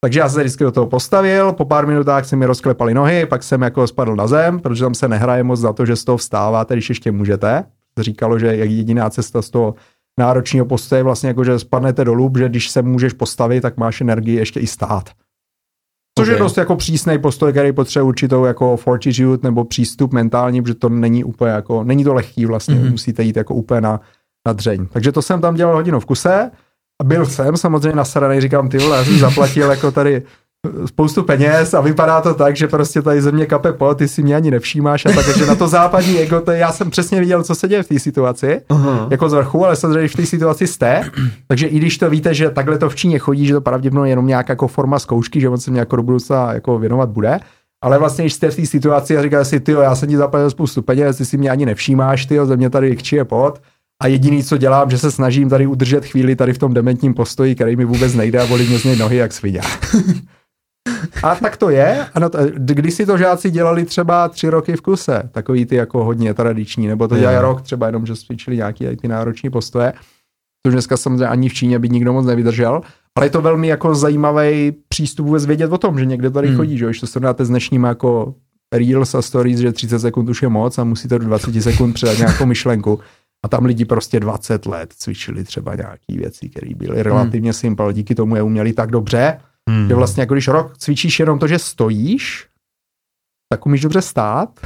Takže 0.06 0.20
já 0.20 0.30
se 0.30 0.40
vždycky 0.40 0.64
do 0.64 0.72
toho 0.72 0.88
postavil, 0.88 1.54
po 1.54 1.66
pár 1.66 1.88
minutách 1.88 2.26
se 2.26 2.36
mi 2.36 2.46
rozklepaly 2.46 2.94
nohy, 2.94 3.26
pak 3.26 3.44
jsem 3.44 3.62
jako 3.62 3.88
spadl 3.88 4.16
na 4.16 4.28
zem, 4.28 4.60
protože 4.60 4.84
tam 4.84 4.94
se 4.94 5.08
nehraje 5.08 5.44
moc 5.44 5.60
za 5.60 5.74
to, 5.74 5.86
že 5.86 5.96
z 5.96 6.04
toho 6.04 6.18
vstáváte, 6.18 6.74
když 6.74 6.90
ještě 6.90 7.12
můžete. 7.12 7.64
Říkalo, 8.00 8.40
že 8.40 8.48
jediná 8.48 9.10
cesta 9.10 9.42
z 9.42 9.50
toho 9.50 9.76
náročného 10.20 10.66
postoje 10.66 11.04
vlastně 11.04 11.28
jako, 11.28 11.44
že 11.44 11.60
spadnete 11.60 12.06
dolů, 12.06 12.32
že 12.38 12.50
když 12.50 12.70
se 12.70 12.82
můžeš 12.82 13.14
postavit, 13.14 13.62
tak 13.62 13.78
máš 13.78 14.02
energii 14.02 14.36
ještě 14.36 14.60
i 14.60 14.68
stát. 14.68 15.10
Což 16.20 16.28
okay. 16.28 16.36
je 16.36 16.40
dost 16.40 16.58
jako 16.58 16.76
přísný 16.76 17.18
postoj, 17.18 17.52
který 17.52 17.72
potřebuje 17.72 18.08
určitou 18.08 18.46
jako 18.46 18.78
fortitude 18.78 19.40
nebo 19.44 19.66
přístup 19.66 20.14
mentální, 20.14 20.62
protože 20.62 20.76
to 20.76 20.90
není 20.90 21.24
úplně 21.24 21.52
jako, 21.52 21.84
není 21.84 22.04
to 22.04 22.14
lehký 22.14 22.46
vlastně, 22.46 22.76
mm-hmm. 22.76 22.92
musíte 22.92 23.24
jít 23.24 23.38
jako 23.38 23.56
úplně 23.56 23.82
na, 23.82 24.02
na 24.48 24.54
dřeň. 24.54 24.88
Takže 24.88 25.12
to 25.12 25.22
jsem 25.22 25.42
tam 25.42 25.56
dělal 25.56 25.76
hodinu 25.76 26.00
v 26.00 26.06
kuse 26.06 26.52
a 27.02 27.04
byl 27.04 27.26
jsem 27.26 27.58
samozřejmě 27.58 27.96
nasranej, 27.96 28.42
říkám, 28.42 28.70
ty 28.70 28.78
vole, 28.78 28.98
já 28.98 29.06
jsem 29.06 29.18
zaplatil 29.18 29.72
jako 29.72 29.92
tady 29.92 30.24
spoustu 30.86 31.24
peněz 31.24 31.74
a 31.74 31.82
vypadá 31.82 32.22
to 32.22 32.34
tak, 32.34 32.56
že 32.56 32.68
prostě 32.68 33.02
tady 33.02 33.22
země 33.22 33.46
kape 33.46 33.74
po, 33.74 33.96
ty 33.96 34.08
si 34.08 34.24
mě 34.24 34.36
ani 34.36 34.52
nevšímáš 34.52 35.06
a 35.06 35.12
tak, 35.12 35.26
takže 35.26 35.46
na 35.46 35.56
to 35.56 35.68
západní 35.68 36.20
ego, 36.20 36.42
to 36.42 36.52
já 36.52 36.72
jsem 36.72 36.90
přesně 36.90 37.20
viděl, 37.20 37.44
co 37.44 37.56
se 37.56 37.68
děje 37.68 37.84
v 37.84 37.88
té 37.88 38.00
situaci, 38.00 38.62
uh-huh. 38.70 39.08
jako 39.12 39.30
z 39.30 39.34
vrchu, 39.34 39.66
ale 39.66 39.76
samozřejmě 39.76 40.08
v 40.08 40.16
té 40.16 40.26
situaci 40.26 40.68
jste, 40.68 41.02
takže 41.48 41.68
i 41.68 41.78
když 41.78 41.98
to 41.98 42.10
víte, 42.10 42.34
že 42.34 42.50
takhle 42.50 42.78
to 42.78 42.90
v 42.90 42.96
Číně 42.96 43.20
chodí, 43.20 43.48
že 43.48 43.54
to 43.54 43.62
pravděpodobně 43.62 44.12
jenom 44.12 44.28
nějaká 44.28 44.52
jako 44.52 44.68
forma 44.68 45.00
zkoušky, 45.00 45.42
že 45.42 45.50
on 45.50 45.58
se 45.58 45.72
mě 45.72 45.80
jako 45.80 45.96
do 45.96 46.04
budoucna 46.04 46.54
jako 46.54 46.80
věnovat 46.80 47.10
bude, 47.10 47.40
ale 47.84 48.00
vlastně, 48.00 48.24
když 48.24 48.34
jste 48.34 48.52
v 48.52 48.56
té 48.56 48.66
situaci 48.66 49.18
a 49.18 49.22
říkáte 49.22 49.46
si, 49.46 49.60
ty 49.60 49.72
já 49.72 49.96
jsem 49.96 50.10
ti 50.10 50.18
zaplatil 50.18 50.50
spoustu 50.50 50.82
peněz, 50.82 51.18
ty 51.18 51.26
si 51.26 51.38
mě 51.38 51.50
ani 51.50 51.66
nevšímáš, 51.66 52.26
ty 52.26 52.40
země 52.46 52.70
tady 52.70 52.96
kči 52.96 53.16
je 53.16 53.26
pod, 53.26 53.62
a 54.04 54.08
jediný, 54.08 54.44
co 54.44 54.58
dělám, 54.58 54.90
že 54.90 54.98
se 54.98 55.12
snažím 55.12 55.50
tady 55.50 55.68
udržet 55.68 56.06
chvíli 56.06 56.36
tady 56.36 56.54
v 56.54 56.58
tom 56.58 56.74
dementním 56.74 57.14
postoji, 57.14 57.56
který 57.56 57.76
mi 57.76 57.86
vůbec 57.86 58.14
nejde 58.14 58.40
a 58.42 58.48
bolí 58.48 58.68
mě 58.68 58.80
z 58.80 58.84
něj 58.84 58.96
nohy 58.96 59.18
jak 59.18 59.34
svině. 59.34 59.62
a 61.24 61.36
tak 61.36 61.58
to 61.58 61.70
je. 61.70 62.06
Ano, 62.14 62.30
to, 62.30 62.40
když 62.58 62.94
si 62.94 63.06
to 63.06 63.18
žáci 63.18 63.52
dělali 63.52 63.86
třeba 63.86 64.30
tři 64.30 64.50
roky 64.50 64.76
v 64.76 64.82
kuse, 64.82 65.30
takový 65.32 65.66
ty 65.66 65.76
jako 65.76 66.04
hodně 66.04 66.34
tradiční, 66.34 66.88
nebo 66.88 67.08
to 67.08 67.18
dělají 67.18 67.38
rok 67.38 67.62
třeba 67.62 67.86
jenom, 67.86 68.06
že 68.06 68.16
cvičili 68.16 68.58
nějaký 68.58 68.86
ty 69.02 69.08
nároční 69.08 69.50
postoje, 69.50 69.94
což 70.66 70.74
dneska 70.74 70.98
samozřejmě 70.98 71.28
ani 71.28 71.50
v 71.50 71.54
Číně 71.54 71.80
by 71.80 71.90
nikdo 71.90 72.14
moc 72.14 72.26
nevydržel, 72.26 72.82
ale 73.18 73.26
je 73.26 73.30
to 73.30 73.42
velmi 73.42 73.68
jako 73.68 73.96
zajímavý 73.96 74.74
přístup 74.88 75.26
vůbec 75.26 75.46
vědět 75.46 75.72
o 75.72 75.78
tom, 75.78 76.00
že 76.00 76.06
někde 76.06 76.30
tady 76.30 76.48
hmm. 76.48 76.58
chodí, 76.58 76.78
že 76.78 76.86
když 76.86 77.00
to 77.00 77.08
srovnáte 77.08 77.46
s 77.46 77.50
dnešním 77.50 77.84
jako 77.84 78.36
Reels 78.74 79.16
a 79.16 79.22
Stories, 79.22 79.60
že 79.60 79.72
30 79.72 80.00
sekund 80.00 80.30
už 80.30 80.42
je 80.42 80.50
moc 80.50 80.78
a 80.78 80.84
musíte 80.84 81.20
do 81.20 81.26
20 81.26 81.62
sekund 81.62 81.94
předat 81.94 82.18
nějakou 82.18 82.46
myšlenku, 82.46 83.00
a 83.46 83.48
tam 83.48 83.66
lidi 83.66 83.86
prostě 83.86 84.20
20 84.20 84.66
let 84.66 84.94
cvičili 84.94 85.44
třeba 85.44 85.76
nějaké 85.76 86.14
věci, 86.18 86.50
které 86.50 86.76
byly 86.76 87.04
relativně 87.04 87.50
hmm. 87.50 87.54
simple, 87.54 87.94
díky 87.94 88.16
tomu 88.16 88.36
je 88.36 88.42
uměli 88.42 88.74
tak 88.74 88.92
dobře, 88.92 89.38
hmm. 89.70 89.88
že 89.88 89.96
vlastně 89.96 90.22
jako 90.22 90.34
když 90.34 90.48
rok 90.48 90.78
cvičíš 90.78 91.20
jenom 91.20 91.40
to, 91.40 91.48
že 91.48 91.60
stojíš, 91.60 92.48
tak 93.50 93.66
umíš 93.66 93.82
dobře 93.82 94.02
stát, 94.02 94.60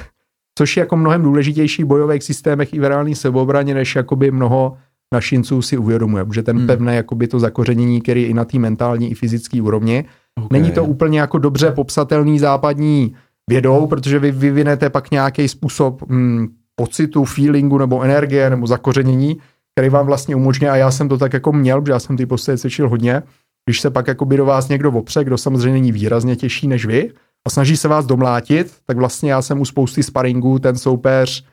což 0.57 0.77
je 0.77 0.81
jako 0.81 0.97
mnohem 0.97 1.23
důležitější 1.23 1.83
v 1.83 1.87
bojových 1.87 2.23
systémech 2.23 2.73
i 2.73 2.79
v 2.79 2.83
reálné 2.83 3.15
sebeobraně, 3.15 3.73
než 3.73 3.95
jakoby 3.95 4.31
mnoho 4.31 4.77
našinců 5.13 5.61
si 5.61 5.77
uvědomuje, 5.77 6.25
protože 6.25 6.43
ten 6.43 6.57
hmm. 6.57 6.67
pevné 6.67 6.95
jakoby 6.95 7.27
to 7.27 7.39
zakořenění, 7.39 8.01
který 8.01 8.21
je 8.21 8.27
i 8.27 8.33
na 8.33 8.45
té 8.45 8.59
mentální 8.59 9.11
i 9.11 9.15
fyzické 9.15 9.61
úrovni, 9.61 10.05
okay. 10.37 10.61
není 10.61 10.71
to 10.71 10.85
úplně 10.85 11.19
jako 11.19 11.37
dobře 11.37 11.71
popsatelný 11.71 12.39
západní 12.39 13.15
vědou, 13.49 13.87
protože 13.87 14.19
vy 14.19 14.31
vyvinete 14.31 14.89
pak 14.89 15.11
nějaký 15.11 15.47
způsob 15.47 16.03
hm, 16.09 16.47
pocitu, 16.79 17.25
feelingu 17.25 17.77
nebo 17.77 18.01
energie 18.03 18.49
nebo 18.49 18.67
zakořenění, 18.67 19.37
který 19.75 19.89
vám 19.89 20.05
vlastně 20.05 20.35
umožňuje, 20.35 20.71
a 20.71 20.75
já 20.75 20.91
jsem 20.91 21.09
to 21.09 21.17
tak 21.17 21.33
jako 21.33 21.51
měl, 21.51 21.81
protože 21.81 21.91
já 21.91 21.99
jsem 21.99 22.17
ty 22.17 22.25
postoje 22.25 22.57
cvičil 22.57 22.89
hodně, 22.89 23.23
když 23.65 23.81
se 23.81 23.89
pak 23.89 24.07
jako 24.07 24.25
by 24.25 24.37
do 24.37 24.45
vás 24.45 24.67
někdo 24.67 24.91
opře, 24.91 25.23
kdo 25.23 25.37
samozřejmě 25.37 25.71
není 25.71 25.91
výrazně 25.91 26.35
těžší 26.35 26.67
než 26.67 26.85
vy 26.85 27.11
a 27.47 27.49
snaží 27.49 27.77
se 27.77 27.87
vás 27.87 28.05
domlátit, 28.05 28.73
tak 28.85 28.97
vlastně 28.97 29.31
já 29.31 29.41
jsem 29.41 29.61
u 29.61 29.65
spousty 29.65 30.03
sparingů 30.03 30.59
ten 30.59 30.77
soupeř 30.77 31.43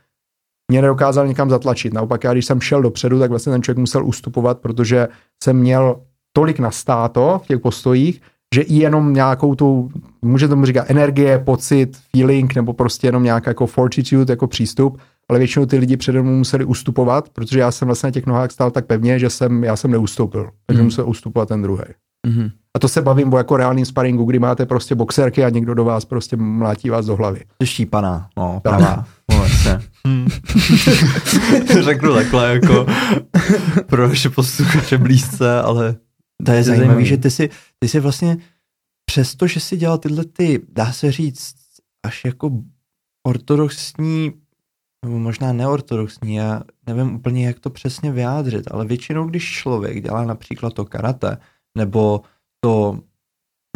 mě 0.71 0.83
nedokázal 0.83 1.27
někam 1.27 1.51
zatlačit. 1.51 1.95
Naopak 1.95 2.25
já, 2.25 2.33
když 2.33 2.47
jsem 2.47 2.61
šel 2.61 2.83
dopředu, 2.83 3.19
tak 3.19 3.31
vlastně 3.31 3.53
ten 3.53 3.63
člověk 3.63 3.79
musel 3.79 4.07
ustupovat, 4.07 4.59
protože 4.59 5.09
jsem 5.43 5.57
měl 5.57 5.97
tolik 6.33 6.59
nastáto 6.59 7.41
v 7.45 7.47
těch 7.47 7.61
postojích, 7.61 8.23
že 8.55 8.63
i 8.63 8.75
jenom 8.75 9.13
nějakou 9.13 9.55
tu, 9.55 9.91
může 10.23 10.49
tomu 10.49 10.67
říkat 10.67 10.91
energie, 10.91 11.39
pocit, 11.39 11.97
feeling, 12.17 12.55
nebo 12.55 12.73
prostě 12.73 13.09
jenom 13.09 13.23
nějaká 13.23 13.51
jako 13.51 13.67
fortitude, 13.67 14.33
jako 14.33 14.47
přístup, 14.47 14.99
ale 15.31 15.39
většinou 15.39 15.67
ty 15.67 15.79
lidi 15.79 15.97
přede 15.97 16.23
mnou 16.23 16.37
museli 16.37 16.65
ustupovat, 16.65 17.29
protože 17.29 17.59
já 17.59 17.71
jsem 17.71 17.87
vlastně 17.87 18.07
na 18.07 18.11
těch 18.11 18.27
nohách 18.27 18.51
stál 18.51 18.71
tak 18.71 18.87
pevně, 18.87 19.19
že 19.19 19.31
jsem, 19.31 19.65
já 19.65 19.77
jsem 19.77 19.91
neustoupil, 19.91 20.51
takže 20.67 20.83
mm. 20.83 20.87
musel 20.87 21.09
ustupovat 21.09 21.49
ten 21.49 21.63
druhý. 21.63 21.85
Mm. 22.27 22.49
A 22.77 22.79
to 22.79 22.89
se 22.89 23.03
bavím 23.03 23.33
o 23.35 23.39
jako 23.39 23.57
reálným 23.57 23.87
sparingu, 23.87 24.25
kdy 24.25 24.39
máte 24.39 24.67
prostě 24.67 24.95
boxerky 24.95 25.45
a 25.45 25.49
někdo 25.49 25.75
do 25.75 25.85
vás 25.85 26.05
prostě 26.05 26.37
mlátí 26.37 26.91
vás 26.91 27.07
do 27.07 27.17
hlavy. 27.17 27.41
Štípaná, 27.65 28.29
no, 28.37 28.61
pravá. 28.63 29.05
No, 29.31 29.47
hmm. 30.07 30.29
Řeknu 31.85 32.15
takhle, 32.15 32.53
jako 32.53 32.87
pro 33.87 34.09
naše 34.09 34.31
posluchače 34.31 34.99
blízce, 34.99 35.61
ale 35.61 35.97
to 36.47 36.53
je 36.53 36.63
zajímavé, 36.63 37.05
že 37.05 37.17
ty 37.17 37.31
si, 37.31 37.51
ty 37.79 37.89
si 37.89 38.01
vlastně 38.01 38.37
přesto, 39.05 39.47
že 39.47 39.61
si 39.61 39.77
dělal 39.77 39.99
tyhle 39.99 40.25
ty, 40.25 40.63
dá 40.69 40.93
se 40.93 41.13
říct, 41.13 41.55
až 42.07 42.25
jako 42.25 42.51
ortodoxní 43.27 44.33
nebo 45.07 45.19
možná 45.19 45.53
neortodoxní, 45.53 46.35
já 46.35 46.63
nevím 46.87 47.15
úplně, 47.15 47.47
jak 47.47 47.61
to 47.61 47.71
přesně 47.71 48.13
vyjádřit, 48.13 48.65
ale 48.71 48.85
většinou, 48.85 49.27
když 49.27 49.53
člověk 49.53 50.03
dělá 50.03 50.25
například 50.25 50.73
to 50.73 50.85
karate, 50.85 51.37
nebo 51.79 52.21
to, 52.61 52.99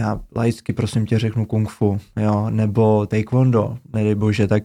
já 0.00 0.20
laicky 0.36 0.72
prosím 0.72 1.06
tě 1.06 1.18
řeknu 1.18 1.46
kung 1.46 1.68
fu, 1.68 1.98
jo, 2.20 2.50
nebo 2.50 3.06
taekwondo, 3.06 3.78
nedej 3.92 4.14
bože, 4.14 4.46
tak 4.46 4.62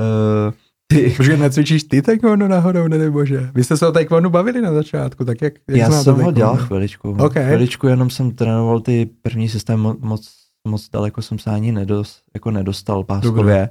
uh, 0.00 0.54
ty. 0.86 1.14
Počkej, 1.16 1.36
necvičíš 1.36 1.84
ty 1.84 2.02
taekwondo 2.02 2.48
náhodou, 2.48 2.88
nedej 2.88 3.10
bože. 3.10 3.50
Vy 3.54 3.64
jste 3.64 3.76
se 3.76 3.86
o 3.86 3.92
taekwondo 3.92 4.30
bavili 4.30 4.60
na 4.60 4.72
začátku, 4.72 5.24
tak 5.24 5.42
jak, 5.42 5.54
jak 5.68 5.78
Já 5.78 5.90
jsem 5.90 6.14
ho 6.14 6.32
dělal 6.32 6.56
chviličku. 6.56 7.16
Okay. 7.20 7.46
Chviličku 7.46 7.86
jenom 7.86 8.10
jsem 8.10 8.30
trénoval 8.30 8.80
ty 8.80 9.10
první 9.22 9.48
systém, 9.48 9.80
moc, 9.98 10.32
moc 10.68 10.88
daleko 10.90 11.22
jsem 11.22 11.38
se 11.38 11.50
ani 11.50 11.72
nedos, 11.72 12.22
jako 12.34 12.50
nedostal 12.50 13.04
páskově, 13.04 13.36
Dobre. 13.36 13.68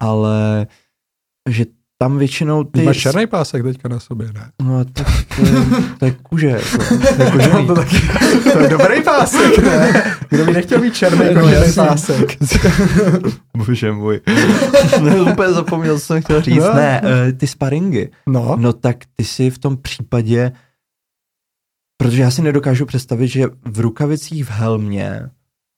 ale 0.00 0.66
že 1.48 1.64
tam 1.98 2.18
většinou 2.18 2.64
Ty 2.64 2.82
máš 2.82 2.96
černý 2.96 3.26
pásek 3.26 3.62
teďka 3.62 3.88
na 3.88 4.00
sobě, 4.00 4.32
ne? 4.32 4.50
No, 4.62 4.84
tak 4.84 5.06
to 5.36 5.42
je, 5.46 5.52
to 5.98 6.04
je 6.04 6.10
kuže. 6.22 6.46
Jako, 6.48 6.78
to 7.16 7.22
je 7.22 7.30
kožený. 7.32 7.66
to, 7.66 7.74
taky, 7.74 7.96
to 8.52 8.58
je 8.60 8.68
dobrý 8.68 9.02
pásek, 9.02 9.58
ne? 9.58 10.04
Kdo 10.28 10.44
by 10.44 10.52
nechtěl 10.52 10.80
mít 10.80 10.94
černý 10.94 11.34
No, 11.34 11.48
jasně. 11.48 11.82
pásek? 11.82 12.36
Bože 13.56 13.92
můj. 13.92 14.20
no, 15.00 15.32
úplně 15.32 15.52
zapomněl, 15.52 15.98
co 16.00 16.06
jsem 16.06 16.22
chtěl 16.22 16.42
říct. 16.42 16.62
No. 16.64 16.74
Ne, 16.74 17.00
eh, 17.28 17.32
ty 17.32 17.46
sparingy. 17.46 18.10
No, 18.28 18.56
No 18.58 18.72
tak 18.72 18.96
ty 19.16 19.24
si 19.24 19.50
v 19.50 19.58
tom 19.58 19.76
případě, 19.76 20.52
protože 21.96 22.22
já 22.22 22.30
si 22.30 22.42
nedokážu 22.42 22.86
představit, 22.86 23.28
že 23.28 23.44
v 23.66 23.80
rukavicích 23.80 24.44
v 24.44 24.50
helmě 24.50 25.30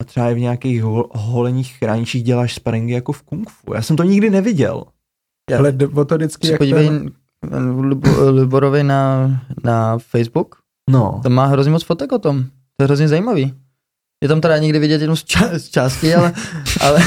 a 0.02 0.04
třeba 0.04 0.30
i 0.30 0.34
v 0.34 0.38
nějakých 0.38 0.82
hol- 0.82 1.08
holeních 1.12 1.76
chráničích 1.78 2.22
děláš 2.22 2.54
sparingy 2.54 2.92
jako 2.92 3.12
v 3.12 3.22
kung 3.22 3.50
fu. 3.50 3.74
Já 3.74 3.82
jsem 3.82 3.96
to 3.96 4.02
nikdy 4.02 4.30
neviděl. 4.30 4.84
Ale 5.58 5.72
jde 5.72 5.86
o 5.86 6.04
to 6.04 6.14
vždycky, 6.14 6.46
Se 6.46 6.52
jak 6.52 6.58
podívej 6.58 6.88
ten, 6.88 7.10
Libo- 7.88 8.30
Liborovi 8.34 8.82
na, 8.82 9.30
na 9.64 9.98
Facebook, 9.98 10.54
No. 10.90 11.20
tam 11.22 11.32
má 11.32 11.46
hrozně 11.46 11.72
moc 11.72 11.84
fotek 11.84 12.12
o 12.12 12.18
tom. 12.18 12.42
To 12.76 12.82
je 12.82 12.86
hrozně 12.86 13.08
zajímavý. 13.08 13.54
Je 14.22 14.28
tam 14.28 14.40
teda 14.40 14.58
někdy 14.58 14.78
vidět 14.78 15.00
jenom 15.00 15.16
z, 15.16 15.24
ča- 15.24 15.54
z 15.58 15.68
části, 15.68 16.14
ale, 16.14 16.32
ale, 16.80 17.00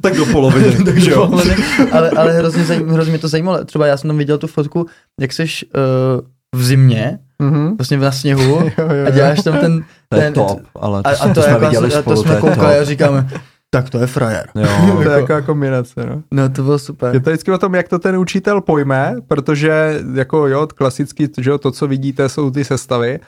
tak 0.00 0.16
do 0.16 0.26
poloviny, 0.26 0.76
takže 0.84 1.10
jo. 1.10 1.26
pohledy, 1.26 1.54
ale, 1.92 2.10
ale 2.10 2.32
hrozně, 2.32 2.64
zaj, 2.64 2.84
hrozně 2.84 3.10
mě 3.10 3.18
to 3.18 3.28
zajímalo. 3.28 3.64
Třeba 3.64 3.86
já 3.86 3.96
jsem 3.96 4.08
tam 4.08 4.18
viděl 4.18 4.38
tu 4.38 4.46
fotku, 4.46 4.86
jak 5.20 5.32
seš 5.32 5.64
uh, 5.74 6.60
v 6.60 6.64
zimě, 6.64 7.18
Mhm. 7.42 7.76
vlastně 7.76 7.96
na 7.96 8.12
sněhu 8.12 8.42
Jo, 8.60 8.70
jo, 8.78 8.88
a 8.88 8.92
jo. 8.94 9.10
děláš 9.14 9.42
tam 9.42 9.58
ten... 9.58 9.84
To 10.08 10.16
je 10.16 10.22
ten 10.22 10.32
top, 10.32 10.60
ale 10.80 11.02
to, 11.02 11.08
a, 11.08 11.12
a 11.12 11.34
to, 11.34 11.42
jsme 11.42 11.52
jako, 11.52 11.64
viděli 11.64 11.94
a 11.94 12.00
spolu, 12.00 12.16
to 12.16 12.22
jsme 12.22 12.34
je 12.34 12.40
koukali 12.40 12.78
a 12.78 12.84
říkáme, 12.84 13.28
tak 13.74 13.90
to 13.90 13.98
je 13.98 14.06
frajer. 14.06 14.48
Jo. 14.54 15.00
To 15.04 15.10
je 15.10 15.20
jako 15.20 15.46
kombinace, 15.46 16.06
no. 16.06 16.22
No 16.30 16.48
to 16.48 16.62
bylo 16.62 16.78
super. 16.78 17.14
Je 17.14 17.20
to 17.20 17.30
vždycky 17.30 17.52
o 17.52 17.58
tom, 17.58 17.74
jak 17.74 17.88
to 17.88 17.98
ten 17.98 18.16
učitel 18.16 18.60
pojme, 18.60 19.16
protože 19.28 20.00
jako 20.14 20.46
jo, 20.46 20.66
klasicky, 20.74 21.28
že 21.38 21.50
jo, 21.50 21.58
to, 21.58 21.70
co 21.70 21.86
vidíte, 21.86 22.28
jsou 22.28 22.50
ty 22.50 22.64
sestavy, 22.64 23.20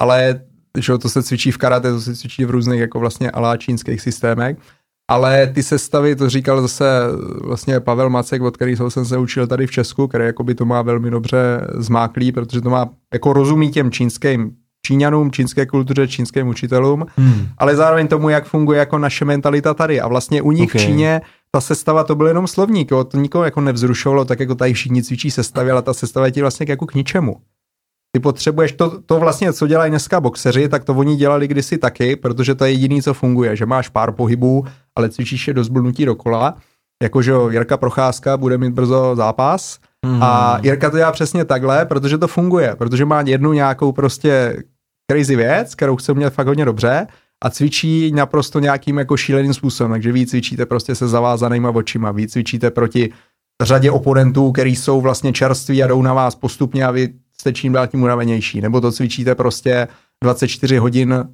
ale 0.00 0.40
že 0.78 0.92
jo, 0.92 0.98
to 0.98 1.08
se 1.08 1.22
cvičí 1.22 1.50
v 1.50 1.58
karate, 1.58 1.92
to 1.92 2.00
se 2.00 2.16
cvičí 2.16 2.44
v 2.44 2.50
různých 2.50 2.80
jako 2.80 3.00
vlastně 3.00 3.30
alá 3.30 3.56
čínských 3.56 4.00
systémech, 4.00 4.56
ale 5.10 5.46
ty 5.46 5.62
sestavy, 5.62 6.16
to 6.16 6.28
říkal 6.28 6.62
zase 6.62 6.84
vlastně 7.44 7.80
Pavel 7.80 8.10
Macek, 8.10 8.42
od 8.42 8.56
kterého 8.56 8.90
jsem 8.90 9.04
se 9.04 9.18
učil 9.18 9.46
tady 9.46 9.66
v 9.66 9.70
Česku, 9.70 10.08
který 10.08 10.24
jako 10.24 10.44
by 10.44 10.54
to 10.54 10.64
má 10.64 10.82
velmi 10.82 11.10
dobře 11.10 11.66
zmáklý, 11.74 12.32
protože 12.32 12.60
to 12.60 12.70
má, 12.70 12.88
jako 13.12 13.32
rozumí 13.32 13.70
těm 13.70 13.90
čínským 13.90 14.56
Číňanům, 14.86 15.30
čínské 15.30 15.66
kultuře, 15.66 16.08
čínským 16.08 16.48
učitelům, 16.48 17.06
Hmm. 17.16 17.46
ale 17.58 17.76
zároveň 17.76 18.08
tomu, 18.08 18.28
jak 18.28 18.44
funguje 18.46 18.78
jako 18.78 18.98
naše 18.98 19.24
mentalita 19.24 19.74
tady. 19.74 20.00
A 20.00 20.08
vlastně 20.08 20.42
u 20.42 20.50
nich 20.52 20.70
Okay. 20.70 20.82
v 20.82 20.84
Číně 20.84 21.20
ta 21.50 21.60
sestava 21.60 22.04
to 22.04 22.14
byl 22.14 22.26
jenom 22.26 22.46
slovník, 22.46 22.90
jo? 22.90 23.04
to 23.04 23.16
nikoho 23.18 23.44
jako 23.44 23.60
nevzrušovalo, 23.60 24.24
tak 24.24 24.40
jako 24.40 24.54
tady 24.54 24.72
všichni 24.72 25.02
cvičí 25.02 25.30
sestavy, 25.30 25.70
ale 25.70 25.82
ta 25.82 25.94
sestava 25.94 26.26
je 26.26 26.32
ti 26.32 26.40
vlastně 26.40 26.66
jako 26.68 26.86
k 26.86 26.94
ničemu. 26.94 27.36
Ty 28.16 28.20
potřebuješ 28.20 28.72
to, 28.72 29.00
to 29.06 29.20
vlastně, 29.20 29.52
co 29.52 29.66
dělají 29.66 29.90
dneska 29.90 30.20
boxeři, 30.20 30.68
tak 30.68 30.84
to 30.84 30.94
oni 30.94 31.16
dělali 31.16 31.48
kdysi 31.48 31.78
taky, 31.78 32.16
protože 32.16 32.54
to 32.54 32.64
je 32.64 32.70
jediný, 32.72 33.02
co 33.02 33.14
funguje, 33.14 33.56
že 33.56 33.66
máš 33.66 33.88
pár 33.88 34.12
pohybů, 34.12 34.64
ale 34.96 35.08
cvičíš 35.10 35.48
je 35.48 35.54
do 35.54 35.64
zblnutí 35.64 36.04
dokola. 36.04 36.54
Jakože 37.02 37.32
Jirka 37.50 37.76
Procházka 37.76 38.36
bude 38.36 38.58
mít 38.58 38.72
brzo 38.74 39.16
zápas, 39.16 39.78
Hmm. 40.06 40.22
a 40.22 40.58
Jirka 40.62 40.90
to 40.90 40.96
dělá 40.96 41.12
přesně 41.12 41.44
takhle, 41.44 41.86
protože 41.86 42.18
to 42.18 42.28
funguje, 42.28 42.74
protože 42.78 43.04
má 43.04 43.20
jednu 43.20 43.52
nějakou 43.52 43.92
prostě 43.92 44.56
crazy 45.10 45.36
věc, 45.36 45.74
kterou 45.74 45.96
chce 45.96 46.12
umět 46.12 46.30
fakt 46.30 46.46
hodně 46.46 46.64
dobře 46.64 47.06
a 47.44 47.50
cvičí 47.50 48.12
naprosto 48.12 48.60
nějakým 48.60 48.98
jako 48.98 49.16
šíleným 49.16 49.54
způsobem, 49.54 49.92
takže 49.92 50.12
vy 50.12 50.26
cvičíte 50.26 50.66
prostě 50.66 50.94
se 50.94 51.08
zavázanýma 51.08 51.70
očima, 51.70 52.12
vy 52.12 52.28
cvičíte 52.28 52.70
proti 52.70 53.12
řadě 53.62 53.90
oponentů, 53.90 54.52
který 54.52 54.76
jsou 54.76 55.00
vlastně 55.00 55.32
čerství 55.32 55.82
a 55.82 55.86
jdou 55.86 56.02
na 56.02 56.14
vás 56.14 56.34
postupně 56.34 56.86
a 56.86 56.90
vy 56.90 57.08
jste 57.40 57.52
čím 57.52 57.72
dál 57.72 57.86
tím 57.86 58.02
unavenější, 58.02 58.60
nebo 58.60 58.80
to 58.80 58.92
cvičíte 58.92 59.34
prostě 59.34 59.88
24 60.22 60.76
hodin 60.76 61.28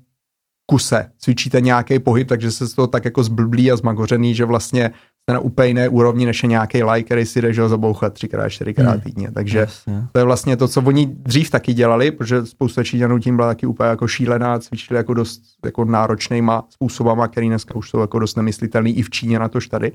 kuse, 0.67 1.13
cvičíte 1.19 1.61
nějaký 1.61 1.99
pohyb, 1.99 2.29
takže 2.29 2.51
se 2.51 2.67
z 2.67 2.75
toho 2.75 2.87
tak 2.87 3.05
jako 3.05 3.23
zblblí 3.23 3.73
a 3.73 3.77
zmagořený, 3.77 4.35
že 4.35 4.45
vlastně 4.45 4.91
jste 5.31 5.35
na 5.35 5.41
úplně 5.41 5.69
jiné 5.69 5.89
úrovni, 5.89 6.27
než 6.27 6.43
je 6.43 6.49
nějaký 6.49 6.83
like, 6.85 7.05
který 7.05 7.27
si 7.27 7.43
jde 7.43 7.53
že 7.53 7.63
ho 7.63 7.69
zabouchat 7.69 8.13
třikrát, 8.13 8.49
čtyřikrát 8.49 8.91
Hmm. 8.91 9.01
týdně. 9.01 9.31
Takže 9.31 9.59
Jasně. 9.59 10.05
to 10.13 10.19
je 10.19 10.25
vlastně 10.25 10.57
to, 10.57 10.69
co 10.69 10.83
oni 10.83 11.07
dřív 11.07 11.51
taky 11.51 11.75
dělali, 11.75 12.11
protože 12.11 12.47
spousta 12.47 12.85
Číňanů 12.85 13.19
tím 13.19 13.37
byla 13.37 13.49
taky 13.49 13.67
úplně 13.67 13.89
jako 13.89 14.09
šílená, 14.09 14.59
cvičili 14.59 14.97
jako 14.99 15.15
dost 15.15 15.43
jako 15.65 15.85
náročnýma 15.85 16.65
způsobama, 16.71 17.29
který 17.29 17.49
dneska 17.49 17.75
už 17.75 17.91
jsou 17.91 18.01
jako 18.01 18.19
dost 18.19 18.37
nemyslitelný 18.37 18.99
i 18.99 19.03
v 19.03 19.11
Číně, 19.11 19.39
na 19.39 19.49
tož 19.49 19.69
tady. 19.69 19.93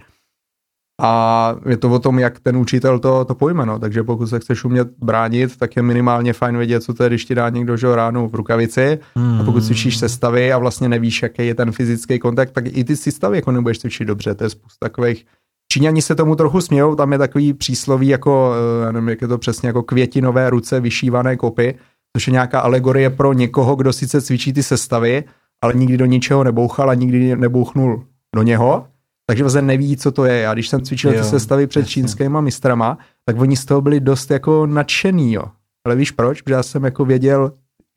A 1.01 1.55
je 1.69 1.77
to 1.77 1.89
o 1.89 1.99
tom, 1.99 2.19
jak 2.19 2.39
ten 2.39 2.57
učitel 2.57 2.99
to, 2.99 3.25
to 3.25 3.35
pojme, 3.35 3.65
no. 3.65 3.79
takže 3.79 4.03
pokud 4.03 4.27
se 4.27 4.39
chceš 4.39 4.63
umět 4.63 4.87
bránit, 5.03 5.57
tak 5.57 5.75
je 5.75 5.81
minimálně 5.81 6.33
fajn 6.33 6.57
vědět, 6.57 6.83
co 6.83 6.93
to 6.93 7.03
je, 7.03 7.09
když 7.09 7.25
ti 7.25 7.35
dá 7.35 7.49
někdo 7.49 7.77
že, 7.77 7.95
ránu 7.95 8.27
v 8.27 8.35
rukavici 8.35 8.99
Hmm. 9.15 9.41
a 9.41 9.43
pokud 9.43 9.63
cvičíš 9.63 9.97
sestavy 9.97 10.53
a 10.53 10.57
vlastně 10.57 10.89
nevíš, 10.89 11.23
jaký 11.23 11.47
je 11.47 11.55
ten 11.55 11.71
fyzický 11.71 12.19
kontakt, 12.19 12.51
tak 12.51 12.65
i 12.67 12.83
ty 12.83 12.95
sestavy 12.95 13.37
jako 13.37 13.51
nebudeš 13.51 13.79
cvičit 13.79 14.07
dobře, 14.07 14.35
to 14.35 14.43
je 14.43 14.49
spousta 14.49 14.85
takových 14.85 15.25
Číňani 15.71 16.01
se 16.01 16.15
tomu 16.15 16.35
trochu 16.35 16.61
smějou, 16.61 16.95
tam 16.95 17.11
je 17.11 17.17
takový 17.17 17.53
přísloví 17.53 18.07
jako, 18.07 18.53
eh, 18.81 18.85
já 18.85 18.91
nevím, 18.91 19.09
jak 19.09 19.21
je 19.21 19.27
to 19.27 19.37
přesně, 19.37 19.67
jako 19.67 19.83
květinové 19.83 20.49
ruce 20.49 20.79
vyšívané 20.79 21.35
kopy, 21.35 21.75
což 22.17 22.27
je 22.27 22.31
nějaká 22.31 22.59
alegorie 22.59 23.09
pro 23.09 23.33
někoho, 23.33 23.75
kdo 23.75 23.93
sice 23.93 24.21
cvičí 24.21 24.53
ty 24.53 24.63
sestavy, 24.63 25.23
ale 25.61 25.73
nikdy 25.73 25.97
do 25.97 26.05
ničeho 26.05 26.43
nebouchal 26.43 26.89
a 26.89 26.93
nikdy 26.93 27.35
nebouchnul 27.35 28.05
do 28.35 28.43
něho, 28.43 28.87
takže 29.27 29.43
vlastně 29.43 29.61
neví, 29.61 29.97
co 29.97 30.11
to 30.11 30.25
je. 30.25 30.41
Já 30.41 30.53
když 30.53 30.69
jsem 30.69 30.81
cvičil 30.81 31.13
Jo, 31.13 31.21
ty 31.21 31.29
sestavy 31.29 31.67
před 31.67 31.79
jasně. 31.79 31.91
čínskýma 31.91 32.41
mistrama, 32.41 32.97
tak 33.25 33.39
oni 33.39 33.57
z 33.57 33.65
toho 33.65 33.81
byli 33.81 33.99
dost 33.99 34.31
jako 34.31 34.65
nadšený, 34.65 35.33
jo. 35.33 35.43
Ale 35.85 35.95
víš 35.95 36.11
proč? 36.11 36.41
Protože 36.41 36.53
já 36.53 36.63
jsem 36.63 36.83
jako 36.83 37.05
věděl, 37.05 37.51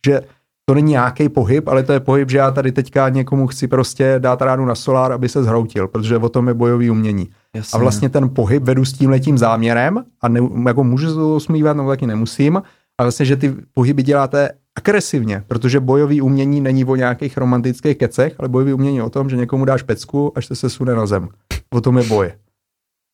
že 0.06 0.20
to 0.68 0.74
není 0.74 0.92
nějaký 0.92 1.28
pohyb, 1.28 1.68
ale 1.68 1.82
to 1.82 1.92
je 1.92 2.00
pohyb, 2.00 2.30
že 2.30 2.38
já 2.38 2.50
tady 2.50 2.72
teďka 2.72 3.08
někomu 3.08 3.46
chci 3.46 3.68
prostě 3.68 4.14
dát 4.18 4.42
ránu 4.42 4.64
na 4.64 4.74
solár, 4.74 5.12
aby 5.12 5.28
se 5.28 5.42
zhroutil, 5.42 5.88
protože 5.88 6.16
o 6.16 6.28
tom 6.28 6.48
je 6.48 6.54
bojový 6.54 6.90
umění. 6.90 7.28
Jasně. 7.54 7.76
A 7.76 7.80
vlastně 7.80 8.08
ten 8.08 8.28
pohyb 8.28 8.62
vedu 8.62 8.84
s 8.84 8.92
tím 8.92 9.10
letím 9.10 9.38
záměrem 9.38 10.04
a 10.20 10.28
ne, 10.28 10.40
jako 10.66 10.84
můžu 10.84 11.08
se 11.08 11.14
to 11.14 11.34
usmívat, 11.34 11.76
nebo 11.76 11.88
taky 11.88 12.06
nemusím, 12.06 12.62
a 12.98 13.02
vlastně, 13.02 13.26
že 13.26 13.36
ty 13.36 13.54
pohyby 13.74 14.02
děláte 14.02 14.50
agresivně, 14.78 15.44
protože 15.46 15.80
bojový 15.80 16.20
umění 16.20 16.60
není 16.60 16.84
o 16.84 16.96
nějakých 16.96 17.36
romantických 17.36 17.98
kecech, 17.98 18.34
ale 18.38 18.48
bojový 18.48 18.72
umění 18.72 19.02
o 19.02 19.10
tom, 19.10 19.30
že 19.30 19.36
někomu 19.36 19.64
dáš 19.64 19.82
pecku, 19.82 20.32
až 20.34 20.46
se 20.46 20.56
se 20.56 20.70
sune 20.70 20.94
na 20.94 21.06
zem. 21.06 21.28
O 21.70 21.80
tom 21.80 21.98
je 21.98 22.04
boje. 22.04 22.38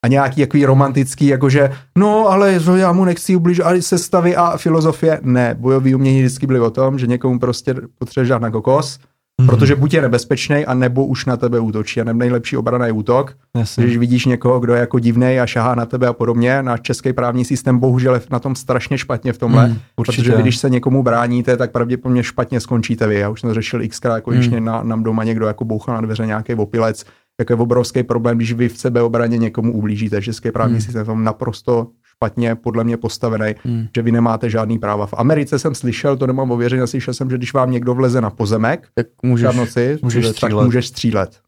A 0.05 0.09
nějaký 0.09 0.41
takový 0.41 0.65
romantický, 0.65 1.27
jakože, 1.27 1.73
no 1.99 2.29
ale 2.29 2.61
že 2.61 2.71
já 2.77 2.93
mu 2.93 3.05
nechci 3.05 3.37
ublížit, 3.37 3.63
ale 3.63 3.83
sestavy 3.83 4.37
a 4.37 4.57
filozofie, 4.57 5.21
ne, 5.23 5.57
bojový 5.59 5.95
umění 5.95 6.21
vždycky 6.21 6.47
byly 6.47 6.61
o 6.61 6.71
tom, 6.71 6.99
že 6.99 7.07
někomu 7.07 7.39
prostě 7.39 7.75
potřebuješ 7.99 8.41
na 8.41 8.51
kokos, 8.51 8.99
Mhm. 9.41 9.49
protože 9.49 9.77
buď 9.77 9.95
je 9.95 10.03
nebezpečný, 10.03 10.67
a 10.67 10.75
nebo 10.75 11.07
už 11.07 11.27
na 11.27 11.37
tebe 11.37 11.61
útočí. 11.61 12.01
A 12.01 12.05
nebo 12.05 12.19
nejlepší 12.19 12.57
obrana 12.57 12.87
je 12.87 12.93
útok, 12.93 13.37
Jasně. 13.57 13.85
když 13.85 13.97
vidíš 13.99 14.27
někoho, 14.27 14.61
kdo 14.61 14.75
je 14.75 14.81
jako 14.81 14.99
divný 14.99 15.41
a 15.41 15.47
šahá 15.47 15.75
na 15.75 15.87
tebe 15.87 16.07
a 16.07 16.13
podobně, 16.13 16.63
náš 16.63 16.81
český 16.81 17.13
právní 17.13 17.45
systém 17.45 17.79
bohužel 17.79 18.15
je 18.15 18.21
na 18.31 18.39
tom 18.39 18.55
strašně 18.55 18.99
špatně 18.99 19.33
v 19.33 19.39
tomhle, 19.39 19.69
Mm, 19.69 19.77
určitě. 19.97 20.17
protože 20.23 20.37
vy, 20.37 20.43
když 20.43 20.57
se 20.57 20.71
někomu 20.71 21.03
bráníte, 21.03 21.57
tak 21.57 21.71
pravděpodobně 21.73 22.23
špatně 22.23 22.61
skončíte 22.61 23.07
vy. 23.07 23.19
Já 23.19 23.29
už 23.31 23.41
jsem 23.41 23.51
to 23.51 23.55
řešil 23.55 23.89
xkrát, 23.89 24.15
jako 24.15 24.31
když 24.31 24.49
Mm. 24.49 24.65
na, 24.65 24.83
nám 24.83 25.03
doma 25.03 25.25
někdo 25.25 25.47
jako 25.47 25.65
bouchal 25.65 25.95
na 25.95 26.01
dveře 26.01 26.27
nějaký 26.27 26.55
opilec, 26.55 27.05
jako 27.41 27.53
je 27.53 27.57
obrovský 27.57 28.03
problém, 28.03 28.37
když 28.37 28.53
vy 28.53 28.69
v 28.69 28.79
sebeobraně 28.79 29.39
někomu 29.39 29.73
ublížíte. 29.73 30.23
Český 30.23 30.51
právní 30.51 30.75
Mm. 30.75 30.81
systém 30.81 31.07
tom 31.07 31.25
naprosto 31.25 31.87
špatně 32.25 32.55
podle 32.55 32.85
mě 32.85 32.97
postavený, 32.97 33.55
Mm. 33.65 33.87
že 33.97 34.03
vy 34.03 34.13
nemáte 34.13 34.51
žádný 34.51 34.79
práva. 34.79 35.07
V 35.07 35.15
Americe 35.17 35.59
jsem 35.59 35.75
slyšel, 35.75 36.17
to 36.17 36.27
nemám 36.27 36.51
ověřené, 36.51 36.87
slyšel 36.87 37.15
jsem, 37.15 37.31
že 37.31 37.37
když 37.37 37.53
vám 37.53 37.71
někdo 37.71 37.95
vleze 37.95 38.21
na 38.21 38.31
pozemek, 38.31 38.89
Tak 38.95 39.07
můžeš, 39.23 39.47
můžeš, 39.47 39.57
noci, 39.57 39.99
můžeš 40.03 40.27
tak 40.27 40.35
střílet. 40.37 40.65
můžeš 40.65 40.87
střílet. 40.87 41.39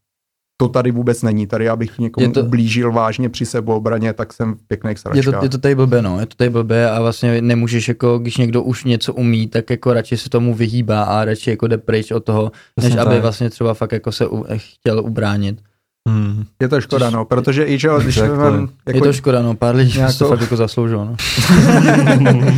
To 0.59 0.67
tady 0.69 0.91
vůbec 0.91 1.21
není. 1.21 1.47
Tady, 1.47 1.69
abych 1.69 1.99
někomu 1.99 2.27
Je 2.27 2.31
to- 2.31 2.41
ublížil 2.41 2.91
vážně 2.91 3.29
při 3.29 3.45
sebeobraně, 3.45 4.13
tak 4.13 4.33
jsem 4.33 4.55
v 4.55 4.67
pěkných 4.67 4.91
je 4.91 4.95
to, 4.95 5.01
sračkách. 5.21 5.43
je 5.43 5.49
to 5.49 5.57
tady 5.57 5.75
blbě, 5.75 6.01
no, 6.01 6.19
je 6.19 6.25
to 6.25 6.35
tady 6.35 6.49
blbě 6.49 6.89
a 6.89 7.01
vlastně 7.01 7.41
nemůžeš 7.41 7.87
jako, 7.87 8.19
když 8.19 8.37
někdo 8.37 8.63
už 8.63 8.83
něco 8.83 9.13
umí, 9.13 9.47
tak 9.47 9.69
jako 9.69 9.93
radši 9.93 10.17
se 10.17 10.29
tomu 10.29 10.53
vyhýbá 10.53 11.03
a 11.03 11.25
radši 11.25 11.49
jako 11.49 11.67
jde 11.67 11.77
pryč 11.77 12.11
od 12.11 12.23
toho, 12.23 12.51
než 12.81 12.95
aby 12.95 13.11
tak. 13.11 13.21
vlastně 13.21 13.49
třeba 13.49 13.73
fakt 13.73 13.91
jako 13.91 14.11
se 14.11 14.27
u, 14.27 14.45
chtěl 14.57 14.99
ubránit. 14.99 15.61
Hmm. 16.07 16.45
Je 16.61 16.67
to 16.67 16.81
škoda, 16.81 17.09
no, 17.09 17.25
protože 17.25 17.65
i 17.65 17.79
že, 17.79 17.89
když 18.01 18.17
Exactly. 18.17 18.37
mám, 18.37 18.69
Jako... 18.87 18.97
Je 18.97 19.01
to 19.01 19.13
škoda, 19.13 19.41
no, 19.41 19.55
pár 19.55 19.75
lidí 19.75 19.97
nějakou- 19.97 19.99
nějakou... 20.11 20.25
to 20.25 20.27
fakt 20.29 20.41
jako 20.41 20.55
zasloužilo, 20.55 21.05
no. 21.05 21.15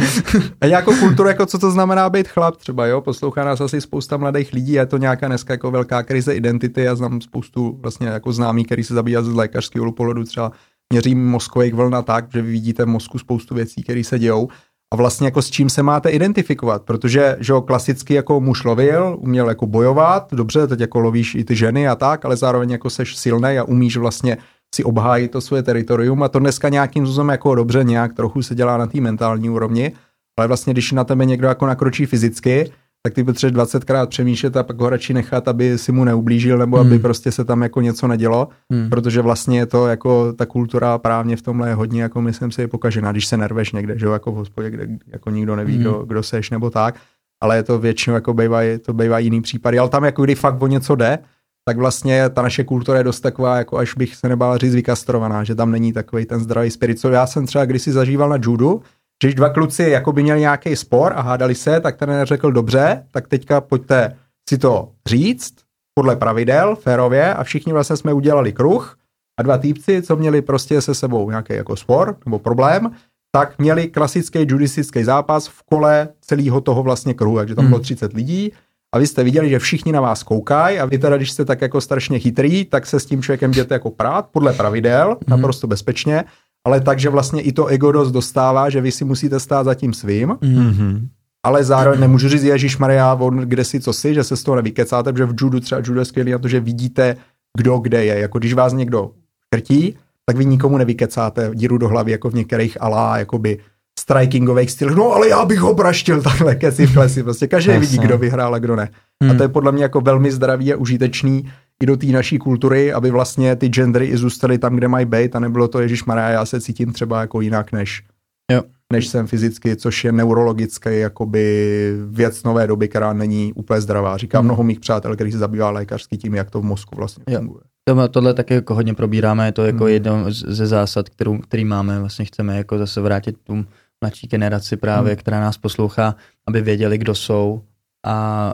a 0.62 0.68
nějakou 0.68 0.95
kulturu, 0.95 1.30
jako 1.30 1.45
co 1.45 1.60
to 1.60 1.72
znamená 1.72 2.10
být 2.10 2.28
chlap 2.28 2.58
třeba, 2.58 2.86
jo, 2.86 3.02
poslouchá 3.02 3.43
nás 3.43 3.62
asi 3.62 3.82
spousta 3.82 4.18
mladých 4.18 4.54
lidí, 4.54 4.72
je 4.72 4.86
to 4.86 4.97
nějaká 4.97 5.28
dneska 5.28 5.54
jako 5.54 5.72
velká 5.72 6.04
krize 6.04 6.36
identity, 6.36 6.84
já 6.84 6.95
znám 6.95 7.22
spoustu 7.22 7.80
vlastně 7.82 8.08
jako 8.08 8.32
známý, 8.32 8.66
který 8.66 8.84
se 8.84 8.93
zabývá 8.93 9.22
z 9.22 9.28
lékařského 9.28 9.91
pohledu, 9.91 10.24
třeba 10.24 10.52
měří 10.93 11.16
mozkových 11.16 11.74
vln 11.74 11.95
a 11.95 12.02
tak, 12.02 12.26
že 12.34 12.41
vy 12.41 12.52
vidíte 12.52 12.84
v 12.86 12.88
mozku 12.88 13.20
spoustu 13.20 13.56
věcí, 13.56 13.84
které 13.84 14.04
se 14.04 14.20
dějou 14.20 14.47
a 14.94 14.96
vlastně 14.96 15.28
jako 15.28 15.42
s 15.42 15.50
čím 15.50 15.70
se 15.70 15.84
máte 15.84 16.10
identifikovat, 16.10 16.84
protože 16.84 17.38
že 17.40 17.54
jo, 17.54 17.62
klasicky 17.62 18.14
jako 18.14 18.40
muž 18.40 18.64
lovil, 18.64 19.18
uměl 19.20 19.50
jako 19.50 19.68
bojovat, 19.68 20.34
dobře, 20.34 20.68
teď 20.68 20.80
jako 20.80 21.00
lovíš 21.00 21.36
i 21.36 21.44
ty 21.44 21.56
ženy 21.56 21.88
a 21.88 21.96
tak, 21.96 22.26
ale 22.26 22.38
zároveň 22.38 22.70
jako 22.70 22.90
seš 22.90 23.16
silnej 23.16 23.60
a 23.60 23.64
umíš 23.64 23.98
vlastně 23.98 24.38
si 24.76 24.84
obhájit 24.84 25.32
to 25.32 25.42
svoje 25.42 25.64
teritorium 25.64 26.24
a 26.24 26.28
to 26.28 26.40
dneska 26.40 26.70
nějakým 26.70 27.06
způsobem 27.06 27.30
jako 27.30 27.56
dobře 27.56 27.84
nějak 27.84 28.14
trochu 28.14 28.42
se 28.42 28.56
dělá 28.56 28.78
na 28.78 28.88
té 28.88 29.02
mentální 29.02 29.50
úrovni, 29.50 29.92
ale 30.40 30.48
vlastně 30.48 30.74
když 30.74 30.92
na 30.92 31.04
tebe 31.04 31.26
někdo 31.26 31.48
jako 31.48 31.66
nakročí 31.66 32.06
fyzicky, 32.06 32.72
tak 33.10 33.16
ty 33.16 33.24
potřebuješ 33.24 33.68
20krát 33.68 34.07
přemýšlet 34.07 34.57
a 34.57 34.64
pak 34.64 34.80
ho 34.80 34.89
radši 34.89 35.14
nechat, 35.14 35.47
aby 35.47 35.78
si 35.78 35.91
mu 35.91 36.03
neublížil 36.03 36.57
nebo 36.57 36.78
hmm. 36.78 36.88
aby 36.88 36.99
prostě 36.99 37.32
se 37.32 37.45
tam 37.45 37.62
jako 37.62 37.82
něco 37.82 38.07
nedělo, 38.07 38.47
hmm. 38.72 38.89
protože 38.89 39.22
vlastně 39.22 39.60
je 39.60 39.66
to 39.66 39.88
jako 39.88 40.34
ta 40.34 40.45
kultura 40.45 40.97
právně 40.97 41.36
v 41.36 41.41
tomhle 41.41 41.70
je 41.70 41.74
hodně 41.74 42.01
jako 42.01 42.22
myslím 42.22 42.51
si 42.51 42.68
pokažená, 42.68 43.12
když 43.12 43.26
se 43.26 43.38
nerveš 43.38 43.72
někde, 43.72 43.99
že 43.99 44.05
jo, 44.05 44.12
jako 44.12 44.32
v 44.32 44.36
hospodě, 44.36 44.70
kde 44.70 44.88
jako 45.07 45.30
nikdo 45.30 45.55
neví, 45.55 45.74
hmm. 45.74 45.82
kdo, 45.82 46.05
kdo 46.07 46.24
seš 46.24 46.49
nebo 46.49 46.70
tak, 46.70 46.95
ale 47.41 47.55
je 47.55 47.64
to 47.64 47.80
většinou 47.80 48.16
jako 48.16 48.34
bývají, 48.34 48.80
to 48.80 48.93
bývjí 48.93 49.26
jiný 49.26 49.41
případy, 49.41 49.80
ale 49.80 49.89
tam 49.89 50.03
jako 50.03 50.24
kdy 50.24 50.36
fakt 50.36 50.62
o 50.62 50.68
něco 50.68 50.95
jde, 50.95 51.20
tak 51.66 51.78
vlastně 51.78 52.30
ta 52.30 52.41
naše 52.41 52.64
kultura 52.64 52.97
je 52.97 53.03
dost 53.03 53.20
taková, 53.20 53.57
jako 53.57 53.78
až 53.78 53.95
bych 53.95 54.16
se 54.16 54.30
nebál 54.30 54.57
říct 54.57 54.76
vykastrovaná, 54.76 55.43
že 55.43 55.55
tam 55.55 55.72
není 55.72 55.93
takový 55.93 56.26
ten 56.26 56.39
zdravý 56.39 56.72
spirit. 56.72 56.99
Co 56.99 57.10
já 57.10 57.28
jsem 57.28 57.45
třeba 57.45 57.66
kdysi 57.66 57.91
zažíval 57.91 58.30
na 58.30 58.38
judu, 58.41 58.82
když 59.24 59.36
dva 59.36 59.50
kluci 59.50 59.84
jako 59.84 60.12
by 60.12 60.24
měli 60.24 60.40
nějaký 60.40 60.76
spor 60.76 61.14
a 61.16 61.22
hádali 61.22 61.56
se, 61.56 61.80
tak 61.80 61.98
ten 61.98 62.22
řekl 62.24 62.52
dobře, 62.52 63.06
tak 63.12 63.28
teďka 63.28 63.62
pojďte 63.62 64.16
si 64.50 64.58
to 64.58 64.92
říct 65.06 65.54
podle 65.94 66.16
pravidel, 66.16 66.76
férově 66.76 67.34
a 67.34 67.44
všichni 67.44 67.74
vlastně 67.74 67.98
jsme 67.98 68.14
udělali 68.14 68.54
kruh 68.54 68.98
a 69.40 69.44
dva 69.44 69.58
týpci, 69.58 70.02
co 70.02 70.16
měli 70.16 70.42
prostě 70.42 70.82
se 70.82 70.96
sebou 70.96 71.30
nějaký 71.30 71.54
jako 71.54 71.76
spor 71.76 72.18
nebo 72.26 72.40
problém, 72.40 72.92
tak 73.32 73.60
měli 73.60 73.88
klasický 73.88 74.40
judistický 74.48 75.04
zápas 75.04 75.48
v 75.48 75.64
kole 75.64 76.08
celého 76.22 76.62
toho 76.62 76.84
vlastně 76.84 77.14
kruhu, 77.14 77.38
takže 77.38 77.56
tam 77.56 77.68
bylo 77.68 77.80
30 77.80 78.12
hmm. 78.12 78.18
lidí 78.18 78.54
a 78.96 79.00
vy 79.00 79.08
jste 79.08 79.24
viděli, 79.24 79.50
že 79.50 79.60
všichni 79.60 79.92
na 79.92 80.02
vás 80.02 80.24
koukají 80.24 80.80
a 80.80 80.86
vy 80.86 80.98
teda, 80.98 81.18
když 81.18 81.32
jste 81.32 81.46
tak 81.46 81.62
jako 81.62 81.82
strašně 81.82 82.20
chytrý, 82.20 82.66
tak 82.66 82.86
se 82.86 83.00
s 83.00 83.06
tím 83.06 83.22
člověkem 83.22 83.52
jdete 83.52 83.76
jako 83.76 83.92
prát 83.92 84.28
podle 84.32 84.54
pravidel, 84.54 85.10
mm. 85.10 85.16
naprosto 85.28 85.68
bezpečně, 85.68 86.24
ale 86.68 86.82
takže 86.82 87.10
vlastně 87.10 87.41
i 87.41 87.51
to 87.51 87.66
ego 87.66 87.91
dost 87.91 88.12
dostává, 88.12 88.70
že 88.70 88.82
vy 88.82 88.91
si 88.91 89.05
musíte 89.05 89.39
stát 89.39 89.64
za 89.64 89.76
tím 89.76 89.93
svým, 89.93 90.30
mm-hmm. 90.30 91.07
ale 91.43 91.64
zároveň 91.64 91.99
nemůžu 91.99 92.30
říct, 92.30 92.43
Ježíš 92.43 92.78
Maria, 92.78 93.14
on 93.14 93.38
kde 93.38 93.64
si 93.64 93.80
co 93.80 93.93
si, 93.93 94.14
že 94.14 94.24
se 94.24 94.38
z 94.38 94.43
toho 94.43 94.55
nevykecáte, 94.55 95.14
protože 95.14 95.26
v 95.26 95.36
judu 95.41 95.60
třeba 95.60 95.82
judo 95.86 95.99
je 95.99 96.05
skvělý 96.05 96.32
na 96.32 96.38
to, 96.38 96.47
že 96.47 96.60
vidíte, 96.60 97.16
kdo 97.57 97.78
kde 97.78 98.05
je. 98.05 98.20
Jako 98.20 98.39
když 98.39 98.53
vás 98.53 98.74
někdo 98.74 99.12
krtí, 99.49 99.95
tak 100.26 100.38
vy 100.38 100.45
nikomu 100.45 100.78
nevykecáte 100.78 101.51
díru 101.53 101.78
do 101.78 101.88
hlavy, 101.88 102.12
jako 102.12 102.30
v 102.30 102.34
některých 102.34 102.82
alá, 102.82 103.18
jakoby 103.18 103.60
strikingových 103.99 104.72
stylech, 104.72 104.95
no 104.95 105.12
ale 105.12 105.30
já 105.30 105.45
bych 105.45 105.60
ho 105.60 105.76
praštil 105.76 106.22
takhle 106.22 106.55
keci 106.55 106.88
v 106.88 106.93
klesi, 106.93 107.24
prostě 107.24 107.47
každý 107.47 107.72
vidí, 107.72 107.97
kdo 107.97 108.18
vyhrál 108.18 108.55
a 108.55 108.60
kdo 108.60 108.76
ne. 108.76 108.89
Hmm. 109.24 109.32
A 109.32 109.34
to 109.34 109.43
je 109.43 109.49
podle 109.49 109.72
mě 109.72 109.84
jako 109.84 110.01
velmi 110.01 110.32
zdravý 110.32 110.74
a 110.74 110.78
užitečný 110.78 111.51
i 111.84 111.86
do 111.86 111.98
té 111.98 112.06
naší 112.06 112.38
kultury, 112.38 112.94
aby 112.94 113.12
vlastně 113.12 113.56
ty 113.56 113.68
gendery 113.68 114.06
i 114.06 114.18
zůstaly 114.18 114.58
tam, 114.58 114.76
kde 114.76 114.88
mají 114.88 115.06
být 115.06 115.36
a 115.36 115.40
nebylo 115.40 115.68
to 115.68 115.80
Ježíš 115.80 116.06
Maria, 116.06 116.30
já 116.30 116.46
se 116.46 116.62
cítím 116.62 116.94
třeba 116.94 117.22
jako 117.22 117.42
jinak 117.42 117.72
než, 117.72 118.04
jo. 118.52 118.62
než 118.94 119.08
jsem 119.08 119.28
fyzicky, 119.28 119.76
což 119.76 120.04
je 120.04 120.12
neurologické 120.12 121.00
jakoby 121.00 121.94
věc 122.10 122.44
nové 122.44 122.68
doby, 122.68 122.88
která 122.88 123.14
není 123.14 123.54
úplně 123.54 123.82
zdravá. 123.82 124.18
Říkám 124.18 124.40
hmm. 124.40 124.48
mnoho 124.48 124.64
mých 124.64 124.80
přátel, 124.80 125.16
kteří 125.16 125.32
se 125.32 125.38
zabývá 125.38 125.70
lékařský 125.70 126.18
tím, 126.18 126.36
jak 126.36 126.52
to 126.52 126.62
v 126.62 126.64
mozku 126.64 126.96
vlastně 126.96 127.24
jo. 127.30 127.40
funguje. 127.40 127.64
Tohle 128.12 128.34
taky 128.34 128.54
jako 128.54 128.76
hodně 128.76 128.94
probíráme, 128.94 129.46
je 129.46 129.52
to 129.52 129.66
jako 129.66 129.84
hmm. 129.84 129.94
jedno 129.94 130.26
ze 130.28 130.68
zásad, 130.68 131.10
kterou, 131.10 131.38
který 131.38 131.66
máme, 131.66 132.00
vlastně 132.00 132.26
chceme 132.26 132.58
jako 132.58 132.78
zase 132.78 133.02
vrátit 133.02 133.36
tu 133.44 133.66
mladší 134.04 134.28
generaci 134.28 134.78
právě, 134.78 135.12
hmm. 135.12 135.20
která 135.20 135.40
nás 135.40 135.58
poslouchá, 135.58 136.16
aby 136.48 136.62
věděli, 136.62 136.98
kdo 136.98 137.16
jsou 137.16 137.62
a 138.06 138.54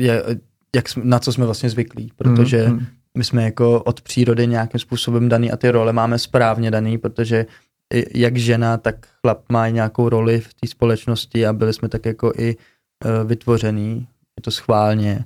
je, 0.00 0.22
jak, 0.76 0.84
na 0.96 1.18
co 1.18 1.32
jsme 1.32 1.44
vlastně 1.44 1.70
zvyklí, 1.70 2.12
protože 2.16 2.62
hmm. 2.62 2.86
my 3.18 3.24
jsme 3.24 3.44
jako 3.44 3.82
od 3.82 4.00
přírody 4.00 4.46
nějakým 4.46 4.80
způsobem 4.80 5.28
daný 5.28 5.52
a 5.52 5.56
ty 5.56 5.70
role 5.70 5.92
máme 5.92 6.18
správně 6.18 6.70
daný, 6.70 6.98
protože 6.98 7.46
jak 8.14 8.36
žena, 8.36 8.76
tak 8.76 9.06
chlap 9.20 9.44
má 9.52 9.68
nějakou 9.68 10.08
roli 10.08 10.40
v 10.40 10.54
té 10.54 10.68
společnosti 10.68 11.46
a 11.46 11.52
byli 11.52 11.72
jsme 11.72 11.88
tak 11.88 12.06
jako 12.06 12.32
i 12.36 12.56
uh, 12.56 13.28
vytvořený, 13.28 14.06
je 14.38 14.42
to 14.42 14.50
schválně. 14.50 15.24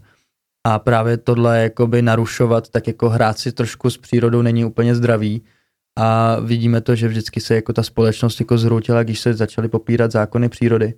A 0.67 0.79
právě 0.79 1.17
tohle 1.17 1.63
jakoby 1.63 2.03
narušovat, 2.03 2.69
tak 2.69 2.87
jako 2.87 3.09
hrát 3.09 3.39
si 3.39 3.53
trošku 3.53 3.91
s 3.91 3.99
přírodou 3.99 4.43
není 4.43 4.65
úplně 4.65 4.95
zdravý, 4.95 5.43
a 5.99 6.41
vidíme 6.41 6.81
to, 6.81 6.95
že 6.95 7.09
vždycky 7.09 7.41
se 7.41 7.55
jako 7.55 7.73
ta 7.73 7.83
společnost 7.83 8.41
jako 8.41 8.59
zhroutila, 8.59 9.03
když 9.03 9.21
se 9.21 9.35
začaly 9.35 9.69
popírat 9.69 10.13
zákony 10.13 10.49
přírody, 10.49 10.95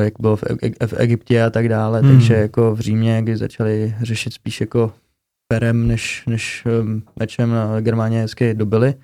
jak 0.00 0.14
bylo 0.20 0.36
v, 0.36 0.44
e- 0.62 0.86
v 0.86 0.94
Egyptě 0.96 1.42
a 1.42 1.50
tak 1.50 1.68
dále, 1.68 2.00
hmm. 2.00 2.12
takže 2.12 2.34
jako 2.34 2.74
v 2.74 2.80
Římě, 2.80 3.22
kdy 3.22 3.36
začali 3.36 3.94
řešit 4.02 4.32
spíš 4.32 4.60
jako 4.60 4.92
perem 5.48 5.88
než, 5.88 6.22
než 6.26 6.64
um, 6.80 7.02
mečem 7.18 7.50
na 7.50 7.80
Germáně 7.80 8.20
hezky 8.20 8.54
dobili. 8.54 8.94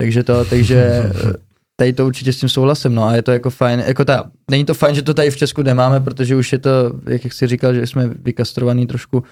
Takže 0.00 0.22
to, 0.22 0.44
takže 0.44 0.76
eh, 1.28 1.32
tady 1.76 1.92
to 1.92 2.06
určitě 2.06 2.32
s 2.32 2.40
tím 2.40 2.48
souhlasím, 2.48 2.94
no 2.94 3.04
a 3.04 3.16
je 3.16 3.22
to 3.22 3.32
jako 3.32 3.50
fajn, 3.50 3.80
jako 3.80 4.04
ta, 4.04 4.30
není 4.50 4.64
to 4.64 4.74
fajn, 4.74 4.94
že 4.94 5.02
to 5.02 5.14
tady 5.14 5.30
v 5.30 5.36
Česku 5.36 5.62
nemáme, 5.62 6.00
protože 6.00 6.36
už 6.36 6.52
je 6.52 6.58
to, 6.58 7.00
jak 7.06 7.32
jsi 7.32 7.46
říkal, 7.46 7.74
že 7.74 7.86
jsme 7.86 8.08
vykastrovaný 8.08 8.86
trošku, 8.86 9.24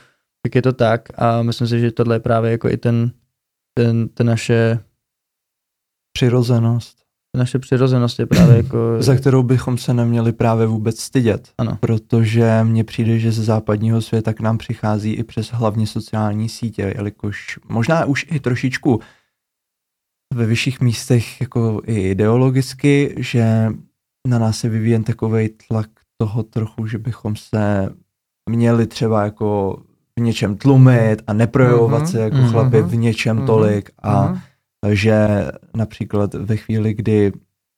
tak 0.43 0.55
je 0.55 0.62
to 0.62 0.72
tak 0.72 1.09
a 1.14 1.43
myslím 1.43 1.68
si, 1.68 1.81
že 1.81 1.93
tohle 1.93 2.16
je 2.16 2.20
právě 2.20 2.51
jako 2.51 2.68
i 2.68 2.77
ten, 2.77 3.11
ten, 3.74 4.09
ten 4.09 4.27
naše 4.27 4.79
přirozenost. 6.12 7.06
Naše 7.37 7.59
přirozenost 7.59 8.18
je 8.18 8.26
právě 8.26 8.57
jako... 8.62 8.78
Za 8.99 9.16
kterou 9.16 9.43
bychom 9.43 9.78
se 9.78 9.95
neměli 9.95 10.32
právě 10.32 10.66
vůbec 10.66 11.01
stydět. 11.01 11.49
Ano. 11.59 11.78
Protože 11.80 12.61
mně 12.62 12.84
přijde, 12.84 13.18
že 13.18 13.32
ze 13.32 13.45
západního 13.45 14.03
světa 14.03 14.32
k 14.32 14.41
nám 14.41 14.59
přichází 14.59 15.12
i 15.12 15.24
přes 15.24 15.49
hlavně 15.49 15.87
sociální 15.87 16.49
sítě, 16.49 16.93
jelikož 16.97 17.59
možná 17.68 18.05
už 18.05 18.26
i 18.30 18.41
trošičku 18.41 19.01
ve 20.34 20.47
vyšších 20.47 20.80
místech 20.80 21.41
jako 21.41 21.80
i 21.87 22.11
ideologicky, 22.11 23.14
že 23.18 23.68
na 24.28 24.39
nás 24.39 24.64
je 24.64 24.70
vyvíjen 24.70 25.05
takový 25.05 25.49
tlak 25.68 25.91
toho 26.18 26.43
trochu, 26.43 26.87
že 26.87 26.99
bychom 26.99 27.37
se 27.37 27.89
měli 28.51 28.87
třeba 28.87 29.24
jako 29.24 29.78
v 30.18 30.22
něčem 30.22 30.57
tlumit 30.57 31.22
a 31.26 31.32
neprojevovat 31.32 32.03
uh-huh, 32.03 32.11
se 32.11 32.20
jako 32.20 32.37
uh-huh, 32.37 32.51
chlapi 32.51 32.82
v 32.82 32.97
něčem 32.97 33.39
uh-huh, 33.39 33.47
tolik 33.47 33.91
a 33.99 34.32
uh-huh 34.32 34.41
že 34.95 35.28
například 35.76 36.34
ve 36.34 36.57
chvíli, 36.57 36.95
kdy 36.95 37.32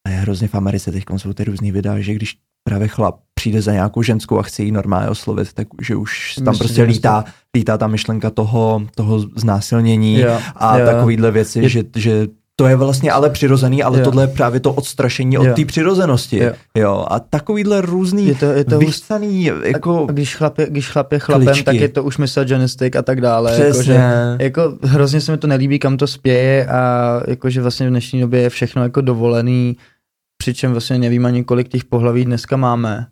je 0.09 0.15
hrozně 0.15 0.49
v 0.49 0.55
Americe 0.55 0.93
teď 0.93 1.05
jsou 1.17 1.33
ty 1.33 1.45
různý 1.45 1.73
videa, 1.73 2.01
že 2.01 2.15
když 2.15 2.37
právě 2.65 2.89
chlap 2.89 3.21
přijde 3.35 3.63
za 3.63 3.73
nějakou 3.73 4.03
ženskou 4.03 4.39
a 4.39 4.43
chce 4.43 4.63
jí 4.63 4.73
normálně 4.73 5.09
oslovit, 5.09 5.53
tak 5.53 5.69
že 5.83 5.97
už 5.97 6.35
tam 6.35 6.45
Myslím, 6.45 6.59
prostě 6.59 6.83
lítá, 6.83 7.25
lítá 7.57 7.79
ta 7.79 7.87
myšlenka 7.87 8.31
toho, 8.31 8.83
toho 8.95 9.19
znásilnění 9.19 10.21
jo, 10.21 10.41
a 10.57 10.79
jo. 10.79 10.87
takovýhle 10.87 11.31
věci, 11.31 11.61
je, 11.61 11.69
že, 11.69 11.85
že 11.97 12.27
to 12.61 12.67
je 12.67 12.77
vlastně 12.77 13.13
ale 13.13 13.31
přirozený, 13.31 13.83
ale 13.83 13.99
jo. 13.99 14.05
tohle 14.05 14.23
je 14.23 14.27
právě 14.27 14.61
to 14.61 14.73
odstrašení 14.73 15.39
od 15.39 15.57
té 15.57 15.65
přirozenosti. 15.65 16.39
Jo. 16.39 16.53
jo. 16.75 17.07
A 17.11 17.21
takovýhle 17.21 17.81
různý 17.81 18.29
je 18.29 18.35
to, 18.35 18.45
je 18.45 18.65
to 18.65 18.79
vychcaný, 18.79 19.51
jako... 19.63 20.07
A 20.09 20.13
když 20.13 20.37
chlap, 20.37 20.59
je, 20.59 20.67
když 20.71 20.89
chlap 20.91 21.13
je 21.13 21.19
chlapem, 21.19 21.47
kličky. 21.47 21.65
tak 21.65 21.75
je 21.75 21.89
to 21.89 22.05
už 22.05 22.19
misogynistic 22.19 22.97
a 22.97 23.03
tak 23.03 23.21
dále. 23.21 23.53
Přesně. 23.53 23.69
Jako, 23.69 23.83
že, 23.83 24.45
jako, 24.45 24.79
hrozně 24.83 25.21
se 25.21 25.33
mi 25.33 25.39
to 25.39 25.47
nelíbí, 25.47 25.79
kam 25.79 25.97
to 25.97 26.07
spěje 26.07 26.67
a 26.67 27.21
jakože 27.27 27.63
vlastně 27.63 27.87
v 27.87 27.91
dnešní 27.91 28.21
době 28.21 28.41
je 28.41 28.51
všechno 28.51 28.83
jako 28.83 29.01
dovolený, 29.01 29.77
přičem 30.39 30.73
vlastně 30.73 30.99
nevím 30.99 31.27
ani 31.27 31.45
kolik 31.45 31.69
těch 31.69 31.85
pohlaví 31.85 32.25
dneska 32.25 32.57
máme. 32.57 33.07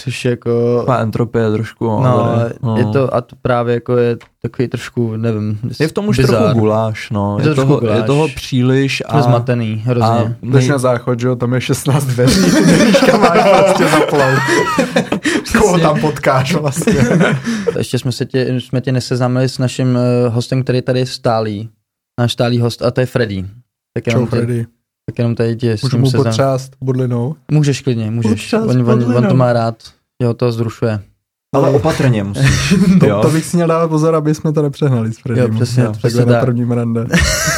Což 0.00 0.24
jako... 0.24 0.84
Má 0.88 0.98
entropie 0.98 1.50
trošku. 1.50 1.84
No, 1.86 2.36
no, 2.62 2.76
je 2.76 2.84
to, 2.84 3.14
a 3.14 3.20
to 3.20 3.36
právě 3.42 3.74
jako 3.74 3.96
je 3.96 4.16
takový 4.42 4.68
trošku, 4.68 5.16
nevím. 5.16 5.58
Je 5.80 5.88
v 5.88 5.92
tom 5.92 6.08
už 6.08 6.16
bizar. 6.16 6.42
trochu 6.42 6.58
guláš, 6.58 7.10
no. 7.10 7.38
Je, 7.40 7.48
je, 7.48 7.54
toho, 7.54 7.80
guláš. 7.80 7.96
je 7.96 8.02
toho 8.02 8.28
příliš 8.28 9.02
a... 9.06 9.16
Je 9.16 9.22
zmatený, 9.22 9.82
hrozně. 9.86 10.08
A 10.08 10.34
jdeš 10.42 10.68
na 10.68 10.78
záchod, 10.78 11.20
že 11.20 11.26
jo, 11.26 11.36
tam 11.36 11.54
je 11.54 11.60
16 11.60 12.04
dveří, 12.04 12.50
ty 12.50 13.06
kam 13.06 13.20
máš 13.20 13.40
prostě 13.58 13.88
zaplou. 13.88 14.20
Koho 15.58 15.78
tam 15.78 16.00
potkáš 16.00 16.54
vlastně. 16.54 16.94
Ještě 17.78 17.98
jsme, 17.98 18.12
se 18.12 18.26
tě, 18.26 18.60
jsme 18.60 18.80
tě 18.80 18.92
neseznámili 18.92 19.48
s 19.48 19.58
naším 19.58 19.96
eh, 19.96 20.28
hostem, 20.28 20.62
který 20.62 20.82
tady 20.82 20.98
je 20.98 21.06
stálý. 21.06 21.70
Náš 22.20 22.32
stálý 22.32 22.60
host, 22.60 22.82
a 22.82 22.90
to 22.90 23.00
je 23.00 23.06
Freddy. 23.06 23.44
Tak 23.94 24.04
Čau, 24.04 24.26
Freddy. 24.26 24.66
Tak 25.10 25.18
jenom 25.18 25.34
tady 25.34 25.56
tě 25.56 25.76
s 25.76 25.82
Můžu 25.82 25.98
mu 25.98 26.10
potřást 26.10 26.72
budlinou? 26.80 27.36
Můžeš 27.50 27.80
klidně, 27.80 28.10
můžeš. 28.10 28.52
On, 28.52 28.90
on, 28.90 29.16
on, 29.16 29.26
to 29.28 29.34
má 29.34 29.52
rád. 29.52 29.76
Jo, 30.22 30.34
to 30.34 30.52
zrušuje. 30.52 31.00
Ale 31.54 31.70
opatrně 31.70 32.24
musíš. 32.24 32.74
to, 33.00 33.20
to 33.22 33.30
bych 33.30 33.44
si 33.44 33.56
měl 33.56 33.68
dát 33.68 33.88
pozor, 33.88 34.14
aby 34.14 34.34
jsme 34.34 34.52
to 34.52 34.62
nepřehnali 34.62 35.12
s 35.12 35.18
Freddym. 35.18 35.44
Jo, 35.44 35.54
přesně. 35.54 35.82
Jo, 35.82 35.92
přesně 35.92 36.24
na 36.24 36.40
prvním 36.40 36.70
rande. 36.70 37.06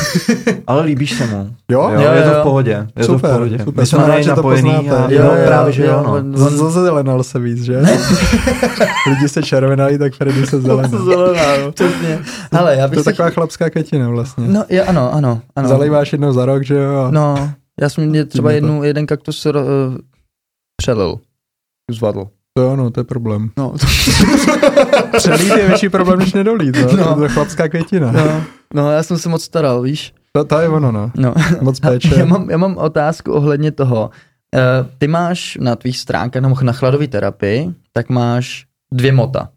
Ale 0.66 0.82
líbíš 0.82 1.12
se 1.12 1.26
mu. 1.26 1.54
Jo? 1.70 1.90
jo, 1.94 2.00
jo 2.00 2.12
je 2.12 2.22
to 2.22 2.30
v 2.30 2.42
pohodě. 2.42 2.88
Je 2.96 3.04
super, 3.04 3.30
to 3.30 3.36
v 3.36 3.38
pohodě. 3.38 3.58
super. 3.64 3.82
My 3.82 3.86
jsme 3.86 4.06
rád, 4.06 4.20
že 4.20 4.32
to 4.32 4.42
poznáte. 4.42 4.90
A, 4.90 5.10
jo, 5.10 5.24
jo, 5.24 5.32
právě, 5.46 5.72
že 5.72 5.86
jo. 5.86 6.22
No. 6.22 6.48
Zazelenal 6.48 7.22
se 7.22 7.38
víc, 7.38 7.62
že? 7.62 7.78
Lidi 9.08 9.28
se 9.28 9.42
červenají, 9.42 9.98
tak 9.98 10.14
Freddy 10.14 10.46
se 10.46 10.60
zelená. 10.60 10.88
zelená, 10.88 11.56
no. 11.64 11.72
Přesně. 11.72 12.18
Hele, 12.52 12.76
já 12.76 12.88
bych 12.88 12.94
to 12.94 13.00
je 13.00 13.04
taková 13.04 13.30
chlapská 13.30 13.70
květina 13.70 14.08
vlastně. 14.08 14.48
No, 14.48 14.64
je, 14.68 14.84
ano, 14.84 15.14
ano. 15.14 15.40
ano. 15.56 15.68
Zalejváš 15.68 16.12
jednou 16.12 16.32
za 16.32 16.46
rok, 16.46 16.64
že 16.64 16.74
jo? 16.74 17.08
No, 17.10 17.50
já 17.80 17.88
jsem 17.88 18.06
mě 18.06 18.24
třeba 18.24 18.52
jednu, 18.52 18.84
jeden 18.84 19.06
kaktus 19.06 19.46
uh, 19.46 19.52
přelil. 20.76 21.18
Zvadl. 21.90 22.28
To 22.56 22.70
ano, 22.70 22.90
to 22.90 23.00
je 23.00 23.04
problém. 23.04 23.50
No, 23.56 23.70
to, 23.70 23.86
Přelít 25.16 25.56
je 25.56 25.68
větší 25.68 25.88
problém, 25.88 26.18
než 26.18 26.32
nedolít. 26.32 26.76
No. 26.76 26.96
No. 26.96 27.14
To 27.14 27.22
je 27.22 27.28
chlapská 27.28 27.68
květina. 27.68 28.12
no, 28.12 28.44
no, 28.74 28.92
já 28.92 29.02
jsem 29.02 29.18
se 29.18 29.28
moc 29.28 29.42
staral, 29.42 29.82
víš? 29.82 30.14
To, 30.32 30.44
to 30.44 30.58
je 30.58 30.68
ono, 30.68 30.92
no. 30.92 31.10
No. 31.16 31.34
Moc 31.60 31.80
péče. 31.80 32.14
Já 32.18 32.24
mám, 32.24 32.50
já 32.50 32.56
mám 32.56 32.76
otázku 32.76 33.32
ohledně 33.32 33.72
toho. 33.72 34.10
Uh, 34.54 34.88
ty 34.98 35.08
máš 35.08 35.58
na 35.60 35.76
tvých 35.76 35.98
stránkách, 35.98 36.42
nebo 36.42 36.56
na 36.62 36.72
chladové 36.72 37.08
terapii, 37.08 37.74
tak 37.92 38.08
máš 38.08 38.66
dvě 38.92 39.12
mota. 39.12 39.48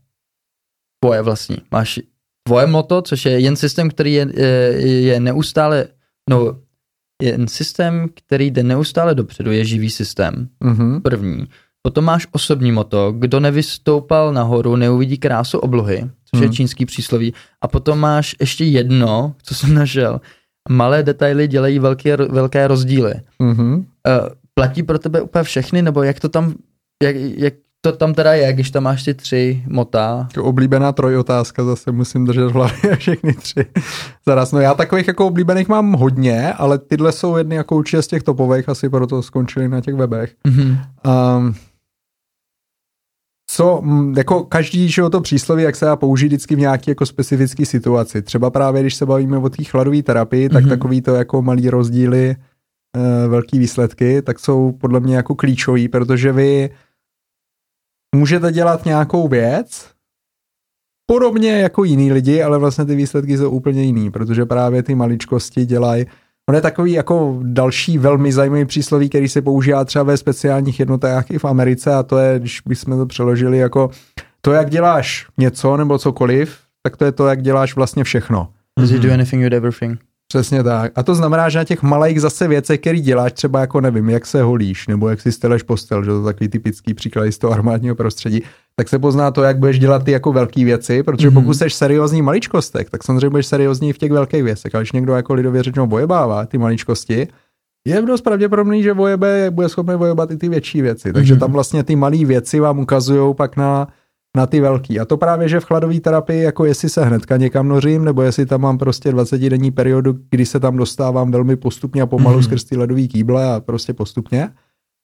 Tvoje 1.03 1.21
vlastní. 1.21 1.57
Máš 1.71 1.99
tvoje 2.47 2.67
moto, 2.67 3.01
což 3.01 3.25
je 3.25 3.39
jen 3.39 3.55
systém, 3.55 3.89
který 3.89 4.13
je, 4.13 4.27
je, 4.35 5.01
je 5.01 5.19
neustále, 5.19 5.87
no, 6.29 6.57
jen 7.21 7.47
systém, 7.47 8.09
který 8.13 8.51
jde 8.51 8.63
neustále 8.63 9.15
dopředu, 9.15 9.51
je 9.51 9.65
živý 9.65 9.89
systém. 9.89 10.49
Mhm. 10.63 11.01
První. 11.01 11.47
Potom 11.85 12.05
máš 12.05 12.27
osobní 12.31 12.71
moto, 12.71 13.11
kdo 13.11 13.39
nevystoupal 13.39 14.33
nahoru, 14.33 14.75
neuvidí 14.75 15.17
krásu 15.17 15.59
oblohy, 15.59 16.09
což 16.25 16.41
je 16.41 16.47
Hmm. 16.47 16.53
čínský 16.53 16.85
přísloví. 16.85 17.33
A 17.61 17.67
potom 17.67 17.99
máš 17.99 18.35
ještě 18.39 18.65
jedno, 18.65 19.33
co 19.43 19.55
jsem 19.55 19.73
našel. 19.73 20.21
Malé 20.69 21.03
detaily 21.03 21.47
dělají 21.47 21.79
velké, 21.79 22.17
velké 22.17 22.67
rozdíly. 22.67 23.13
Uh, 23.39 23.67
platí 24.53 24.83
pro 24.83 24.99
tebe 24.99 25.21
úplně 25.21 25.43
všechny, 25.43 25.81
nebo 25.81 26.03
jak 26.03 26.19
to 26.19 26.29
tam, 26.29 26.53
jak, 27.03 27.15
jak 27.15 27.53
to 27.81 27.91
tam 27.91 28.13
teda 28.13 28.33
je, 28.33 28.53
když 28.53 28.71
tam 28.71 28.83
máš 28.83 29.03
ty 29.03 29.13
tři 29.13 29.63
mota? 29.67 30.27
Jako 30.35 30.43
oblíbená 30.43 30.91
trojotázka, 30.91 31.63
zase 31.63 31.91
musím 31.91 32.25
držet 32.25 32.45
v 32.47 32.51
hlavě 32.51 32.95
všechny 32.97 33.33
tři. 33.33 33.65
Zaraz, 34.25 34.51
no 34.51 34.59
já 34.59 34.73
takových 34.73 35.07
jako 35.07 35.27
oblíbených 35.27 35.67
mám 35.67 35.93
hodně, 35.93 36.53
ale 36.53 36.77
tyhle 36.77 37.11
jsou 37.11 37.37
jedny 37.37 37.55
jako 37.55 37.75
určitě 37.75 38.01
z 38.01 38.07
těch 38.07 38.23
topových, 38.23 38.69
asi 38.69 38.89
proto 38.89 39.21
skončili 39.21 39.69
na 39.69 39.81
těch 39.81 39.95
webech. 39.95 40.35
Mhm. 40.47 40.77
Um, 41.37 41.55
co, 43.55 43.81
mm, 43.83 44.13
jako 44.17 44.43
každý, 44.43 44.89
že 44.89 45.01
to 45.11 45.21
přísloví, 45.21 45.63
jak 45.63 45.75
se 45.75 45.85
dá 45.85 45.95
použít 45.95 46.27
vždycky 46.27 46.55
v 46.55 46.59
nějaké 46.59 46.91
jako 46.91 47.05
specifické 47.05 47.65
situaci. 47.65 48.21
Třeba 48.21 48.49
právě, 48.49 48.81
když 48.81 48.95
se 48.95 49.05
bavíme 49.05 49.37
o 49.37 49.49
té 49.49 49.63
chladové 49.63 50.03
terapii, 50.03 50.49
tak 50.49 50.61
Mhm. 50.63 50.69
takový 50.69 51.01
to 51.01 51.15
jako 51.15 51.41
malý 51.41 51.69
rozdíly, 51.69 52.35
uh, 52.97 53.31
velký 53.31 53.59
výsledky, 53.59 54.21
tak 54.21 54.39
jsou 54.39 54.71
podle 54.71 54.99
mě 54.99 55.15
jako 55.15 55.35
klíčový, 55.35 55.87
protože 55.87 56.31
vy 56.31 56.69
můžete 58.15 58.51
dělat 58.51 58.85
nějakou 58.85 59.27
věc, 59.27 59.91
podobně 61.11 61.51
jako 61.51 61.83
jiný 61.83 62.11
lidi, 62.11 62.41
ale 62.43 62.57
vlastně 62.57 62.85
ty 62.85 62.95
výsledky 62.95 63.37
jsou 63.37 63.49
úplně 63.49 63.83
jiný, 63.83 64.11
protože 64.11 64.45
právě 64.45 64.83
ty 64.83 64.95
maličkosti 64.95 65.65
dělají 65.65 66.05
On 66.49 66.55
je 66.55 66.61
takový 66.61 66.91
jako 66.91 67.39
další 67.43 67.97
velmi 67.97 68.31
zajímavý 68.31 68.65
přísloví, 68.65 69.09
který 69.09 69.29
se 69.29 69.41
používá 69.41 69.85
třeba 69.85 70.03
ve 70.03 70.17
speciálních 70.17 70.79
jednotkách 70.79 71.31
i 71.31 71.39
v 71.39 71.45
Americe 71.45 71.93
a 71.93 72.03
to 72.03 72.17
je, 72.17 72.39
když 72.39 72.61
bychom 72.65 72.97
to 72.97 73.05
přeložili 73.05 73.57
jako 73.57 73.89
to, 74.41 74.51
jak 74.51 74.69
děláš 74.69 75.27
něco 75.37 75.77
nebo 75.77 75.97
cokoliv, 75.97 76.57
tak 76.83 76.97
to 76.97 77.05
je 77.05 77.11
to, 77.11 77.27
jak 77.27 77.41
děláš 77.41 77.75
vlastně 77.75 78.03
všechno. 78.03 78.47
Does 78.79 78.91
he 78.91 78.99
do 78.99 79.13
anything 79.13 79.43
with 79.43 79.53
everything? 79.53 79.99
Přesně 80.27 80.63
tak. 80.63 80.91
A 80.95 81.03
to 81.03 81.15
znamená, 81.15 81.49
že 81.49 81.57
na 81.57 81.63
těch 81.63 81.83
malých 81.83 82.21
zase 82.21 82.47
věcech, 82.47 82.79
který 82.79 83.01
děláš, 83.01 83.33
třeba 83.33 83.59
jako 83.59 83.81
nevím, 83.81 84.09
jak 84.09 84.25
se 84.25 84.43
holíš, 84.43 84.87
nebo 84.87 85.09
jak 85.09 85.21
si 85.21 85.31
steleš 85.31 85.63
postel, 85.63 86.03
že 86.03 86.11
to 86.11 86.17
je 86.17 86.23
takový 86.23 86.47
typický 86.47 86.93
příklad 86.93 87.31
z 87.31 87.37
toho 87.37 87.53
armádního 87.53 87.95
prostředí, 87.95 88.41
tak 88.75 88.89
se 88.89 88.99
pozná 88.99 89.31
to, 89.31 89.43
jak 89.43 89.57
budeš 89.59 89.79
dělat 89.79 90.03
ty 90.03 90.11
jako 90.11 90.33
velké 90.33 90.65
věci, 90.65 91.03
protože 91.03 91.27
Mhm. 91.29 91.33
pokud 91.33 91.53
jsi 91.53 91.69
seriózní 91.69 92.21
v 92.21 92.25
maličkostech, 92.25 92.89
tak 92.89 93.03
samozřejmě 93.03 93.29
budeš 93.29 93.45
seriózní 93.45 93.93
v 93.93 93.97
těch 93.97 94.11
velkých 94.11 94.43
věcech. 94.43 94.75
A 94.75 94.79
když 94.79 94.91
někdo 94.91 95.13
jako 95.15 95.33
lidově 95.33 95.63
řečeno 95.63 95.87
bojebává 95.87 96.45
ty 96.45 96.57
maličkosti, 96.57 97.27
je 97.87 98.01
dost 98.01 98.21
pravděpodobný, 98.21 98.83
že 98.83 98.93
vojebe 98.93 99.47
bude 99.51 99.69
schopný 99.69 99.95
vojebat 99.95 100.31
i 100.31 100.37
ty 100.37 100.49
větší 100.49 100.81
věci. 100.81 101.13
Takže 101.13 101.33
Mhm. 101.33 101.39
tam 101.39 101.51
vlastně 101.51 101.83
ty 101.83 101.95
malé 101.95 102.25
věci 102.25 102.59
vám 102.59 102.79
ukazují 102.79 103.35
pak 103.35 103.57
na, 103.57 103.87
na 104.37 104.45
ty 104.47 104.59
velký. 104.59 104.99
A 104.99 105.05
to 105.05 105.17
právě, 105.17 105.49
že 105.49 105.59
v 105.59 105.63
chladové 105.65 105.99
terapii, 105.99 106.41
jako 106.43 106.65
jestli 106.65 106.89
se 106.89 107.05
hnedka 107.05 107.37
někam 107.37 107.67
nořím, 107.67 108.05
nebo 108.05 108.21
jestli 108.21 108.45
tam 108.45 108.61
mám 108.61 108.77
prostě 108.77 109.11
20 109.11 109.49
denní 109.49 109.71
periodu, 109.71 110.15
kdy 110.31 110.45
se 110.45 110.59
tam 110.59 110.77
dostávám 110.77 111.31
velmi 111.31 111.55
postupně 111.55 112.01
a 112.01 112.05
pomalu 112.05 112.35
Mhm. 112.37 112.39
mm-hmm. 112.41 112.49
skrz 112.49 112.63
ty 112.63 112.77
ledový 112.77 113.07
kýble 113.07 113.53
a 113.55 113.59
prostě 113.59 113.93
postupně, 113.93 114.49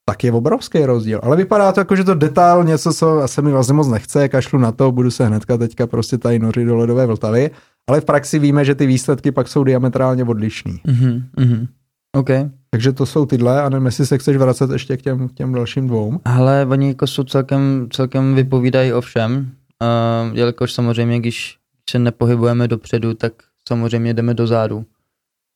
tak 0.06 0.24
je 0.24 0.32
obrovský 0.32 0.86
rozdíl. 0.86 1.20
Ale 1.24 1.38
vypadá 1.38 1.72
to 1.72 1.80
jako, 1.80 1.96
že 1.96 2.04
to 2.04 2.16
detail 2.16 2.64
něco, 2.64 2.94
co 2.94 3.22
se 3.26 3.42
mi 3.42 3.52
vlastně 3.52 3.74
moc 3.74 3.88
nechce, 3.88 4.30
kašlu 4.30 4.60
na 4.60 4.72
to, 4.72 4.92
budu 4.92 5.12
se 5.12 5.26
hnedka 5.26 5.58
teďka 5.58 5.88
prostě 5.88 6.18
tady 6.18 6.40
nořit 6.40 6.66
do 6.66 6.78
ledové 6.78 7.06
Vltavy, 7.06 7.52
ale 7.90 8.02
v 8.02 8.06
praxi 8.06 8.40
víme, 8.40 8.66
že 8.66 8.76
ty 8.76 8.86
výsledky 8.86 9.32
pak 9.32 9.48
jsou 9.48 9.64
diametrálně 9.64 10.24
odlišný. 10.24 10.82
Mhm, 10.88 11.24
mhm. 11.40 11.68
OK. 12.16 12.30
Takže 12.70 12.92
to 12.92 13.06
jsou 13.06 13.26
tyhle 13.26 13.62
a 13.62 13.70
nevím, 13.70 13.86
jestli 13.86 14.06
se 14.06 14.18
chceš 14.18 14.38
vracet 14.38 14.72
ještě 14.72 14.98
k 14.98 15.02
těm, 15.02 15.28
k 15.28 15.34
těm 15.34 15.54
dalším 15.54 15.88
dvou. 15.88 16.20
Ale 16.26 16.68
oni 16.70 16.88
jako 16.88 17.08
jsou 17.08 17.24
celkem, 17.24 17.88
celkem 17.92 18.36
vypovídají 18.36 18.94
o 18.94 19.02
všem, 19.02 19.52
uh, 19.82 20.38
jelikož 20.38 20.74
samozřejmě, 20.74 21.20
když 21.20 21.58
se 21.90 22.00
nepohybujeme 22.00 22.68
dopředu, 22.68 23.14
tak 23.14 23.34
samozřejmě 23.68 24.14
jdeme 24.14 24.34
dozadu. 24.34 24.86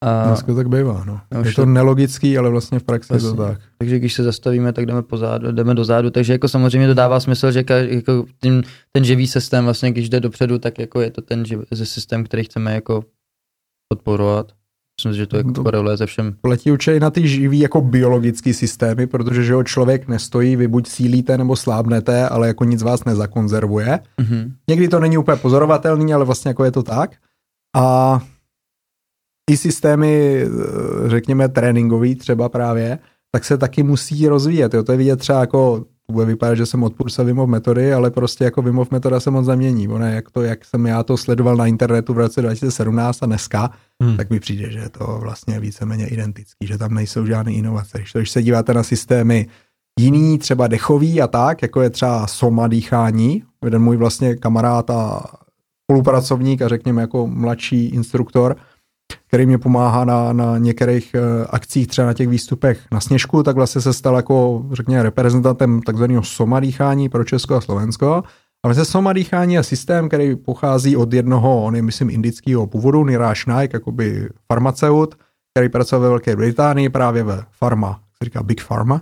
A, 0.03 0.27
Dneska 0.27 0.47
to 0.47 0.55
tak 0.55 0.69
bývá, 0.69 1.03
no. 1.05 1.19
No, 1.31 1.39
Je 1.43 1.53
to 1.53 1.61
to- 1.61 1.65
nelogický, 1.65 2.37
ale 2.37 2.49
vlastně 2.49 2.79
v 2.79 2.83
praxi 2.83 3.13
je 3.13 3.19
to 3.19 3.33
tak. 3.33 3.61
takže 3.77 3.99
když 3.99 4.13
se 4.13 4.23
zastavíme, 4.23 4.73
tak 4.73 4.85
jdeme, 4.85 5.01
pozadu, 5.01 5.51
jdeme 5.51 5.73
dozadu. 5.75 6.09
Takže 6.09 6.33
jako 6.33 6.47
samozřejmě 6.47 6.87
to 6.87 6.93
dává 6.93 7.19
smysl, 7.19 7.51
že 7.51 7.63
ka, 7.63 7.75
jako 7.77 8.25
ten, 8.39 8.61
ten 8.91 9.03
živý 9.03 9.27
systém 9.27 9.63
vlastně, 9.65 9.91
když 9.91 10.09
jde 10.09 10.19
dopředu, 10.19 10.59
tak 10.59 10.79
jako 10.79 11.01
je 11.01 11.11
to 11.11 11.21
ten 11.21 11.45
živ, 11.45 11.59
ze 11.71 11.85
systém, 11.85 12.23
který 12.23 12.43
chceme 12.43 12.73
jako 12.73 13.03
podporovat. 13.93 14.51
Myslím 14.99 15.13
že 15.17 15.27
to 15.27 15.37
jako 15.37 15.51
To- 15.51 15.63
koreluje 15.63 15.97
ze 15.97 16.05
všem. 16.05 16.35
Platí 16.41 16.71
určitě 16.71 16.95
i 16.97 16.99
na 16.99 17.09
ty 17.09 17.27
živý 17.27 17.59
jako 17.59 17.81
biologický 17.81 18.53
systémy, 18.53 19.07
protože 19.07 19.43
že 19.43 19.53
člověk 19.63 20.07
nestojí, 20.07 20.55
vy 20.55 20.67
buď 20.67 20.87
sílíte 20.87 21.37
nebo 21.37 21.55
slábnete, 21.55 22.29
ale 22.29 22.47
jako 22.47 22.63
nic 22.63 22.83
vás 22.83 23.03
nezakonzervuje. 23.05 23.99
Mhm. 24.21 24.53
Někdy 24.69 24.87
to 24.87 24.99
není 24.99 25.17
úplně 25.17 25.37
pozorovatelný, 25.37 26.13
ale 26.13 26.25
vlastně 26.25 26.49
jako 26.49 26.63
je 26.63 26.71
to 26.71 26.83
tak. 26.83 27.11
A 27.75 28.19
i 29.51 29.57
systémy, 29.57 30.43
eh, 30.43 31.09
řekněme, 31.09 31.49
tréninkový 31.49 32.15
třeba 32.15 32.49
právě, 32.49 32.99
tak 33.31 33.45
se 33.45 33.57
taky 33.57 33.83
musí 33.83 34.27
rozvíjet. 34.27 34.73
Jo. 34.73 34.83
To 34.83 34.91
je 34.91 34.97
vidět 34.97 35.15
třeba 35.15 35.39
jako, 35.39 35.85
bude 36.11 36.25
vypadat, 36.25 36.55
že 36.55 36.65
jsem 36.65 36.83
odpůrce 36.83 37.23
Vimov 37.23 37.49
metody, 37.49 37.93
ale 37.93 38.11
prostě 38.11 38.43
jako 38.43 38.61
Vimov 38.61 38.91
metoda 38.91 39.19
se 39.19 39.31
moc 39.31 39.47
nemění. 39.47 39.87
Ono 39.87 40.05
je 40.05 40.15
jak 40.15 40.31
to, 40.31 40.41
jak 40.41 40.65
jsem 40.65 40.85
já 40.85 41.03
to 41.03 41.17
sledoval 41.17 41.55
na 41.55 41.67
internetu 41.67 42.13
v 42.13 42.17
roce 42.17 42.41
2017 42.41 43.23
a 43.23 43.25
dneska, 43.25 43.71
Hmm. 44.03 44.17
tak 44.17 44.29
mi 44.29 44.39
přijde, 44.39 44.71
že 44.71 44.79
je 44.79 44.89
to 44.89 45.17
vlastně 45.21 45.59
víceméně 45.59 46.07
identický, 46.07 46.67
že 46.67 46.77
tam 46.77 46.93
nejsou 46.93 47.25
žádné 47.25 47.53
inovace. 47.53 47.97
Když, 47.97 48.11
když 48.13 48.31
se 48.31 48.43
díváte 48.43 48.73
na 48.73 48.83
systémy 48.83 49.47
jiný, 49.99 50.37
třeba 50.37 50.67
dechový 50.67 51.21
a 51.21 51.27
tak, 51.27 51.61
jako 51.61 51.81
je 51.81 51.89
třeba 51.89 52.27
soma 52.27 52.67
dýchání, 52.67 53.43
jeden 53.63 53.81
můj 53.81 53.97
vlastně 53.97 54.35
kamarád 54.35 54.89
a 54.89 55.23
spolupracovník 55.83 56.61
a 56.61 56.67
řekněme 56.67 57.01
jako 57.01 57.27
mladší 57.27 57.85
instruktor, 57.85 58.55
který 59.27 59.45
mě 59.45 59.57
pomáhá 59.57 60.05
na, 60.05 60.33
na 60.33 60.57
některých 60.57 61.15
eh, 61.15 61.45
akcích, 61.49 61.87
třeba 61.87 62.07
na 62.07 62.13
těch 62.13 62.27
výstupech 62.27 62.79
na 62.91 62.99
Sněžku, 62.99 63.43
tak 63.43 63.55
vlastně 63.55 63.81
se 63.81 63.93
stal 63.93 64.15
jako, 64.15 64.65
řekněme, 64.71 65.03
reprezentantem 65.03 65.81
takzvaného 65.81 66.23
soma 66.23 66.59
dýchání 66.59 67.09
pro 67.09 67.23
Česko 67.23 67.55
a 67.55 67.61
Slovensko. 67.61 68.23
A 68.63 68.67
vlastně 68.67 68.85
soma 68.85 69.13
dýchání 69.13 69.53
je 69.53 69.63
systém, 69.63 70.07
který 70.07 70.35
pochází 70.35 70.95
od 70.97 71.13
jednoho, 71.13 71.63
on 71.63 71.75
je 71.75 71.81
myslím 71.81 72.09
indického 72.09 72.67
původu, 72.67 73.05
Niraj 73.05 73.35
Naik, 73.47 73.73
jakoby 73.73 74.29
farmaceut, 74.51 75.15
který 75.53 75.69
pracoval 75.69 76.01
ve 76.03 76.09
Velké 76.09 76.35
Británii 76.35 76.89
právě 76.89 77.23
ve 77.23 77.43
Pharma, 77.59 77.99
se 78.17 78.25
říká 78.25 78.43
Big 78.43 78.63
Pharma, 78.67 79.01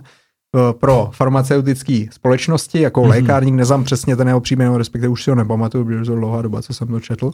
eh, 0.56 0.72
pro 0.72 1.10
farmaceutické 1.14 2.06
společnosti, 2.10 2.80
jako 2.80 3.00
Mhm. 3.00 3.10
mm-hmm. 3.10 3.14
lékárník, 3.14 3.54
neznám 3.54 3.84
přesně 3.84 4.16
ten 4.16 4.28
jeho 4.28 4.40
příjmen, 4.40 4.74
respektive 4.74 5.08
už 5.08 5.24
si 5.24 5.30
ho 5.30 5.36
nepamatuju, 5.36 5.84
protože 5.84 6.04
to 6.10 6.16
dlouhá 6.16 6.42
doba, 6.42 6.62
co 6.62 6.74
jsem 6.74 6.88
to 6.88 7.00
četl, 7.00 7.30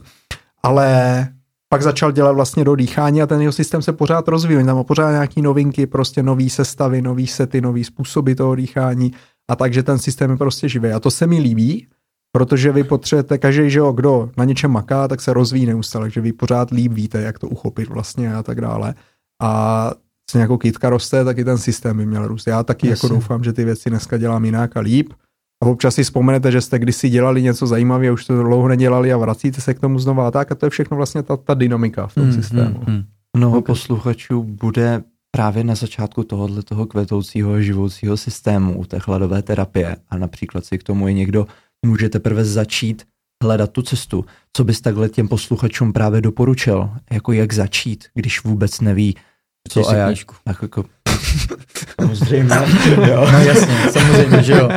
ale 0.63 1.27
pak 1.73 1.81
začal 1.81 2.11
dělat 2.11 2.31
vlastně 2.31 2.63
do 2.63 2.75
dýchání 2.75 3.21
a 3.21 3.27
ten 3.27 3.41
jeho 3.41 3.51
systém 3.51 3.81
se 3.81 3.93
pořád 3.93 4.27
rozvíjí. 4.27 4.65
Tam 4.65 4.83
pořád 4.83 5.11
nějaký 5.11 5.41
novinky, 5.41 5.87
prostě 5.87 6.23
nový 6.23 6.49
sestavy, 6.49 7.01
nový 7.01 7.27
sety, 7.27 7.61
nový 7.61 7.83
způsoby 7.83 8.33
toho 8.33 8.55
dýchání 8.55 9.11
a 9.49 9.55
takže 9.55 9.83
ten 9.83 9.99
systém 9.99 10.31
je 10.31 10.37
prostě 10.37 10.69
živý. 10.69 10.89
A 10.89 10.99
to 10.99 11.11
se 11.11 11.27
mi 11.27 11.39
líbí, 11.39 11.87
protože 12.31 12.71
vy 12.71 12.83
potřebujete, 12.83 13.37
každý, 13.37 13.69
že 13.69 13.79
jo, 13.79 13.91
kdo 13.91 14.29
na 14.37 14.45
něčem 14.45 14.71
maká, 14.71 15.07
tak 15.07 15.21
se 15.21 15.33
rozvíjí 15.33 15.65
neustále, 15.65 16.05
takže 16.05 16.21
vy 16.21 16.33
pořád 16.33 16.71
líp 16.71 16.91
víte, 16.91 17.21
jak 17.21 17.39
to 17.39 17.47
uchopit 17.47 17.89
vlastně 17.89 18.35
a 18.35 18.43
tak 18.43 18.61
dále. 18.61 18.93
A 19.41 19.91
se 20.31 20.37
nějakou 20.37 20.57
kytka 20.57 20.89
roste, 20.89 21.25
tak 21.25 21.37
i 21.37 21.43
ten 21.43 21.57
systém 21.57 21.97
by 21.97 22.05
měl 22.05 22.27
růst. 22.27 22.47
Já 22.47 22.63
taky 22.63 22.87
Jasně. 22.87 23.05
jako 23.05 23.15
doufám, 23.15 23.43
že 23.43 23.53
ty 23.53 23.65
věci 23.65 23.89
dneska 23.89 24.17
dělám 24.17 24.45
jinak 24.45 24.77
a 24.77 24.79
líp. 24.79 25.13
A 25.63 25.65
občas 25.65 25.95
si 25.95 26.03
vzpomenete, 26.03 26.51
že 26.51 26.61
jste 26.61 26.79
kdysi 26.79 27.09
dělali 27.09 27.41
něco 27.41 27.67
zajímavého, 27.67 28.13
už 28.13 28.25
to 28.25 28.43
dlouho 28.43 28.67
nedělali 28.67 29.13
a 29.13 29.17
vracíte 29.17 29.61
se 29.61 29.73
k 29.73 29.79
tomu 29.79 29.99
znova 29.99 30.27
a 30.27 30.31
tak. 30.31 30.51
A 30.51 30.55
to 30.55 30.65
je 30.65 30.69
všechno 30.69 30.97
vlastně 30.97 31.23
ta, 31.23 31.37
ta 31.37 31.53
dynamika 31.53 32.07
v 32.07 32.13
tom 32.15 32.23
Hmm, 32.23 32.33
systému. 32.33 32.75
hmm, 32.75 32.85
hmm. 32.87 33.03
Mnoho 33.37 33.57
Ok. 33.57 33.65
posluchačů 33.65 34.43
bude 34.43 35.03
právě 35.35 35.63
na 35.63 35.75
začátku 35.75 36.23
tohohle 36.23 36.63
toho 36.63 36.85
kvetoucího 36.85 37.53
a 37.53 37.59
živoucího 37.59 38.17
systému 38.17 38.79
u 38.79 38.85
té 38.85 38.99
chladové 38.99 39.41
terapie 39.41 39.95
a 40.09 40.17
například 40.17 40.65
si 40.65 40.77
k 40.77 40.83
tomu 40.83 41.07
i 41.07 41.13
někdo 41.13 41.47
může 41.85 42.09
teprve 42.09 42.45
začít 42.45 43.03
hledat 43.43 43.71
tu 43.71 43.81
cestu. 43.81 44.25
Co 44.57 44.63
bys 44.63 44.81
takhle 44.81 45.09
těm 45.09 45.27
posluchačům 45.27 45.93
právě 45.93 46.21
doporučil? 46.21 46.89
Jako 47.11 47.31
jak 47.31 47.53
začít, 47.53 48.05
když 48.13 48.43
vůbec 48.43 48.81
neví, 48.81 49.15
co 49.69 49.89
a 49.89 49.95
jak? 49.95 50.07
knížku. 50.07 50.35
Tak 50.43 50.61
jako, 50.61 50.85
Samozřejmě, 52.01 52.55
jo. 53.09 53.27
No 53.31 53.39
jasně, 53.39 53.75
samozřejmě, 53.91 54.43
že 54.43 54.53
jo. 54.53 54.69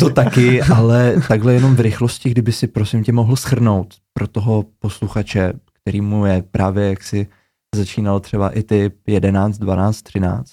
To 0.00 0.10
taky, 0.10 0.62
ale 0.62 1.14
takhle 1.28 1.54
jenom 1.54 1.76
v 1.76 1.80
rychlosti, 1.80 2.30
kdyby 2.30 2.52
si 2.52 2.66
prosím 2.66 3.04
tě 3.04 3.12
mohl 3.12 3.36
schrnout 3.36 3.94
pro 4.12 4.28
toho 4.28 4.64
posluchače, 4.78 5.52
který 5.82 6.00
mu 6.00 6.26
je 6.26 6.44
právě 6.50 6.88
jak 6.88 7.02
si 7.02 7.26
začínal 7.74 8.20
třeba 8.20 8.50
i 8.50 8.62
ty 8.62 8.90
11, 9.06 9.58
12, 9.58 10.02
13, 10.02 10.50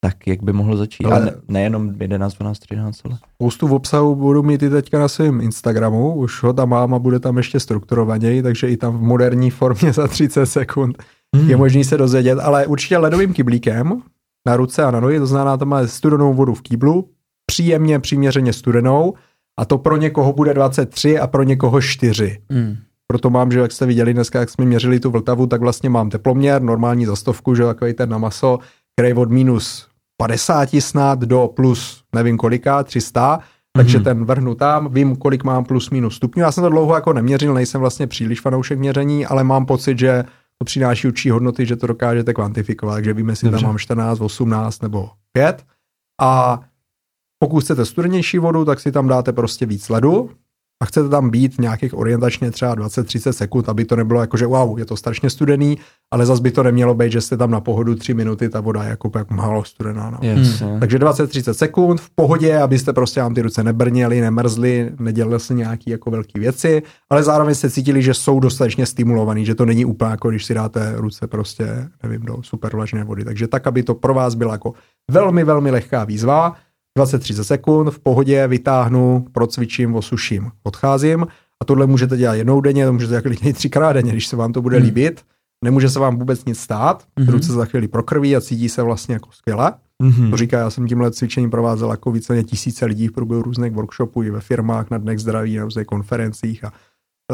tak 0.00 0.26
jak 0.26 0.42
by 0.42 0.52
mohl 0.52 0.76
začít? 0.76 1.04
Ale, 1.04 1.16
ale 1.16 1.24
ne, 1.24 1.32
nejenom 1.48 1.94
11, 2.00 2.34
12, 2.34 2.58
13, 2.58 3.00
ale... 3.04 3.18
Spoustu 3.34 3.68
obsahu 3.68 4.14
budu 4.14 4.42
mít 4.42 4.62
i 4.62 4.70
teďka 4.70 4.98
na 4.98 5.08
svém 5.08 5.40
Instagramu, 5.40 6.14
už 6.14 6.42
ho 6.42 6.52
tam 6.52 6.68
mám 6.68 6.94
a 6.94 6.98
bude 6.98 7.20
tam 7.20 7.36
ještě 7.36 7.60
strukturovaněji, 7.60 8.42
takže 8.42 8.68
i 8.68 8.76
tam 8.76 8.98
v 8.98 9.02
moderní 9.02 9.50
formě 9.50 9.92
za 9.92 10.06
30 10.06 10.46
sekund 10.46 11.02
Hmm. 11.36 11.50
je 11.50 11.56
možný 11.56 11.84
se 11.84 11.96
dozvědět, 11.96 12.38
ale 12.38 12.66
určitě 12.66 12.98
ledovým 12.98 13.32
kyblíkem 13.32 14.02
na 14.48 14.56
ruce 14.56 14.84
a 14.84 14.90
na 14.90 15.00
nohy, 15.00 15.18
to 15.18 15.26
znamená, 15.26 15.56
tam 15.56 15.68
má 15.68 15.86
studenou 15.86 16.34
vodu 16.34 16.54
v 16.54 16.62
kýblu, 16.62 17.08
příjemně, 17.46 17.98
přiměřeně 17.98 18.52
studenou 18.52 19.14
a 19.58 19.64
to 19.64 19.78
pro 19.78 19.96
někoho 19.96 20.32
bude 20.32 20.54
23 20.54 21.18
a 21.18 21.26
pro 21.26 21.42
někoho 21.42 21.80
4. 21.80 22.38
Mm. 22.52 22.76
Proto 23.06 23.30
mám, 23.30 23.52
že 23.52 23.60
jak 23.60 23.72
jste 23.72 23.86
viděli 23.86 24.14
dneska, 24.14 24.40
jak 24.40 24.50
jsme 24.50 24.64
měřili 24.64 25.00
tu 25.00 25.10
Vltavu, 25.10 25.46
tak 25.46 25.60
vlastně 25.60 25.90
mám 25.90 26.10
teploměr, 26.10 26.62
normální 26.62 27.06
za 27.06 27.16
stovku, 27.16 27.54
že 27.54 27.62
takový 27.64 27.92
ten 27.94 28.08
na 28.08 28.18
maso, 28.18 28.58
který 28.96 29.14
od 29.14 29.30
minus 29.30 29.86
50 30.16 30.68
snad 30.80 31.18
do 31.18 31.50
plus 31.56 32.02
nevím 32.14 32.36
kolika, 32.36 32.82
300, 32.84 33.40
takže 33.76 33.98
Mhm. 33.98 34.04
ten 34.04 34.24
vrhnu 34.24 34.54
tam, 34.54 34.88
vím, 34.92 35.16
kolik 35.16 35.44
mám 35.44 35.64
plus 35.64 35.90
minus 35.90 36.16
stupňů. 36.16 36.42
Já 36.42 36.52
jsem 36.52 36.64
to 36.64 36.70
dlouho 36.70 36.94
jako 36.94 37.12
neměřil, 37.12 37.54
nejsem 37.54 37.80
vlastně 37.80 38.06
příliš 38.06 38.40
fanoušek 38.40 38.78
měření, 38.78 39.26
ale 39.26 39.44
mám 39.44 39.66
pocit, 39.66 39.98
že 39.98 40.24
to 40.58 40.64
přináší 40.64 41.08
určitý 41.08 41.30
hodnoty, 41.30 41.66
že 41.66 41.76
to 41.76 41.86
dokážete 41.86 42.34
kvantifikovat, 42.34 42.94
takže 42.94 43.12
víme, 43.12 43.32
jestli 43.32 43.50
tam 43.50 43.62
mám 43.62 43.78
14, 43.78 44.20
18 44.20 44.82
nebo 44.82 45.10
5. 45.32 45.66
A 46.20 46.60
pokud 47.38 47.60
chcete 47.60 47.84
studenější 47.84 48.38
vodu, 48.38 48.64
tak 48.64 48.80
si 48.80 48.92
tam 48.92 49.08
dáte 49.08 49.32
prostě 49.32 49.66
víc 49.66 49.88
ledu 49.88 50.30
a 50.82 50.86
chcete 50.86 51.08
tam 51.08 51.30
být 51.30 51.60
nějakých 51.60 51.98
orientačně 51.98 52.50
třeba 52.50 52.76
20-30 52.76 53.30
sekund, 53.30 53.68
aby 53.68 53.84
to 53.84 53.96
nebylo 53.96 54.20
jako, 54.20 54.36
že 54.36 54.46
wow, 54.46 54.78
je 54.78 54.84
to 54.84 54.96
strašně 54.96 55.30
studený, 55.30 55.78
ale 56.10 56.26
zas 56.26 56.40
by 56.40 56.50
to 56.50 56.62
nemělo 56.62 56.94
být, 56.94 57.12
že 57.12 57.20
jste 57.20 57.36
tam 57.36 57.50
na 57.50 57.60
pohodu 57.60 57.94
3 57.94 58.14
minuty, 58.14 58.48
ta 58.48 58.60
voda 58.60 58.82
je 58.82 58.90
jako, 58.90 59.10
jako 59.18 59.34
málo 59.34 59.64
studená. 59.64 60.10
No. 60.10 60.18
Jasně. 60.22 60.76
Takže 60.80 60.98
20-30 60.98 61.52
sekund 61.52 62.00
v 62.00 62.10
pohodě, 62.14 62.58
abyste 62.58 62.92
prostě 62.92 63.20
vám 63.20 63.34
ty 63.34 63.42
ruce 63.42 63.64
nebrněly, 63.64 64.20
nemrzly, 64.20 64.92
nedělali 64.98 65.40
se 65.40 65.54
nějaký 65.54 65.90
jako 65.90 66.10
velké 66.10 66.40
věci, 66.40 66.82
ale 67.10 67.22
zároveň 67.22 67.54
jste 67.54 67.70
cítili, 67.70 68.02
že 68.02 68.14
jsou 68.14 68.40
dostatečně 68.40 68.86
stimulovaný, 68.86 69.44
že 69.44 69.54
to 69.54 69.64
není 69.64 69.84
úplně 69.84 70.10
jako 70.10 70.30
když 70.30 70.44
si 70.44 70.54
dáte 70.54 70.92
ruce 70.96 71.26
prostě, 71.26 71.88
nevím, 72.02 72.20
do 72.20 72.42
super 72.42 72.76
vlažné 72.76 73.04
vody. 73.04 73.24
Takže 73.24 73.48
tak, 73.48 73.66
aby 73.66 73.82
to 73.82 73.94
pro 73.94 74.14
vás 74.14 74.34
byla 74.34 74.52
jako 74.52 74.72
velmi, 75.10 75.44
velmi 75.44 75.70
lehká 75.70 76.04
výzva, 76.04 76.54
20-30 76.98 77.42
sekund, 77.42 77.90
v 77.90 77.98
pohodě 77.98 78.46
vytáhnu, 78.46 79.24
procvičím, 79.32 79.94
osuším, 79.94 80.50
odcházím 80.62 81.26
a 81.62 81.64
tohle 81.64 81.86
můžete 81.86 82.16
dělat 82.16 82.34
jednou 82.34 82.60
denně, 82.60 82.86
to 82.86 82.92
můžete 82.92 83.10
dělat 83.10 83.22
klidně 83.22 83.50
i 83.50 83.52
třikrát 83.52 83.92
denně, 83.92 84.12
když 84.12 84.26
se 84.26 84.36
vám 84.36 84.52
to 84.52 84.62
bude 84.62 84.76
Hmm. 84.76 84.84
líbit. 84.86 85.22
Nemůže 85.64 85.88
se 85.90 85.98
vám 85.98 86.18
vůbec 86.18 86.44
nic 86.44 86.58
stát, 86.60 87.04
Mhm. 87.18 87.28
ruce 87.28 87.52
za 87.52 87.64
chvíli 87.64 87.88
prokrví 87.88 88.36
a 88.36 88.40
cítí 88.40 88.68
se 88.68 88.82
vlastně 88.82 89.12
jako 89.14 89.28
skvěle. 89.32 89.72
Mhm. 90.02 90.30
To 90.30 90.36
říká, 90.36 90.58
já 90.58 90.70
jsem 90.70 90.86
tímhle 90.86 91.10
cvičením 91.10 91.50
provázel 91.50 91.90
jako 91.90 92.10
více 92.10 92.42
tisíce 92.42 92.86
lidí 92.86 93.08
v 93.08 93.12
průběhu 93.12 93.42
různých 93.42 93.72
workshopů 93.72 94.22
i 94.22 94.30
ve 94.30 94.40
firmách, 94.40 94.90
na 94.90 94.98
dnech 94.98 95.18
zdraví, 95.18 95.56
na 95.56 95.64
různých 95.64 95.86
konferencích 95.86 96.64
a 96.64 96.72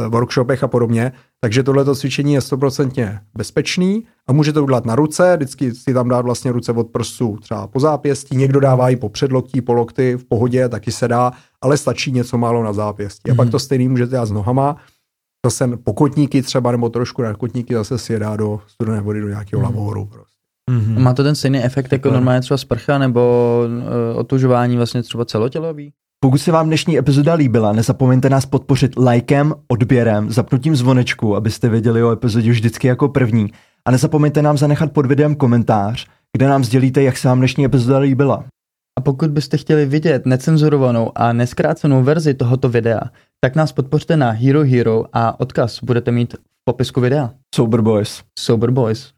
workshopech 0.09 0.63
a 0.65 0.69
podobně. 0.69 1.13
Takže 1.41 1.63
tohleto 1.63 1.95
cvičení 1.95 2.33
je 2.35 2.41
stoprocentně 2.41 3.21
bezpečný 3.37 4.05
a 4.27 4.33
můžete 4.33 4.55
to 4.55 4.65
udělat 4.65 4.87
na 4.87 4.95
ruce, 4.97 5.37
vždycky 5.37 5.75
si 5.75 5.95
tam 5.95 6.09
dát 6.09 6.21
vlastně 6.21 6.53
ruce 6.53 6.73
od 6.73 6.85
prstů 6.91 7.39
třeba 7.43 7.67
po 7.67 7.81
zápěstí, 7.81 8.37
někdo 8.37 8.61
dává 8.61 8.91
i 8.91 8.97
po 8.97 9.09
předloktí, 9.09 9.61
po 9.61 9.73
lokty, 9.73 10.17
v 10.17 10.25
pohodě, 10.25 10.69
taky 10.69 10.93
se 10.93 11.09
dá, 11.09 11.33
ale 11.63 11.77
stačí 11.77 12.13
něco 12.13 12.39
málo 12.39 12.63
na 12.65 12.73
zápěstí. 12.73 13.31
A 13.31 13.35
pak 13.35 13.51
to 13.51 13.59
stejný 13.59 13.89
můžete 13.89 14.11
dělat 14.11 14.27
s 14.27 14.31
nohama, 14.31 14.77
zase 15.47 15.77
pokotníky 15.77 16.43
třeba, 16.43 16.73
nebo 16.73 16.89
trošku 16.89 17.23
na 17.23 17.35
kotníky 17.35 17.75
zase 17.75 17.99
si 17.99 18.13
je 18.13 18.19
dá 18.19 18.37
do 18.37 18.61
studené 18.67 19.01
vody 19.01 19.21
do 19.21 19.29
nějakého 19.29 19.63
Mhm. 19.63 19.75
lavoru. 19.77 20.07
Prostě. 20.07 20.35
Mhm. 20.71 21.03
Má 21.03 21.15
to 21.15 21.23
ten 21.23 21.35
stejný 21.35 21.65
efekt 21.65 21.93
jako 21.93 22.11
normálně 22.11 22.41
třeba 22.41 22.59
sprcha 22.59 22.99
nebo 22.99 23.61
uh, 24.13 24.19
otužování 24.19 24.77
vlastně 24.77 25.03
třeba 25.03 25.25
celotělový? 25.25 25.93
Pokud 26.25 26.39
se 26.39 26.53
vám 26.53 26.67
dnešní 26.67 26.99
epizoda 26.99 27.35
líbila, 27.35 27.73
nezapomeňte 27.73 28.31
nás 28.31 28.47
podpořit 28.47 28.97
lajkem, 28.97 29.55
odběrem, 29.69 30.31
zapnutím 30.31 30.77
zvonečku, 30.77 31.37
abyste 31.37 31.69
věděli 31.69 32.03
o 32.03 32.13
epizodě 32.13 32.51
vždycky 32.51 32.87
jako 32.87 33.09
první. 33.09 33.51
A 33.85 33.91
nezapomeňte 33.91 34.43
nám 34.43 34.59
zanechat 34.59 34.93
pod 34.93 35.07
videem 35.07 35.35
komentář, 35.35 36.07
kde 36.33 36.49
nám 36.49 36.65
sdělíte, 36.65 37.03
jak 37.03 37.17
se 37.17 37.29
vám 37.29 37.39
dnešní 37.39 37.65
epizoda 37.65 37.99
líbila. 37.99 38.45
A 38.99 39.01
pokud 39.01 39.31
byste 39.31 39.57
chtěli 39.57 39.87
vidět 39.87 40.27
necenzurovanou 40.27 41.13
a 41.15 41.33
neskrácenou 41.33 42.03
verzi 42.03 42.35
tohoto 42.35 42.69
videa, 42.69 43.03
tak 43.41 43.57
nás 43.57 43.73
podpořte 43.73 44.17
na 44.17 44.31
Hero 44.31 44.65
Hero 44.65 45.05
a 45.13 45.41
odkaz 45.41 45.79
budete 45.83 46.11
mít 46.11 46.35
v 46.35 46.65
popisku 46.65 47.01
videa. 47.01 47.31
Sober 47.55 47.81
Boys. 47.81 48.23
Sober 48.39 48.71
Boys. 48.71 49.13